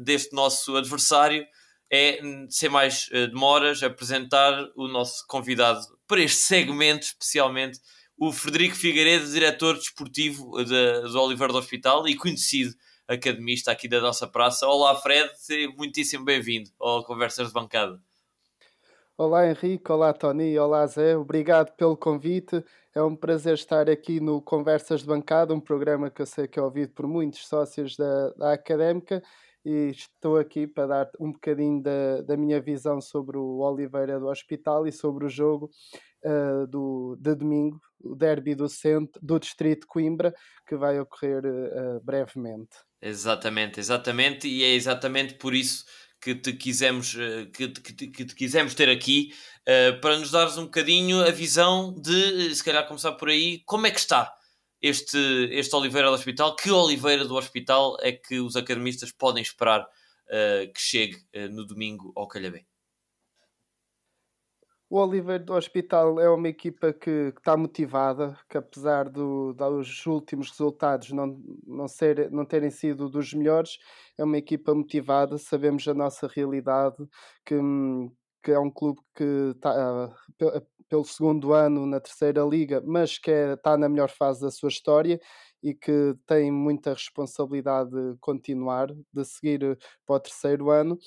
[0.03, 1.47] deste nosso adversário.
[1.93, 7.81] É, sem mais demoras, apresentar o nosso convidado para este segmento, especialmente
[8.17, 12.75] o Frederico Figueiredo, diretor desportivo de, do Oliveira do Hospital e conhecido
[13.09, 14.69] academista aqui da nossa praça.
[14.69, 15.33] Olá, Fred,
[15.77, 18.01] muitíssimo bem-vindo ao Conversas de Bancada.
[19.17, 19.91] Olá, Henrique.
[19.91, 20.59] Olá, Tony.
[20.59, 21.17] Olá, Zé.
[21.17, 22.65] Obrigado pelo convite.
[22.95, 26.59] É um prazer estar aqui no Conversas de Bancada, um programa que eu sei que
[26.59, 29.23] é ouvido por muitos sócios da, da Académica
[29.65, 34.29] e estou aqui para dar um bocadinho da, da minha visão sobre o Oliveira do
[34.29, 35.71] Hospital e sobre o jogo
[36.25, 40.35] uh, do, de domingo, o derby do, centro, do distrito de Coimbra,
[40.67, 42.77] que vai ocorrer uh, brevemente.
[43.03, 45.85] Exatamente, exatamente, e é exatamente por isso
[46.21, 49.33] que te quisemos, eh, que, que, que te quisemos ter aqui,
[49.63, 53.87] uh, para nos dares um bocadinho a visão de, se calhar começar por aí, como
[53.87, 54.31] é que está
[54.83, 55.19] este,
[55.53, 60.73] este Oliveira do Hospital, que Oliveira do Hospital é que os academistas podem esperar uh,
[60.73, 62.65] que chegue uh, no domingo ao Calhabé?
[64.89, 70.51] O Oliveira do Hospital é uma equipa que, está motivada, que apesar do, dos últimos
[70.51, 73.79] resultados não, não, ser, não terem sido dos melhores,
[74.19, 76.97] é uma equipa motivada, sabemos a nossa realidade,
[77.47, 77.55] que,
[78.43, 80.11] que é um clube que está
[80.91, 84.69] pelo segundo ano na terceira liga, mas que é, está na melhor fase da sua
[84.69, 85.21] história
[85.63, 90.99] e que tem muita responsabilidade de continuar, de seguir para o terceiro ano.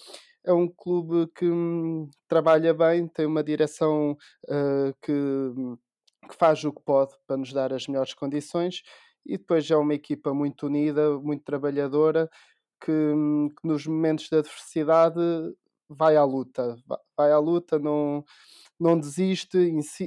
[0.46, 5.78] É um clube que hum, trabalha bem, tem uma direção uh, que, hum,
[6.30, 8.84] que, faz o que pode para nos dar as melhores condições
[9.26, 12.30] e depois é uma equipa muito unida, muito trabalhadora,
[12.84, 15.20] que, hum, que nos momentos de adversidade
[15.98, 16.76] vai à luta,
[17.18, 18.24] vai à luta, não,
[18.80, 19.58] não desiste,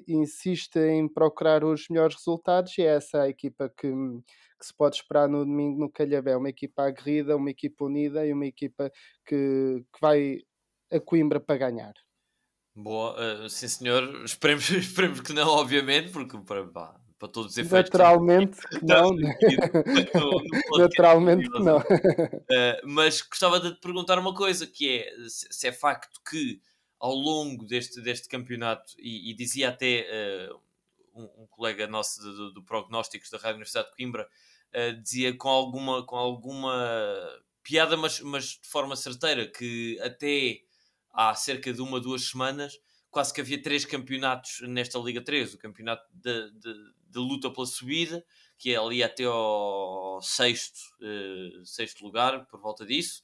[0.08, 4.96] insiste em procurar os melhores resultados e é essa a equipa que, que se pode
[4.96, 6.36] esperar no domingo no Calhabé.
[6.36, 8.90] Uma equipa aguerrida, uma equipa unida e uma equipa
[9.24, 10.38] que, que vai
[10.90, 11.94] a Coimbra para ganhar.
[12.74, 16.36] Boa, uh, sim senhor, esperemos, esperemos que não, obviamente, porque
[16.72, 17.90] pá, para todos os efeitos.
[17.90, 19.10] Naturalmente que não.
[19.14, 19.36] Né?
[20.78, 21.78] Naturalmente que não.
[21.78, 21.84] Uh,
[22.84, 26.60] mas gostava de te perguntar uma coisa, que é se é facto que
[26.98, 30.60] ao longo deste, deste campeonato, e, e dizia até uh,
[31.14, 34.28] um, um, colega nosso do, do, do Prognósticos da Rádio Universidade de Coimbra,
[34.74, 36.72] uh, dizia com alguma, com alguma
[37.62, 40.60] piada, mas, mas de forma certeira, que até
[41.12, 42.78] há cerca de uma, duas semanas,
[43.10, 46.74] quase que havia três campeonatos nesta Liga 3, o campeonato de, de,
[47.20, 48.24] de luta pela subida,
[48.58, 53.22] que é ali até ao sexto, uh, sexto lugar, por volta disso.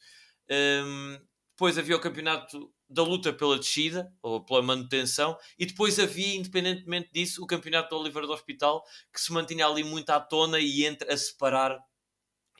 [0.50, 1.18] Um,
[1.50, 7.10] depois havia o campeonato da luta pela descida ou pela manutenção, e depois havia, independentemente
[7.12, 10.84] disso, o campeonato do Oliveira do Hospital que se mantinha ali muito à tona e
[10.84, 11.78] entre a separar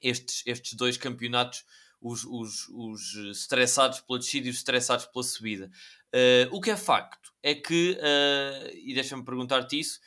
[0.03, 1.65] estes, estes dois campeonatos,
[2.01, 5.71] os, os, os estressados pela descida e os estressados pela subida.
[6.15, 10.01] Uh, o que é facto é que, uh, e deixa-me perguntar-te isso,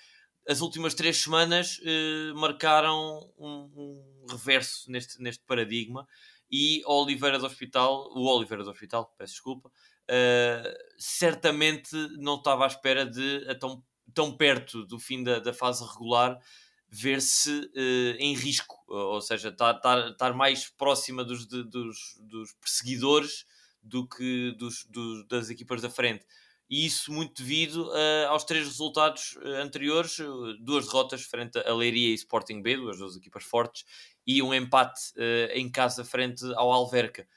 [0.47, 6.07] as últimas três semanas uh, marcaram um, um, reverso neste, neste paradigma
[6.51, 12.67] e Oliveira do Hospital, o Oliveira do Hospital, peço desculpa, uh, certamente não estava à
[12.67, 13.83] espera de, a tão,
[14.13, 16.39] tão perto do fim da, da fase regular,
[16.87, 23.45] ver-se uh, em risco, ou seja, estar, mais próxima dos, de, dos, dos, perseguidores
[23.81, 26.25] do que dos, dos, das equipas da frente.
[26.69, 30.17] E isso muito devido uh, aos três resultados uh, anteriores,
[30.59, 33.85] duas derrotas frente a Leiria e Sporting B, duas, duas equipas fortes,
[34.25, 37.27] e um empate uh, em casa frente ao Alverca.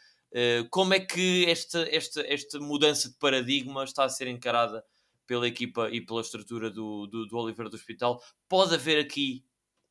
[0.70, 4.84] Como é que esta, esta, esta mudança de paradigma está a ser encarada
[5.26, 8.22] pela equipa e pela estrutura do, do, do Oliveira do Hospital?
[8.46, 9.42] Pode haver aqui,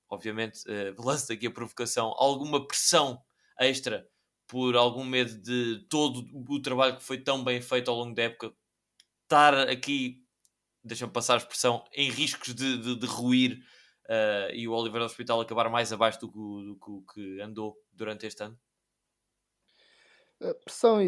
[0.09, 3.21] obviamente, uh, lanço aqui a provocação, alguma pressão
[3.59, 4.07] extra
[4.47, 8.23] por algum medo de todo o trabalho que foi tão bem feito ao longo da
[8.23, 8.53] época
[9.28, 10.23] estar aqui,
[10.84, 13.59] deixa-me passar a expressão, em riscos de, de, de ruir
[14.05, 18.25] uh, e o Oliveira do Hospital acabar mais abaixo do que, do que andou durante
[18.25, 18.57] este ano?
[20.39, 20.99] A pressão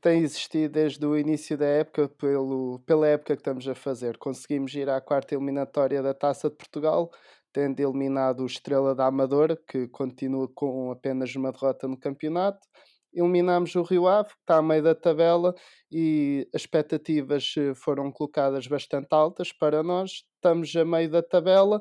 [0.00, 4.16] tem existido desde o início da época, pelo, pela época que estamos a fazer.
[4.16, 7.10] Conseguimos ir à quarta eliminatória da Taça de Portugal,
[7.52, 12.66] tendo eliminado o Estrela da Amadora, que continua com apenas uma derrota no campeonato.
[13.12, 15.54] Eliminamos o Rio Ave, que está a meio da tabela,
[15.90, 20.24] e as expectativas eh, foram colocadas bastante altas para nós.
[20.36, 21.80] Estamos a meio da tabela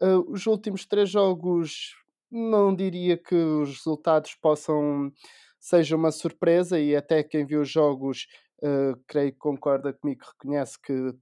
[0.00, 1.94] Uh, os últimos três jogos,
[2.30, 5.12] não diria que os resultados possam
[5.60, 8.26] seja uma surpresa e até quem viu os jogos,
[8.62, 11.14] uh, creio que concorda comigo, reconhece que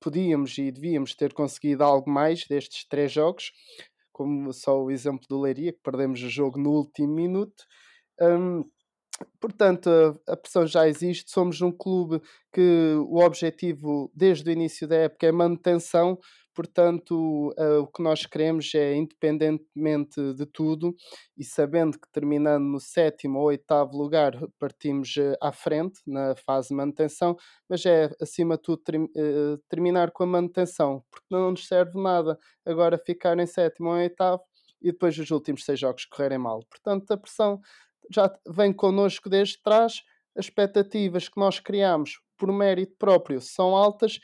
[0.00, 3.52] podíamos e devíamos ter conseguido algo mais destes três jogos,
[4.12, 7.64] como só o exemplo do Leiria, que perdemos o jogo no último minuto.
[8.20, 8.64] Um,
[9.40, 9.88] portanto,
[10.26, 11.30] a, pressão já existe.
[11.30, 12.20] Somos um clube
[12.52, 16.18] que o objetivo desde o início da época é manutenção,
[16.54, 20.94] Portanto, uh, o que nós queremos é, independentemente de tudo,
[21.36, 26.68] e sabendo que terminando no sétimo ou oitavo lugar, partimos uh, à frente na fase
[26.68, 27.36] de manutenção,
[27.68, 32.38] mas é, acima de tudo, uh, terminar com a manutenção, porque não nos serve nada
[32.64, 34.42] agora ficar em sétimo ou oitavo
[34.80, 36.60] e depois os últimos seis jogos correrem mal.
[36.70, 37.60] Portanto, a pressão
[38.10, 40.02] já vem connosco desde trás,
[40.36, 44.18] as expectativas que nós criamos por mérito próprio são altas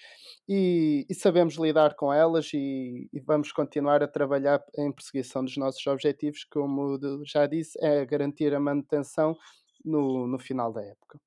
[0.49, 5.57] e, e sabemos lidar com elas e, e, vamos continuar a trabalhar em perseguição dos
[5.57, 9.37] nossos objetivos, como já disse, é garantir a manutenção
[9.85, 11.21] no, no final da época.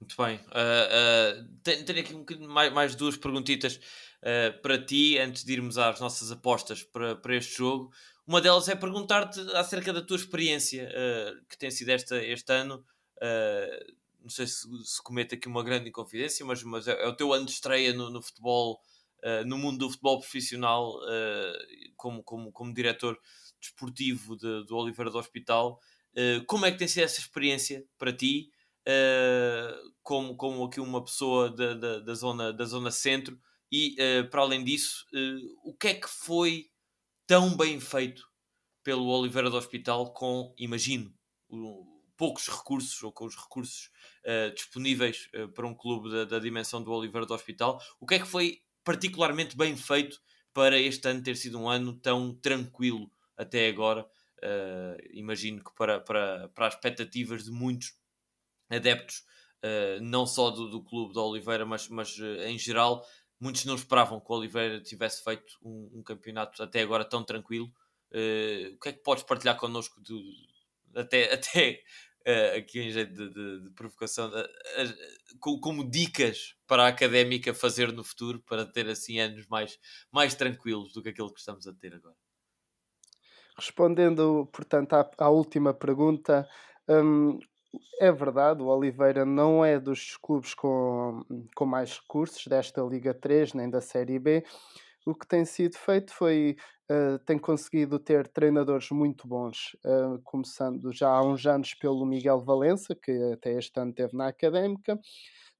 [0.00, 0.36] Muito bem.
[0.36, 5.52] Uh, uh, tenho, tenho, aqui um mais, mais duas perguntitas uh, para ti, antes de
[5.54, 7.90] irmos às nossas apostas para, para este jogo.
[8.26, 10.90] Uma delas é perguntar-te acerca da tua experiência,
[11.48, 12.84] que tem sido esta, este ano
[14.20, 17.32] não sei se, se comete aqui uma grande inconfidência, mas, mas é, é, o teu
[17.32, 18.80] ano de estreia no, no futebol,
[19.46, 20.98] no mundo do futebol profissional,
[21.96, 23.16] como, como, como diretor
[23.60, 25.80] desportivo de, do Oliveira do Hospital.
[26.48, 28.50] Como é que tem sido essa experiência para ti,
[30.02, 33.38] como, como aqui uma pessoa da, da, da zona, da zona centro?
[33.70, 33.96] E,
[34.30, 35.04] para além disso,
[35.64, 36.70] o que é que foi
[37.26, 38.24] tão bem feito
[38.84, 41.12] pelo Oliveira do Hospital com, imagino,
[42.16, 43.90] poucos recursos ou com os recursos
[44.24, 47.80] uh, disponíveis uh, para um clube da, da, dimensão do Oliveira do Hospital.
[48.00, 50.20] O que é que foi particularmente bem feito
[50.52, 54.06] para este ano ter sido um ano tão tranquilo até agora?
[54.38, 57.94] Uh, imagino que para, para, para as expectativas de muitos
[58.70, 59.24] adeptos,
[60.00, 63.04] não só do, do clube da Oliveira, mas, mas em geral,
[63.40, 67.66] muitos não esperavam que o Oliveira tivesse feito um, um campeonato até agora tão tranquilo.
[68.10, 70.00] o que é que podes partilhar connosco
[70.94, 71.82] até, até
[72.26, 77.54] uh, aqui em jeito de, de, de provocação, uh, uh, como dicas para a académica
[77.54, 79.78] fazer no futuro para ter assim anos mais,
[80.10, 82.16] mais tranquilos do que aquele que estamos a ter agora?
[83.56, 86.46] Respondendo, portanto, à, à última pergunta,
[86.88, 87.38] um,
[88.00, 93.54] é verdade, o Oliveira não é dos clubes com, com mais recursos desta Liga 3
[93.54, 94.44] nem da Série B.
[95.06, 96.56] O que tem sido feito foi
[96.90, 102.40] uh, tem conseguido ter treinadores muito bons, uh, começando já há uns anos pelo Miguel
[102.40, 104.98] Valença, que até este ano esteve na Académica.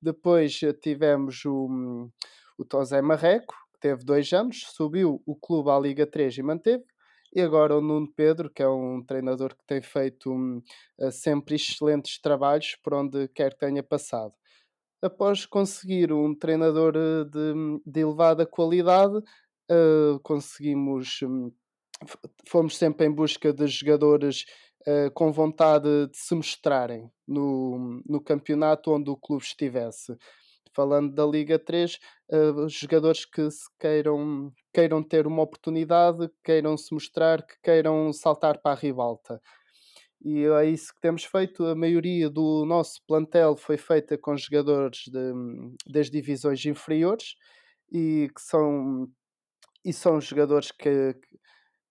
[0.03, 2.11] Depois uh, tivemos o,
[2.59, 6.85] o Tosé Marreco, que teve dois anos, subiu o clube à Liga 3 e manteve.
[7.37, 10.62] E agora o Nuno Pedro, que é um treinador que tem feito um,
[11.12, 14.32] sempre excelentes trabalhos por onde quer que tenha passado
[15.03, 21.20] após conseguir um treinador de, de elevada qualidade, uh, conseguimos.
[21.22, 21.53] Um,
[22.47, 24.45] fomos sempre em busca de jogadores
[24.87, 30.16] uh, com vontade de se mostrarem no, no campeonato onde o clube estivesse.
[30.77, 31.97] Falando da Liga 3, uh,
[32.66, 38.61] eh, jogadores que se queiram, queiram ter uma oportunidade, queiram se mostrar, que queiram saltar
[38.61, 39.41] para a ribalta.
[40.22, 41.64] E é isso que temos feito.
[41.64, 45.33] A maioria do nosso plantel foi feita com jogadores de,
[45.91, 47.37] das divisões inferiores
[47.91, 49.09] e que são
[49.85, 51.39] e são jogadores que, que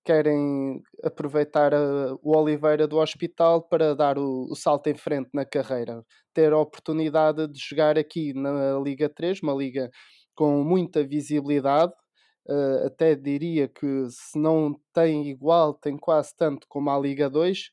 [0.05, 5.43] querem aproveitar a, o Oliveira do hospital para dar o, o, salto em frente na
[5.43, 6.03] carreira,
[6.33, 9.89] ter a oportunidade de jogar aqui na Liga 3, uma liga
[10.35, 11.91] com muita visibilidade,
[12.47, 17.71] uh, até diria que se não tem igual, tem quase tanto como a Liga 2.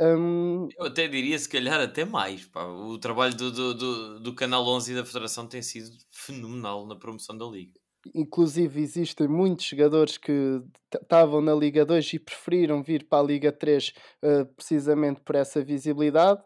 [0.00, 0.68] Um...
[0.76, 2.46] Eu até diria, se calhar, até mais.
[2.48, 2.64] Pá.
[2.64, 6.96] O trabalho do, do, do, do Canal 11 e da Federação tem sido fenomenal na
[6.96, 7.83] promoção da Liga.
[8.14, 10.60] Inclusive, existem muitos jogadores que
[10.92, 13.92] estavam na Liga 2 e preferiram vir para a Liga 3
[14.22, 16.42] uh, precisamente por essa visibilidade.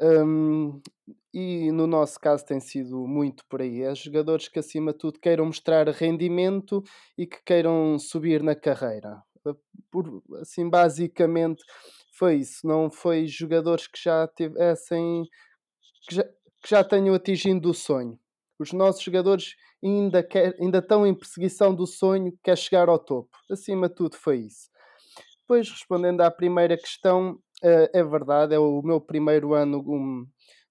[0.00, 0.80] Um,
[1.32, 3.82] e no nosso caso tem sido muito por aí.
[3.82, 6.82] É jogadores que, acima de tudo, queiram mostrar rendimento
[7.16, 9.22] e que queiram subir na carreira.
[9.46, 9.54] Eh,
[9.90, 11.62] por, assim, basicamente
[12.12, 12.66] foi isso.
[12.66, 15.24] Não foi jogadores que já tivessem.
[16.08, 18.18] que já, que já tenham atingido o sonho.
[18.58, 23.36] Os nossos jogadores ainda, quer, ainda estão em perseguição do sonho, quer chegar ao topo.
[23.50, 24.70] Acima de tudo, foi isso.
[25.40, 29.82] Depois, respondendo à primeira questão, eh, é verdade, é o meu primeiro ano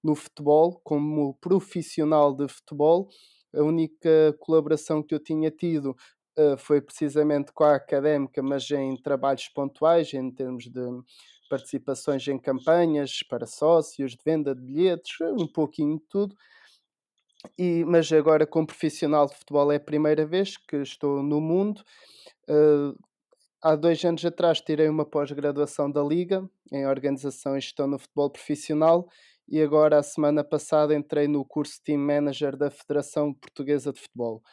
[0.03, 3.10] no futebol, como profissional de futebol.
[3.55, 5.95] A única colaboração que eu tinha tido
[6.38, 10.82] uh, foi precisamente com a académica, mas em trabalhos pontuais, em termos de
[11.49, 16.36] participações em campanhas para sócios, de venda de bilhetes, um pouquinho de tudo.
[17.57, 21.81] E, mas agora, como profissional de futebol, é a primeira vez que estou no mundo.
[22.49, 22.97] Uh,
[23.61, 28.29] há dois anos atrás tirei uma pós-graduação da Liga em Organização e Gestão no Futebol
[28.29, 29.07] Profissional
[29.49, 34.43] e agora, a semana passada, entrei no curso Team Manager da Federação Portuguesa de Futebol,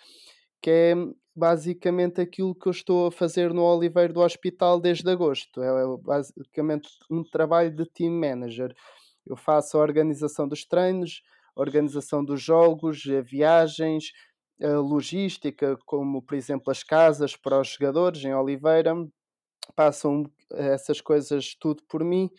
[0.62, 0.95] que é
[1.35, 5.61] basicamente aquilo que eu estou a fazer no Oliveira do Hospital desde agosto.
[5.61, 8.72] É, é basicamente um trabalho de Team Manager.
[9.26, 11.22] Eu faço a organização dos treinos,
[11.57, 14.13] organização dos jogos, viagens,
[14.63, 18.95] a logística, como por exemplo as casas para os jogadores em Oliveira,
[19.75, 22.31] passam essas coisas tudo por mim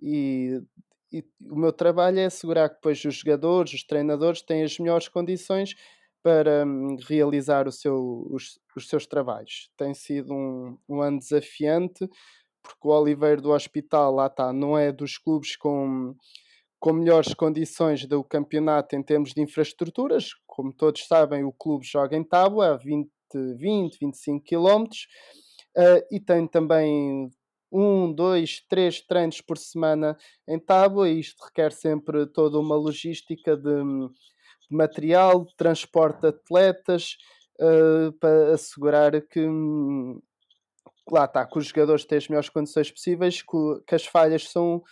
[0.00, 0.60] e,
[1.12, 5.08] e, o meu trabalho é assegurar que depois os jogadores, os treinadores têm as melhores
[5.08, 5.74] condições
[6.22, 9.70] para um, realizar seu, os, os, seus trabalhos.
[9.76, 12.08] Tem sido um, um ano desafiante,
[12.62, 16.14] porque o Oliveira do Hospital, lá está, não é dos clubes com
[16.80, 20.30] com melhores condições do campeonato em termos de infraestruturas.
[20.46, 23.08] Como todos sabem, o clube joga em tábua a 20,
[23.58, 24.84] 20 25 km
[25.76, 27.30] uh, e tem também
[27.70, 30.16] um, dois, três treinos por semana
[30.48, 36.28] em tábua e isto requer sempre toda uma logística de, de material, de transporte de
[36.28, 37.18] atletas
[37.60, 39.46] uh, para assegurar que
[41.10, 44.82] lá está, que os jogadores têm as melhores condições possíveis, que as falhas são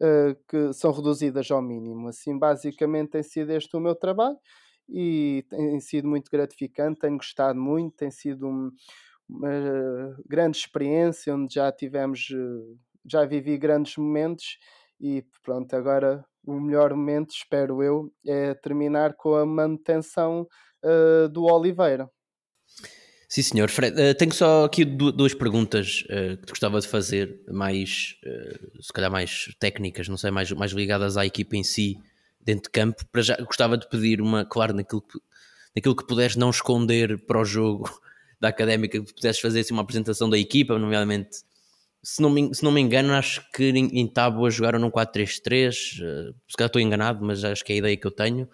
[0.00, 2.08] uh, que são reduzidas ao mínimo.
[2.08, 4.36] Assim, basicamente tem sido este o meu trabalho
[4.88, 8.70] e tem sido muito gratificante, tenho gostado muito, tem sido um,
[9.28, 12.76] uma grande experiência onde já tivemos, eh,
[13.06, 14.58] já vivi grandes momentos
[15.00, 20.46] e pronto, agora o melhor momento, espero eu, é terminar com a manutenção
[20.84, 22.10] uh, do Oliveira.
[23.30, 23.70] Sim, senhor.
[23.70, 28.92] Fred, uh, tenho só aqui duas perguntas uh, que gostava de fazer, mais, uh, se
[28.92, 31.96] calhar mais técnicas, não sei, mais, mais ligadas à equipa em si,
[32.40, 33.06] dentro de campo.
[33.12, 35.16] Para já, gostava de pedir uma, claro, naquilo que,
[35.76, 37.88] naquilo que puderes não esconder para o jogo
[38.40, 41.44] da académica, que pudesses fazer assim, uma apresentação da equipa, nomeadamente,
[42.02, 45.72] se não me, se não me engano, acho que em, em Tábua jogaram num 4-3-3,
[45.72, 48.48] se calhar estou enganado, mas acho que é a ideia que eu tenho.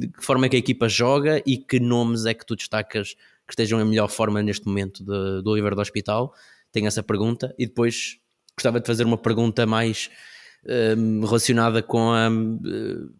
[0.00, 3.14] de que forma é que a equipa joga e que nomes é que tu destacas
[3.46, 6.32] que estejam em melhor forma neste momento de, do Oliver do Hospital?
[6.72, 8.18] Tenho essa pergunta e depois
[8.56, 10.10] gostava de fazer uma pergunta mais
[10.96, 12.28] um, relacionada com a.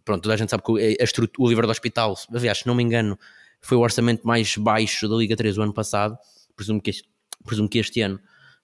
[0.05, 2.83] Pronto, toda a gente sabe que a o Oliver do Hospital, aliás, se não me
[2.83, 3.18] engano,
[3.61, 6.16] foi o orçamento mais baixo da Liga 3 do ano passado.
[6.57, 7.09] Presumo que este,
[7.45, 8.20] presumo que este ano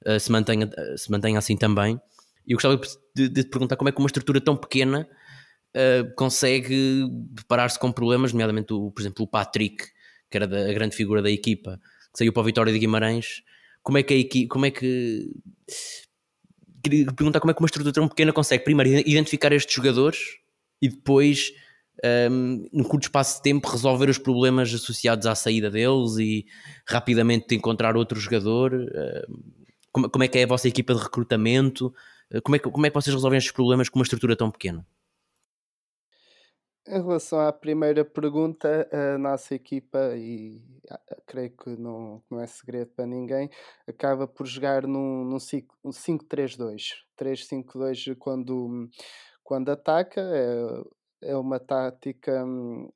[0.07, 2.01] uh, se, mantenha, se mantenha assim também.
[2.47, 2.81] E eu gostava
[3.15, 5.09] de, de, te perguntar como é que uma estrutura tão pequena
[5.77, 9.85] uh, consegue deparar-se com problemas, nomeadamente, o, por exemplo, o Patrick
[10.31, 11.81] que era a grande figura da equipa,
[12.13, 13.43] que saiu para a Vitória de Guimarães,
[13.83, 15.31] como é que a equipa, como é que
[16.83, 20.19] queria perguntar como é que uma estrutura tão pequena consegue primeiro identificar estes jogadores
[20.81, 21.53] e depois
[22.31, 26.47] um, num curto espaço de tempo resolver os problemas associados à saída deles e
[26.87, 29.61] rapidamente encontrar outro jogador um,
[29.93, 31.93] como, como, é que é a vossa equipa de recrutamento
[32.45, 34.87] como é, que, como é que vocês resolvem estes problemas com uma estrutura tão pequena?
[36.89, 40.63] Em relação à primeira pergunta, a nossa equipa, e
[41.27, 43.51] creio que não, não é segredo para ninguém,
[43.87, 45.39] acaba por jogar num, num
[45.93, 47.05] 5-3-2.
[47.17, 48.89] 3-5-2 quando,
[49.45, 50.21] quando ataca,
[51.23, 52.89] é, é uma tática hum,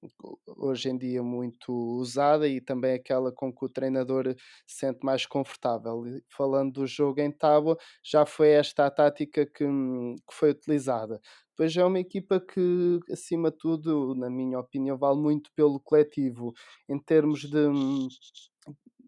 [0.46, 4.34] hoje em dia muito usada e também aquela com que o treinador
[4.66, 6.02] se sente mais confortável.
[6.34, 11.20] falando do jogo em tábua, já foi esta a tática que, hum, que foi utilizada.
[11.56, 16.52] Depois é uma equipa que, acima de tudo, na minha opinião, vale muito pelo coletivo,
[16.88, 17.68] em termos de,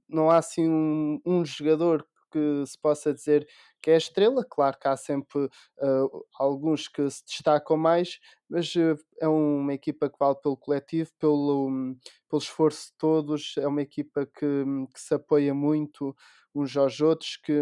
[0.09, 3.47] não há assim um, um jogador que se possa dizer
[3.81, 4.45] que é estrela.
[4.45, 8.19] Claro que há sempre uh, alguns que se destacam mais,
[8.49, 11.97] mas uh, é uma equipa que vale pelo coletivo, pelo, um,
[12.29, 13.55] pelo esforço de todos.
[13.59, 16.15] É uma equipa que, hum, que se apoia muito
[16.55, 17.53] uns aos outros, que,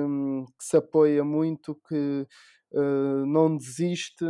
[0.59, 2.27] que se apoia muito, que
[2.73, 4.25] uh, não desiste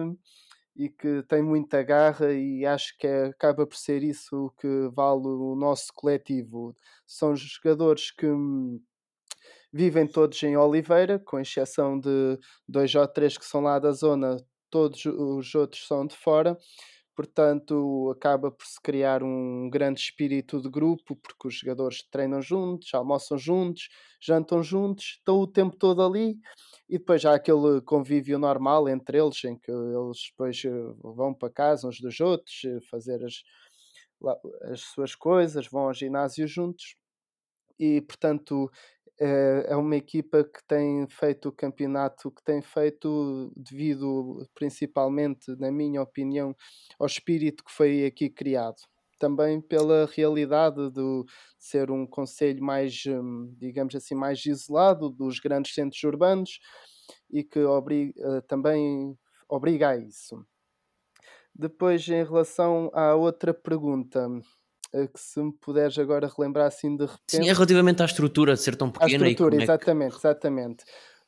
[0.76, 5.26] e que tem muita garra e acho que é, acaba por ser isso que vale
[5.26, 6.76] o nosso coletivo.
[7.06, 8.80] São jogadores que hum,
[9.72, 14.36] vivem todos em Oliveira, com exceção de dois ou três que são lá da zona,
[14.70, 16.56] todos os outros são de fora.
[17.14, 22.92] Portanto, acaba por se criar um grande espírito de grupo, porque os jogadores treinam juntos,
[22.92, 23.88] almoçam juntos,
[24.20, 26.36] jantam juntos, estão o tempo todo ali
[26.88, 30.70] e depois há aquele convívio normal entre eles, em que eles depois eh,
[31.02, 33.42] vão para casa uns dos outros, eh, fazer as,
[34.62, 36.96] as suas coisas, vão ao ginásio juntos
[37.78, 38.70] e, portanto,
[39.20, 45.70] é, é uma equipa que tem feito o campeonato que tem feito devido principalmente, na
[45.70, 46.54] minha opinião,
[46.98, 48.76] ao espírito que foi aqui criado.
[49.18, 51.24] Também pela realidade de
[51.58, 56.58] ser um conselho mais, hum, digamos assim, mais isolado dos grandes centros urbanos
[57.30, 59.16] e que obriga, eh, também
[59.48, 60.44] obriga a isso.
[61.54, 64.28] Depois, em relação à outra pergunta,
[65.12, 67.22] que se me puderes agora relembrar assim de repente.
[67.30, 69.24] Sim, é relativamente à estrutura de ser tão pequena.
[69.24, 70.16] À estrutura, exatamente, é que...
[70.18, 70.84] exatamente.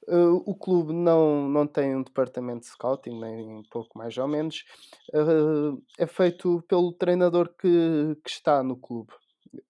[0.09, 4.29] Uh, o clube não, não tem um departamento de scouting, nem um pouco mais ou
[4.29, 4.65] menos.
[5.13, 9.13] Uh, é feito pelo treinador que, que está no clube.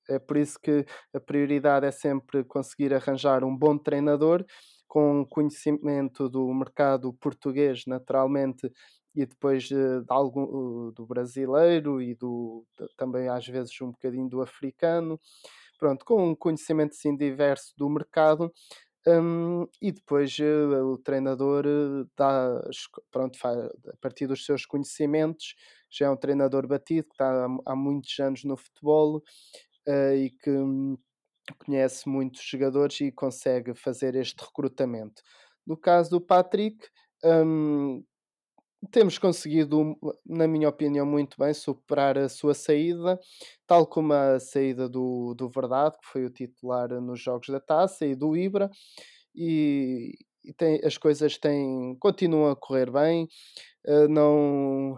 [0.08, 0.84] É por isso que
[1.14, 4.44] a prioridade é sempre conseguir arranjar um bom treinador
[4.86, 8.70] com conhecimento do mercado português, naturalmente,
[9.16, 12.64] e depois de, de algum, do brasileiro e do,
[12.96, 15.18] também às vezes um bocadinho do africano,
[15.78, 18.52] pronto, com um conhecimento assim diverso do mercado.
[19.08, 21.64] Um, e depois uh, o treinador
[22.16, 22.60] dá,
[23.10, 25.54] pronto, faz, a partir dos seus conhecimentos,
[25.88, 29.22] já é um treinador batido que está há, há muitos anos no futebol
[29.88, 30.98] e que um,
[31.64, 35.22] conhece muitos jogadores e consegue fazer este recrutamento.
[35.66, 36.88] No caso do Patrick,
[37.24, 38.04] um,
[38.90, 43.18] temos conseguido, na minha opinião, muito bem superar a sua saída,
[43.66, 48.06] tal como a saída do, do Verdade, que foi o titular nos Jogos da Taça,
[48.06, 48.70] e do Ibra,
[49.34, 50.12] e,
[50.44, 53.28] e tem, as coisas têm, continuam a correr bem,
[53.86, 54.96] uh, não...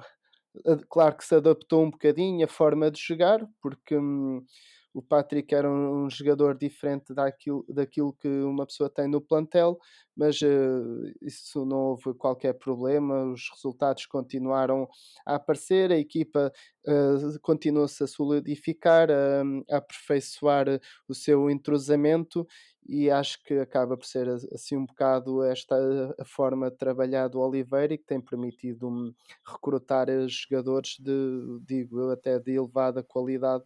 [0.90, 4.44] Claro que se adaptou um bocadinho a forma de jogar, porque hum,
[4.92, 9.78] o Patrick era um, um, jogador diferente daquilo, daquilo que uma pessoa tem no plantel,
[10.18, 14.88] mas uh, isso não houve qualquer problema, os resultados continuaram
[15.24, 16.52] a aparecer, a equipa
[16.88, 22.44] uh, continuou-se a solidificar, a, a aperfeiçoar o seu entrosamento
[22.88, 25.76] e acho que acaba por ser assim um bocado esta
[26.18, 29.14] a forma de trabalhar do Oliveira e que tem permitido hum,
[29.46, 33.64] recrutar jogadores de, digo até de elevada qualidade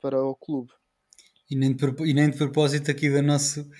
[0.00, 0.72] para o clube.
[1.52, 3.70] E nem, de, e nem de propósito aqui do nosso,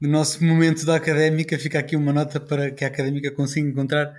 [0.00, 4.12] do nosso momento da académica, fica aqui uma nota para que a académica consiga encontrar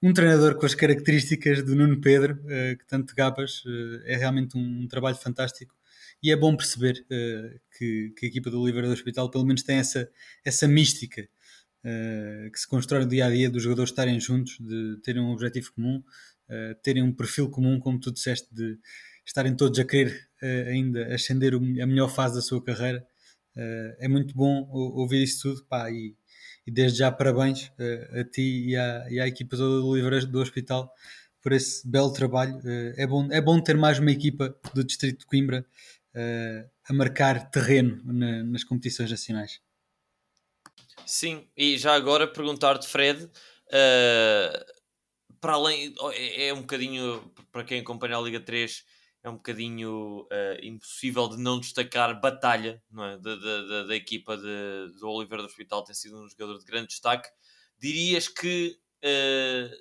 [0.00, 4.56] um treinador com as características do Nuno Pedro, uh, que tanto gabas, uh, é realmente
[4.56, 5.74] um, um, trabalho fantástico.
[6.22, 9.64] E é bom perceber uh, que, que, a equipa do Oliveira do Hospital pelo menos
[9.64, 10.08] tem essa,
[10.44, 11.28] essa mística
[12.52, 15.72] que se constrói no dia a dia dos jogadores estarem juntos, de terem um objetivo
[15.72, 16.00] comum,
[16.80, 18.78] terem um perfil comum, como tu disseste, de
[19.26, 23.06] estarem todos a querer uh, ainda ascender a melhor fase da sua carreira.
[23.56, 26.14] Uh, é muito bom ouvir isso tudo, pá, e,
[26.66, 30.40] e desde já parabéns uh, a ti e à, e à equipa do Livreiros do
[30.40, 30.92] Hospital
[31.40, 32.60] por esse belo trabalho.
[32.96, 35.66] é, bom, é bom ter mais uma equipa do Distrito de Coimbra
[36.88, 39.60] a marcar terreno na, nas competições nacionais.
[41.04, 43.28] Sim, e já agora perguntar-te, Fred,
[45.42, 47.20] para além, é, é, um bocadinho,
[47.50, 48.84] para quem acompanha a Liga 3,
[49.22, 53.18] é um bocadinho uh, impossível de não destacar Batalha, não é?
[53.18, 56.88] da, da, da equipa de, do Oliveira do Hospital, tem sido um jogador de grande
[56.88, 57.28] destaque.
[57.78, 59.74] Dirias que uh,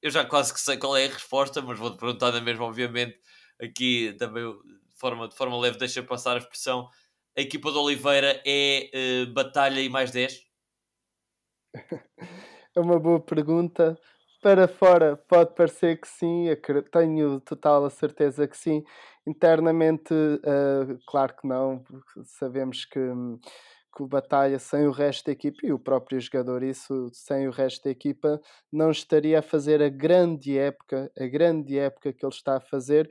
[0.00, 3.18] eu já quase que sei qual é a resposta, mas vou-te perguntar da mesma, obviamente,
[3.60, 6.88] aqui também de forma, de forma leve, deixa passar a expressão.
[7.36, 10.46] A equipa do Oliveira é uh, Batalha e mais 10?
[12.74, 13.98] É uma boa pergunta
[14.42, 16.46] para fora pode parecer que sim,
[16.90, 18.84] tenho total a certeza que sim.
[19.26, 21.84] Internamente, uh, claro que não,
[22.24, 23.00] sabemos que,
[23.96, 27.50] que o Batalha sem o resto da equipa e o próprio jogador, isso sem o
[27.50, 28.40] resto da equipa,
[28.72, 33.10] não estaria a fazer a grande época, a grande época que ele está a fazer.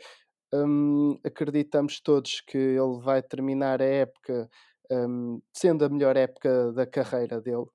[0.53, 4.49] Um, acreditamos todos que ele vai terminar a época
[4.91, 7.65] um, sendo a melhor época da carreira dele.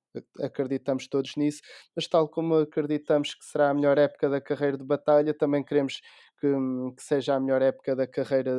[0.41, 1.61] Acreditamos todos nisso,
[1.95, 6.01] mas tal como acreditamos que será a melhor época da carreira de batalha, também queremos
[6.41, 8.53] que, hum, que seja a melhor época da carreira,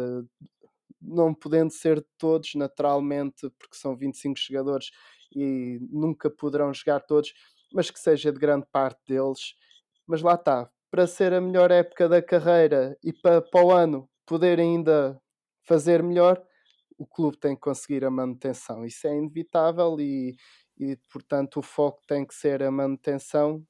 [1.02, 4.92] não podendo ser todos naturalmente, porque são 25 jogadores
[5.36, 7.34] e nunca poderão jogar todos,
[7.74, 9.56] mas que seja de grande parte deles.
[10.08, 14.10] Mas lá está, para ser a melhor época da carreira e para, para o ano
[14.26, 15.20] poder ainda
[15.64, 16.42] fazer melhor,
[16.98, 18.86] o clube tem que conseguir a manutenção.
[18.86, 20.36] Isso é inevitável e,
[20.82, 23.64] e portanto, o foco tem que ser a manutenção.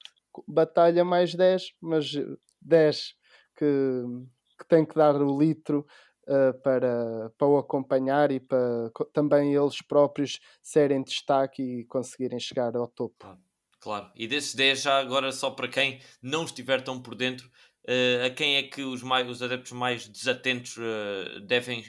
[0.48, 2.14] Batalha mais 10, mas
[2.62, 3.16] 10
[3.58, 4.04] que,
[4.58, 5.86] que tem que dar o litro
[6.24, 12.76] uh, para, para o acompanhar e para também eles próprios serem destaque e conseguirem chegar
[12.76, 13.38] ao topo.
[13.80, 17.48] Claro, e desses 10 já agora só para quem não estiver tão por dentro,
[17.88, 21.84] uh, a quem é que os, mais, os adeptos mais desatentos uh, devem,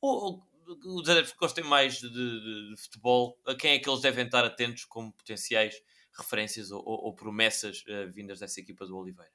[0.00, 0.47] ou, ou,
[0.84, 4.26] os adeptos que gostem mais de, de, de, futebol, a quem é que eles devem
[4.26, 5.74] estar atentos como potenciais
[6.16, 9.32] referências ou, ou, ou promessas uh, vindas dessa equipa do Oliveira?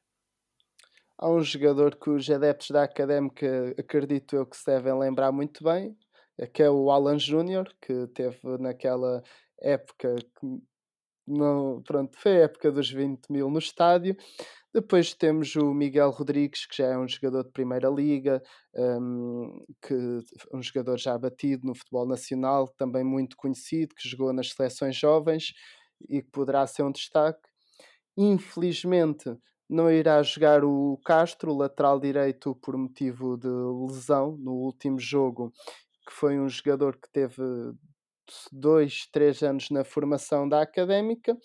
[1.18, 5.64] Há um jogador que os adeptos da Académica acredito eu que se devem lembrar muito
[5.64, 5.98] bem,
[6.54, 9.24] que é o Alan Júnior, que teve naquela
[9.62, 10.62] época que
[11.26, 14.18] não, pronto, foi a época dos 20 mil no estádio.
[14.74, 18.42] Depois temos o Miguel Rodrigues, que já é um jogador de primeira liga,
[18.76, 19.94] um, que
[20.52, 25.54] um jogador já batido no futebol nacional, também muito conhecido, que jogou nas seleções jovens
[26.10, 27.48] e que poderá ser um destaque.
[28.18, 29.38] Infelizmente,
[29.70, 35.54] não irá jogar o Castro, lateral direito, por motivo de lesão no último jogo,
[36.08, 37.44] que foi um jogador que teve
[38.52, 41.38] dois, três anos na formação da académica.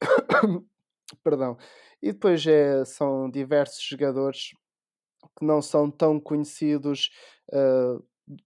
[1.22, 1.56] Perdão.
[2.02, 4.50] E depois é, são diversos jogadores
[5.38, 7.10] que não são tão conhecidos
[7.52, 8.04] uh,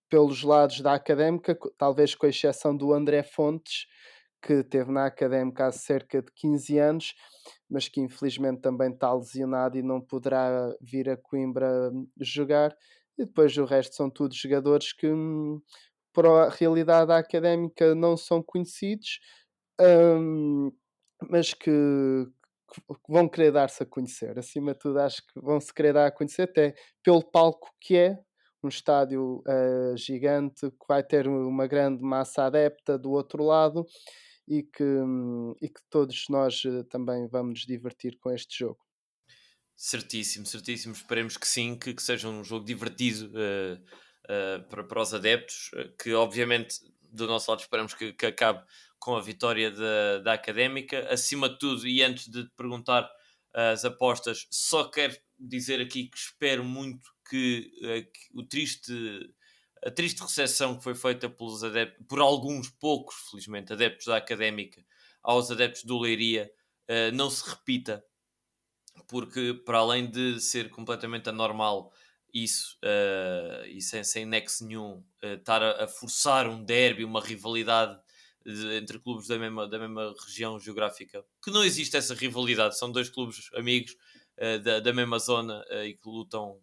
[0.09, 3.87] pelos lados da académica, talvez com exceção do André Fontes,
[4.43, 7.15] que teve na académica há cerca de 15 anos,
[7.69, 12.77] mas que infelizmente também está lesionado e não poderá vir a Coimbra jogar.
[13.19, 15.61] E depois o resto são todos jogadores que hum,
[16.13, 19.21] para a realidade académica não são conhecidos,
[19.81, 20.73] um,
[21.31, 21.71] mas que,
[23.09, 24.39] vão querer dar-se a conhecer.
[24.39, 27.97] Acima de tudo, acho que vão se querer dar a conhecer até pelo palco que
[27.97, 28.19] é,
[28.63, 33.87] um estádio uh, gigante que vai ter uma grande massa adepta do outro lado
[34.47, 38.79] e que, um, e que todos nós uh, também vamos nos divertir com este jogo.
[39.77, 40.93] Certíssimo, certíssimo.
[40.93, 43.31] Esperemos que sim, que, que seja um jogo divertido.
[43.31, 44.11] Uh
[44.69, 46.77] para, para os adeptos, eh, que obviamente
[47.13, 48.65] do nosso lado esperamos que, que acabe
[49.01, 51.09] com a vitória da, da Académica.
[51.11, 53.11] Acima de tudo, e antes de perguntar
[53.53, 58.93] as apostas, só quero dizer aqui que espero muito que, uh, que o triste
[59.83, 64.85] a triste recepção que foi feita pelos adeptos, por alguns poucos, felizmente, adeptos da Académica
[65.23, 66.53] aos adeptos do Leiria
[66.89, 68.05] uh, não se repita,
[69.09, 71.93] porque para além de ser completamente anormal
[72.33, 72.79] isso
[73.67, 78.01] e sem, sem nexo nenhum estar a, forçar um derby, uma rivalidade
[78.53, 82.91] de, entre clubes da mesma, da mesma região geográfica, que não existe essa rivalidade, são
[82.91, 83.97] dois clubes amigos
[84.39, 86.59] uh, da, da mesma zona e que lutam,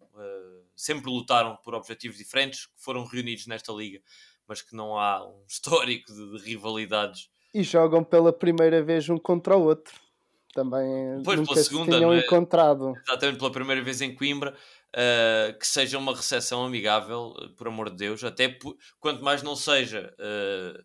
[0.76, 4.00] sempre lutaram por objetivos diferentes, que foram reunidos nesta liga,
[4.46, 7.30] mas que não há um histórico de, de rivalidades.
[7.54, 10.08] E jogam pela primeira vez um contra o outro
[10.58, 12.18] também pois, nunca segunda, se tinham é?
[12.18, 12.94] encontrado.
[13.06, 17.90] Exatamente, pela primeira vez em Coimbra, uh, que seja uma recepção amigável, eh, por amor
[17.90, 18.58] de Deus, até
[18.98, 20.84] quanto mais não seja uh,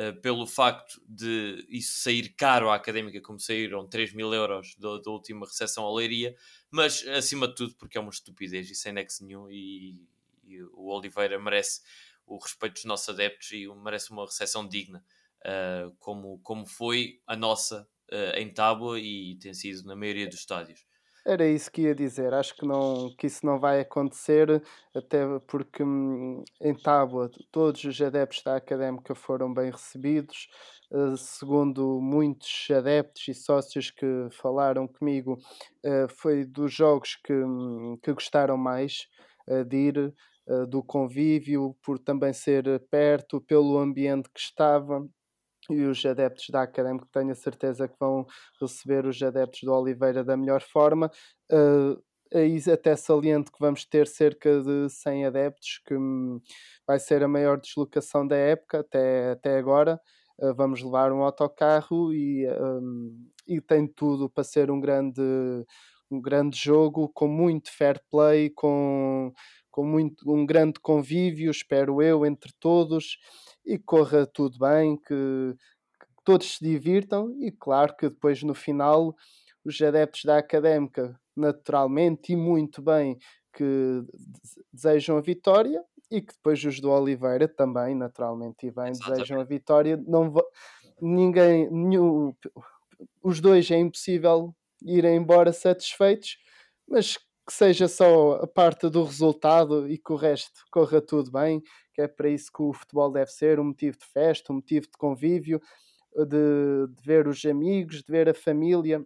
[0.00, 5.10] uh, pelo facto de isso sair caro à académica, como saíram 3 mil euros da,
[5.10, 6.34] última recepção à Leiria,
[6.70, 10.06] mas acima de tudo porque é uma estupidez e sem nexo nenhum, e,
[10.44, 11.82] e o Oliveira merece
[12.26, 15.04] o respeito dos nossos adeptos e merece uma recepção digna.
[15.40, 20.40] Uh, como, como foi a nossa uh, em tábua e tem sido na maioria dos
[20.40, 20.84] estádios.
[21.24, 22.32] Era isso que ia dizer.
[22.32, 24.62] Acho que, não, que isso não vai acontecer,
[24.94, 30.48] até porque hum, em Tábua todos os adeptos da académica foram bem recebidos.
[30.90, 35.38] Uh, segundo muitos adeptos e sócios que falaram comigo,
[35.84, 39.06] uh, foi dos jogos que, hum, que gostaram mais
[39.48, 40.14] uh, de ir,
[40.68, 45.06] do convívio, por também ser perto, pelo ambiente que estava
[45.72, 48.26] e os adeptos da Académica tenho a certeza que vão
[48.60, 51.10] receber os adeptos do Oliveira da melhor forma.
[51.50, 52.00] Uh,
[52.34, 56.40] aí até saliento que vamos ter cerca de 100 adeptos, que hum,
[56.86, 60.00] vai ser a maior deslocação da época até, até agora.
[60.38, 65.20] Uh, vamos levar um autocarro e, um, e tem tudo para ser um grande,
[66.10, 69.32] um grande jogo, com muito fair play, com,
[69.70, 73.18] com muito, um grande convívio, espero eu, entre todos,
[73.70, 79.14] e corra tudo bem, que, que todos se divirtam e claro que depois no final
[79.64, 83.16] os adeptos da académica naturalmente e muito bem
[83.52, 84.02] que
[84.72, 85.80] desejam a vitória
[86.10, 89.18] e que depois os do Oliveira também, naturalmente, e bem, Exatamente.
[89.18, 89.96] desejam a vitória.
[90.04, 90.34] Não
[91.00, 92.34] ninguém, nenhum,
[93.22, 94.52] os dois é impossível
[94.82, 96.38] irem embora satisfeitos,
[96.88, 97.16] mas
[97.50, 101.60] que seja só a parte do resultado e que o resto corra tudo bem,
[101.92, 104.86] que é para isso que o futebol deve ser um motivo de festa, um motivo
[104.86, 105.60] de convívio,
[106.16, 109.04] de, de ver os amigos, de ver a família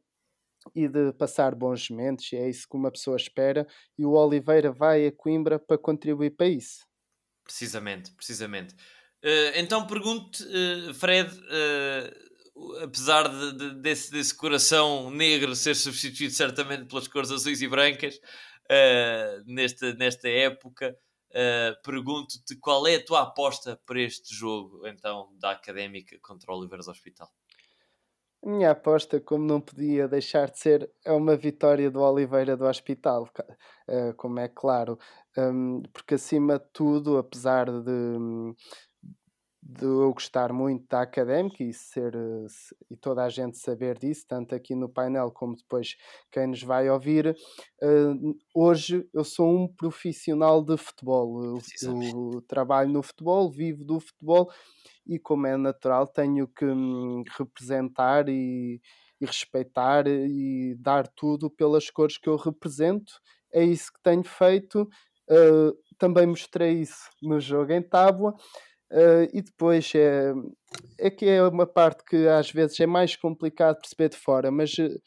[0.74, 3.66] e de passar bons momentos, é isso que uma pessoa espera,
[3.96, 6.84] e o Oliveira vai a Coimbra para contribuir para isso.
[7.44, 8.74] Precisamente, precisamente.
[9.24, 12.33] Uh, então pergunto, uh, Fred, uh,
[12.82, 18.20] apesar de, de, desse, desse, coração negro ser substituído certamente pelas cores azuis e brancas
[19.46, 20.96] nesta, nesta época,
[21.82, 26.88] pergunto-te qual é a tua aposta para este jogo, então, da Académica contra o Oliveiras
[26.88, 27.28] Hospital?
[28.44, 32.66] A minha aposta, como não podia deixar de ser, é uma vitória do Oliveira do
[32.66, 33.26] Hospital,
[34.18, 34.98] como é claro,
[35.36, 38.54] hum, porque acima de tudo, apesar de,
[39.66, 42.12] de eu gostar muito da académica e ser
[42.90, 45.96] e toda a gente saber disso, tanto aqui no painel como depois
[46.30, 47.34] quem nos vai ouvir,
[47.82, 53.98] hum, hoje eu sou um profissional de futebol, eu, eu trabalho no futebol, vivo do
[53.98, 54.50] futebol
[55.06, 56.66] e como é natural tenho que
[57.38, 58.80] representar e,
[59.18, 63.14] e, respeitar e dar tudo pelas cores que eu represento.
[63.52, 64.88] É isso que tenho feito.
[65.30, 68.34] Uh, também mostrei isso no jogo em tábua.
[68.90, 70.32] Uh, e depois é,
[70.98, 74.74] é que é uma parte que às vezes é mais complicado perceber de fora, mas
[74.78, 75.02] uh,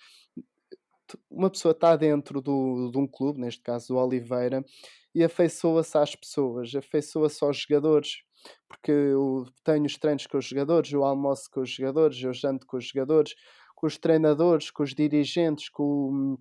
[1.30, 4.64] uma pessoa está dentro do, de um clube, neste caso o Oliveira,
[5.16, 8.24] e afeiçoa-se às pessoas, afeiçoa-se aos jogadores,
[8.68, 12.66] porque eu tenho os treinos com os jogadores, eu almoço com os jogadores, eu janto
[12.68, 13.34] com os jogadores,
[13.76, 16.38] com os treinadores, com os dirigentes, com,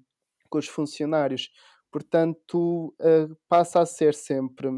[0.49, 1.51] com os funcionários.
[1.91, 4.69] Portanto, uh, passa a ser sempre,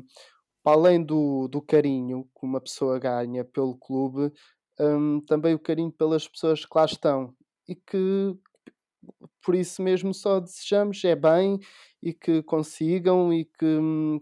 [0.62, 4.32] para além do, do carinho que uma pessoa ganha pelo clube,
[4.80, 7.34] um, também o carinho pelas pessoas que lá estão
[7.68, 8.36] e que
[9.42, 11.58] por isso mesmo só desejamos é bem
[12.02, 14.20] e que consigam e que, hum,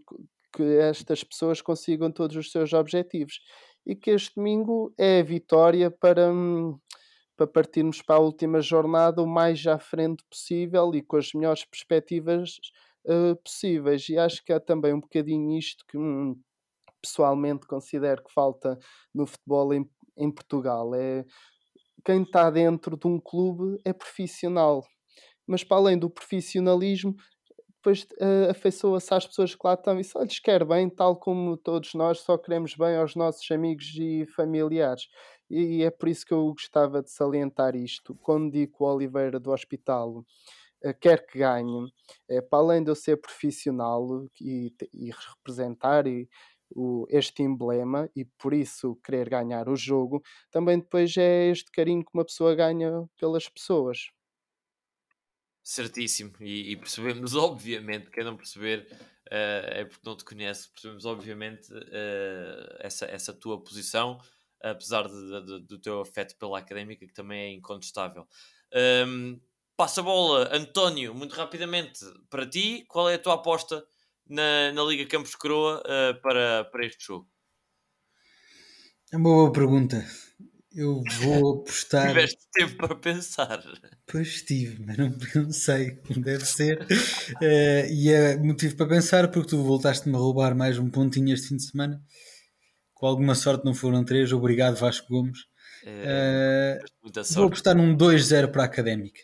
[0.54, 3.40] que estas pessoas consigam todos os seus objetivos.
[3.84, 6.78] E que este domingo é a vitória para, hum,
[7.36, 11.64] para partirmos para a última jornada o mais à frente possível e com as melhores
[11.64, 12.58] perspectivas
[13.06, 14.08] uh, possíveis.
[14.08, 16.38] E acho que é também um bocadinho isto que hum,
[17.02, 18.78] pessoalmente considero que falta
[19.14, 20.94] no futebol em, em Portugal.
[20.94, 21.24] É
[22.04, 24.84] quem está dentro de um clube é profissional.
[25.44, 27.16] Mas para além do profissionalismo,
[27.76, 31.56] depois uh, afeiçoa-se às pessoas que lá estão e só lhes quer bem, tal como
[31.56, 35.08] todos nós só queremos bem aos nossos amigos e familiares.
[35.48, 38.16] E é por isso que eu gostava de salientar isto.
[38.20, 40.24] Quando digo Oliveira do Hospital
[41.00, 41.92] quer que ganhe,
[42.28, 46.28] é, para além de eu ser profissional e, e representar e,
[46.74, 52.04] o, este emblema e por isso querer ganhar o jogo, também depois é este carinho
[52.04, 54.10] que uma pessoa ganha pelas pessoas.
[55.62, 58.86] Certíssimo, e, e, percebemos, obviamente, quem não perceber
[59.26, 64.20] uh, é porque não te conhece, percebemos, obviamente, uh, essa, essa tua posição,
[64.62, 68.26] apesar de, de, do teu afeto pela académica, que também é incontestável.
[69.06, 69.40] Um,
[69.76, 72.00] passa a bola, António, muito rapidamente,
[72.30, 73.84] para ti, qual é a tua aposta
[74.28, 77.28] na, na Liga Campos Croa uh, para, para este jogo?
[79.12, 80.04] É uma boa pergunta.
[80.72, 82.08] Eu vou apostar.
[82.08, 83.62] Tiveste tempo para pensar.
[84.06, 86.82] Pois tive, mas não, não sei como deve ser.
[86.82, 91.48] Uh, e é motivo para pensar porque tu voltaste-me a roubar mais um pontinho este
[91.48, 92.02] fim de semana.
[92.94, 94.32] Com alguma sorte não foram três.
[94.32, 95.40] Obrigado, Vasco Gomes.
[95.84, 96.82] Uh,
[97.34, 99.20] vou apostar num 2-0 para a Académica.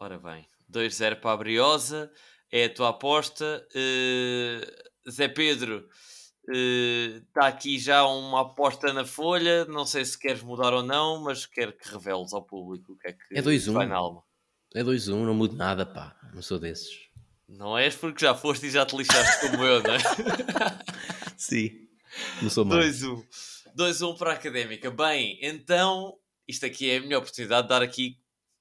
[0.00, 2.10] Ora bem, 2-0 para a Briosa.
[2.50, 3.64] É a tua aposta.
[3.70, 5.86] Uh, Zé Pedro
[6.48, 9.66] Está uh, aqui já uma aposta na folha.
[9.66, 13.08] Não sei se queres mudar ou não, mas quero que reveles ao público o que
[13.08, 13.72] é que é 2-1.
[13.72, 14.22] vai na alma.
[14.74, 16.16] É 2-1, não mudo nada, pá.
[16.34, 17.08] Não sou desses.
[17.46, 19.98] Não és porque já foste e já te lixaste como eu, não é?
[21.36, 21.88] Sim,
[22.40, 23.02] não sou mais.
[23.02, 23.24] 2-1.
[23.76, 24.90] 2-1 para a académica.
[24.90, 26.16] Bem, então,
[26.48, 28.18] isto aqui é a minha oportunidade de dar aqui,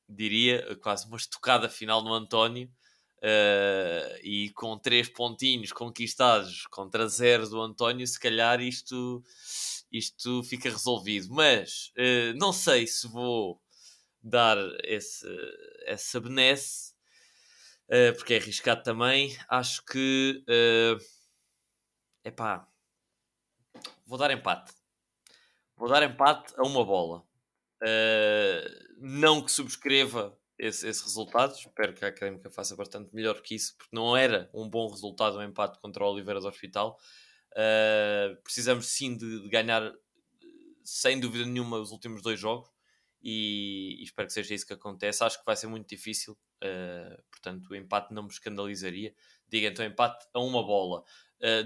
[0.10, 2.70] diria, quase uma estocada final no António.
[3.22, 9.22] Uh, e com três pontinhos conquistados contra zero do António, se calhar isto,
[9.92, 11.28] isto fica resolvido.
[11.30, 13.62] Mas uh, não sei se vou
[14.24, 15.28] dar esse,
[15.86, 16.94] essa benesse,
[17.88, 19.38] uh, porque é arriscado também.
[19.50, 20.42] Acho que
[22.24, 22.68] Epá,
[24.06, 24.74] vou dar empate.
[25.76, 27.24] Vou dar empate a uma bola.
[27.82, 33.56] Uh, não que subscreva esse, esse, resultado, espero que a Académica faça bastante melhor que
[33.56, 37.00] isso, porque não era um bom resultado o um empate contra o Oliveira do Hospital.
[37.54, 39.94] Uh, precisamos sim de, de, ganhar,
[40.84, 42.70] sem dúvida nenhuma, os últimos dois jogos
[43.24, 45.24] e, e, espero que seja isso que acontece.
[45.24, 49.16] Acho que vai ser muito difícil, uh, portanto, o empate não me escandalizaria.
[49.48, 51.04] Diga então empate a uma bola.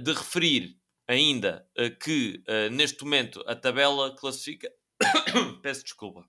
[0.04, 1.68] De referir ainda
[2.00, 4.72] que neste momento a tabela classifica.
[5.62, 6.28] Peço desculpa.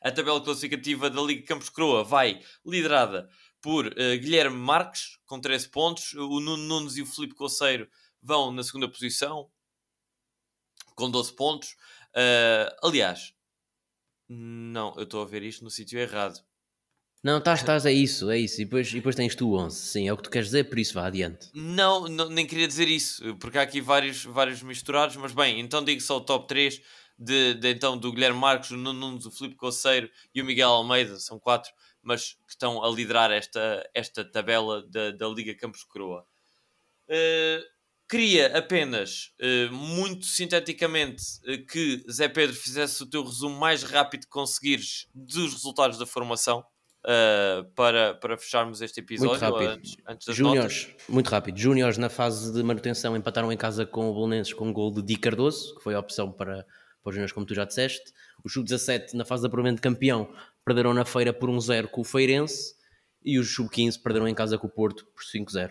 [0.00, 3.28] A tabela classificativa da Liga Campos Croa vai liderada
[3.60, 6.12] por uh, Guilherme Marques, com 13 pontos.
[6.14, 7.88] O Nuno Nunes e o Felipe Coceiro
[8.22, 9.50] vão na segunda posição,
[10.94, 11.70] com 12 pontos.
[12.14, 13.34] Uh, aliás,
[14.28, 16.40] não, eu estou a ver isto no sítio errado.
[17.22, 18.60] Não, estás, estás, é isso, é isso.
[18.60, 19.76] E depois, e depois tens tu 11.
[19.76, 21.50] Sim, é o que tu queres dizer, por isso vá adiante.
[21.52, 25.84] Não, não nem queria dizer isso, porque há aqui vários, vários misturados, mas bem, então
[25.84, 26.80] digo só o top 3
[27.18, 30.70] de, de então do Guilherme Marcos, o Nuno Nunes, o Filipe Coceiro e o Miguel
[30.70, 35.82] Almeida, são quatro, mas que estão a liderar esta, esta tabela da, da Liga Campos
[35.82, 36.24] Croa.
[37.08, 37.64] Uh,
[38.08, 44.22] queria apenas, uh, muito sinteticamente, uh, que Zé Pedro fizesse o teu resumo mais rápido
[44.22, 46.64] que conseguires dos resultados da formação.
[47.00, 49.70] Uh, para, para fecharmos este episódio muito rápido.
[49.70, 51.56] antes, antes das Júniors, muito rápido.
[51.56, 55.00] Júniors na fase de manutenção empataram em casa com o Bolonenses com um gol de
[55.00, 56.66] Di Cardoso, que foi a opção para,
[57.02, 58.12] para os juniors, como tu já disseste.
[58.44, 60.32] O Sub-17, na fase de apuramento campeão,
[60.64, 62.76] perderam na feira por 1-0 com o Feirense
[63.24, 65.70] e os Sub-15 perderam em casa com o Porto por 5-0.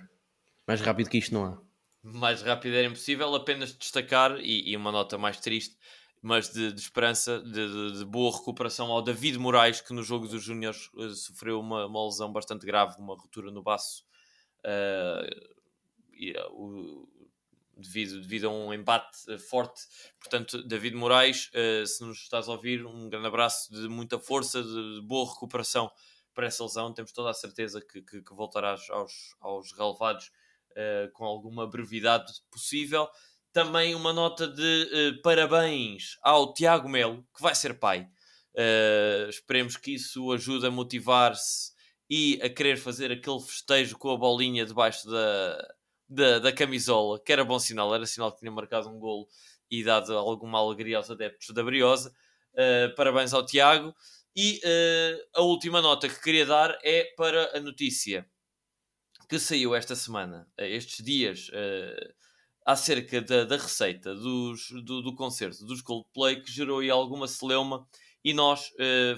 [0.65, 1.61] Mais rápido que isto não há.
[2.03, 5.77] Mais rápido era impossível, apenas destacar, e, e uma nota mais triste,
[6.21, 10.27] mas de, de esperança, de, de, de, boa recuperação ao David Moraes, que no jogo
[10.27, 14.03] dos Júniors uh, sofreu uma, uma, lesão bastante grave, uma ruptura no baço.
[14.59, 15.57] Uh,
[16.13, 17.09] e, uh, o,
[17.79, 19.81] devido, devido a um embate eh, forte.
[20.19, 24.61] Portanto, David Moraes, uh, se nos estás a ouvir, um grande abraço de muita força,
[24.61, 25.91] de boa recuperação
[26.33, 26.93] para essa lesão.
[26.93, 30.31] Temos toda a certeza que, que, que voltarás aos, aos relevados
[30.71, 33.07] uh, com alguma brevidade possível.
[33.53, 38.07] Também uma nota de uh, parabéns ao Tiago Melo, que vai ser pai.
[39.29, 41.71] esperemos que isso ajude a motivar-se
[42.09, 45.76] e a querer fazer aquele festejo com a bolinha debaixo da,
[46.09, 49.27] da, da camisola, que era bom sinal, era sinal que tinha marcado um golo
[49.69, 52.13] e dado alguma alegria aos adeptos da Briosa.
[52.53, 53.93] Uh, parabéns ao Tiago.
[54.35, 58.25] E uh, a última nota que queria dar é para a notícia
[59.27, 61.51] que saiu esta semana, uh, estes dias,
[62.65, 67.87] acerca da, da receita dos, do, do concerto dos Coldplay, que gerou aí alguma celeuma
[68.23, 68.71] e nós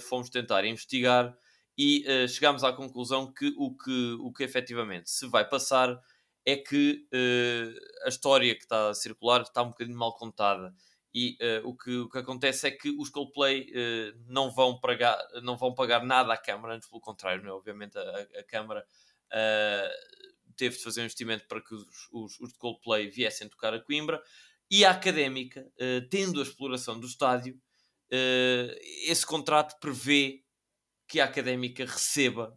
[0.07, 1.36] fomos tentar investigar
[1.78, 5.99] e chegámos à conclusão que o que, o que efetivamente se vai passar
[6.50, 10.74] é que uh, a história que está a circular está um bocadinho mal contada.
[11.14, 15.18] E uh, o, que, o que acontece é que os Coldplay uh, não, vão pagar,
[15.42, 17.52] não vão pagar nada à Câmara, antes pelo contrário, é?
[17.52, 18.86] obviamente a, a Câmara
[20.56, 24.22] teve de fazer um investimento para que os, os, os Coldplay viessem tocar a Coimbra.
[24.72, 25.72] E a Académica,
[26.10, 27.60] tendo a exploração do estádio,
[29.08, 30.44] esse contrato prevê
[31.08, 32.56] que a Académica receba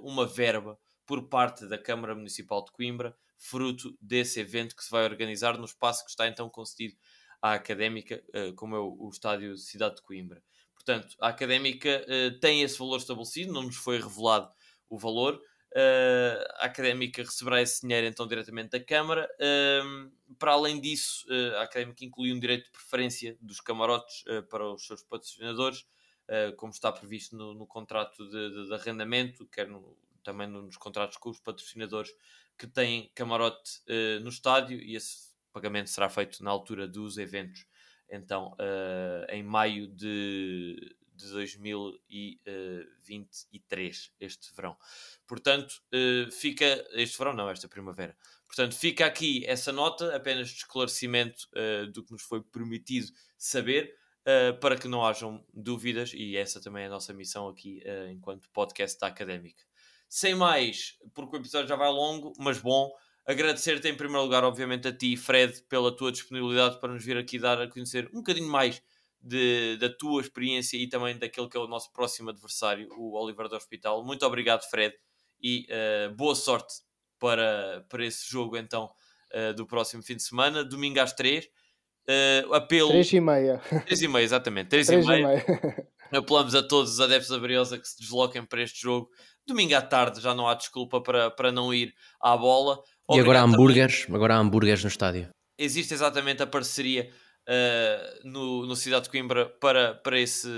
[0.00, 0.76] uma verba
[1.08, 5.64] por parte da Câmara Municipal de Coimbra, fruto desse evento que se vai organizar no
[5.64, 6.96] espaço que está então concedido
[7.40, 10.42] à Académica, eh, como é o Estádio Cidade de Coimbra.
[10.74, 14.50] Portanto, a Académica eh, tem esse valor estabelecido, não nos foi revelado
[14.90, 15.40] o valor.
[15.74, 19.28] Eh, a Académica receberá esse dinheiro então diretamente da Câmara.
[19.38, 21.26] Ehm, para além disso,
[21.58, 25.86] a Académica inclui um direito de preferência dos camarotes para os seus patrocinadores,
[26.56, 31.16] como está previsto no, no contrato de, de, de arrendamento, quer no, também nos contratos
[31.16, 32.10] com os patrocinadores
[32.58, 37.64] que têm camarote uh, no estádio e esse pagamento será feito na altura dos eventos,
[38.10, 44.76] então uh, em maio de, de 2023, este verão.
[45.26, 46.86] Portanto, uh, fica.
[46.92, 48.14] Este verão, não, esta primavera.
[48.46, 51.48] Portanto, fica aqui essa nota, apenas de esclarecimento
[51.92, 53.94] do que nos foi permitido saber.
[54.26, 58.10] Uh, para que não hajam dúvidas, e essa também é a nossa missão aqui, uh,
[58.10, 59.67] enquanto podcast da Académica.
[60.08, 62.90] Sem mais, porque o episódio já vai longo, mas bom.
[63.26, 67.38] Agradecer-te em primeiro lugar, obviamente, a ti, Fred, pela tua disponibilidade para nos vir aqui
[67.38, 68.82] dar a conhecer um bocadinho mais
[69.20, 73.48] de, da tua experiência e também daquele que é o nosso próximo adversário, o Oliver
[73.48, 74.02] do Hospital.
[74.02, 74.94] Muito obrigado, Fred,
[75.42, 76.74] e uh, boa sorte
[77.18, 78.90] para, para esse jogo, então,
[79.34, 81.44] uh, do próximo fim de semana, domingo às 3.
[81.44, 82.88] Uh, apelo.
[82.88, 83.58] 3 e meia.
[83.84, 84.68] 3 e meia, exatamente.
[84.70, 85.18] 3, 3 e meia.
[85.18, 85.88] E meia.
[86.10, 89.10] Apelamos a todos os adeptos da Briosa que se desloquem para este jogo
[89.48, 92.80] domingo à tarde já não há desculpa para, para não ir à bola.
[93.10, 95.28] e agora há hambúrgueres, agora há hambúrgueres no estádio.
[95.58, 97.10] Existe exatamente a parceria
[97.48, 100.48] uh, no, no Cidade de Coimbra para, para, esse,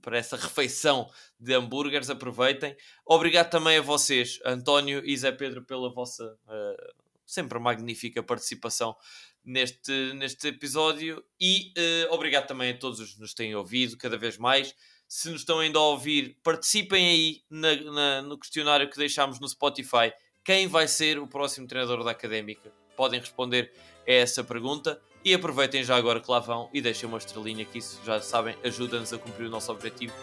[0.00, 2.08] para essa refeição de hambúrgueres.
[2.08, 2.74] Aproveitem.
[3.04, 8.96] Obrigado também a vocês, António e Zé Pedro, pela vossa uh, sempre magnífica participação
[9.44, 11.22] neste, neste episódio.
[11.40, 14.74] E uh, obrigado também a todos os que nos têm ouvido cada vez mais.
[15.08, 19.48] Se nos estão ainda a ouvir, participem aí na, na, no questionário que deixámos no
[19.48, 20.12] Spotify.
[20.44, 22.70] Quem vai ser o próximo treinador da académica?
[22.94, 23.72] Podem responder
[24.06, 25.00] a essa pergunta.
[25.24, 28.54] E aproveitem já agora que lá vão e deixem uma estrelinha, que isso já sabem,
[28.62, 30.14] ajuda-nos a cumprir o nosso objetivo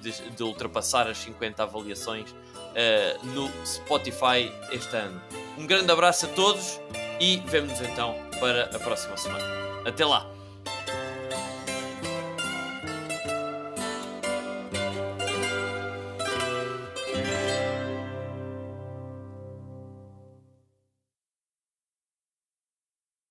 [0.00, 5.20] de, de ultrapassar as 50 avaliações uh, no Spotify este ano.
[5.56, 6.78] Um grande abraço a todos
[7.18, 9.44] e vemo-nos então para a próxima semana.
[9.86, 10.43] Até lá!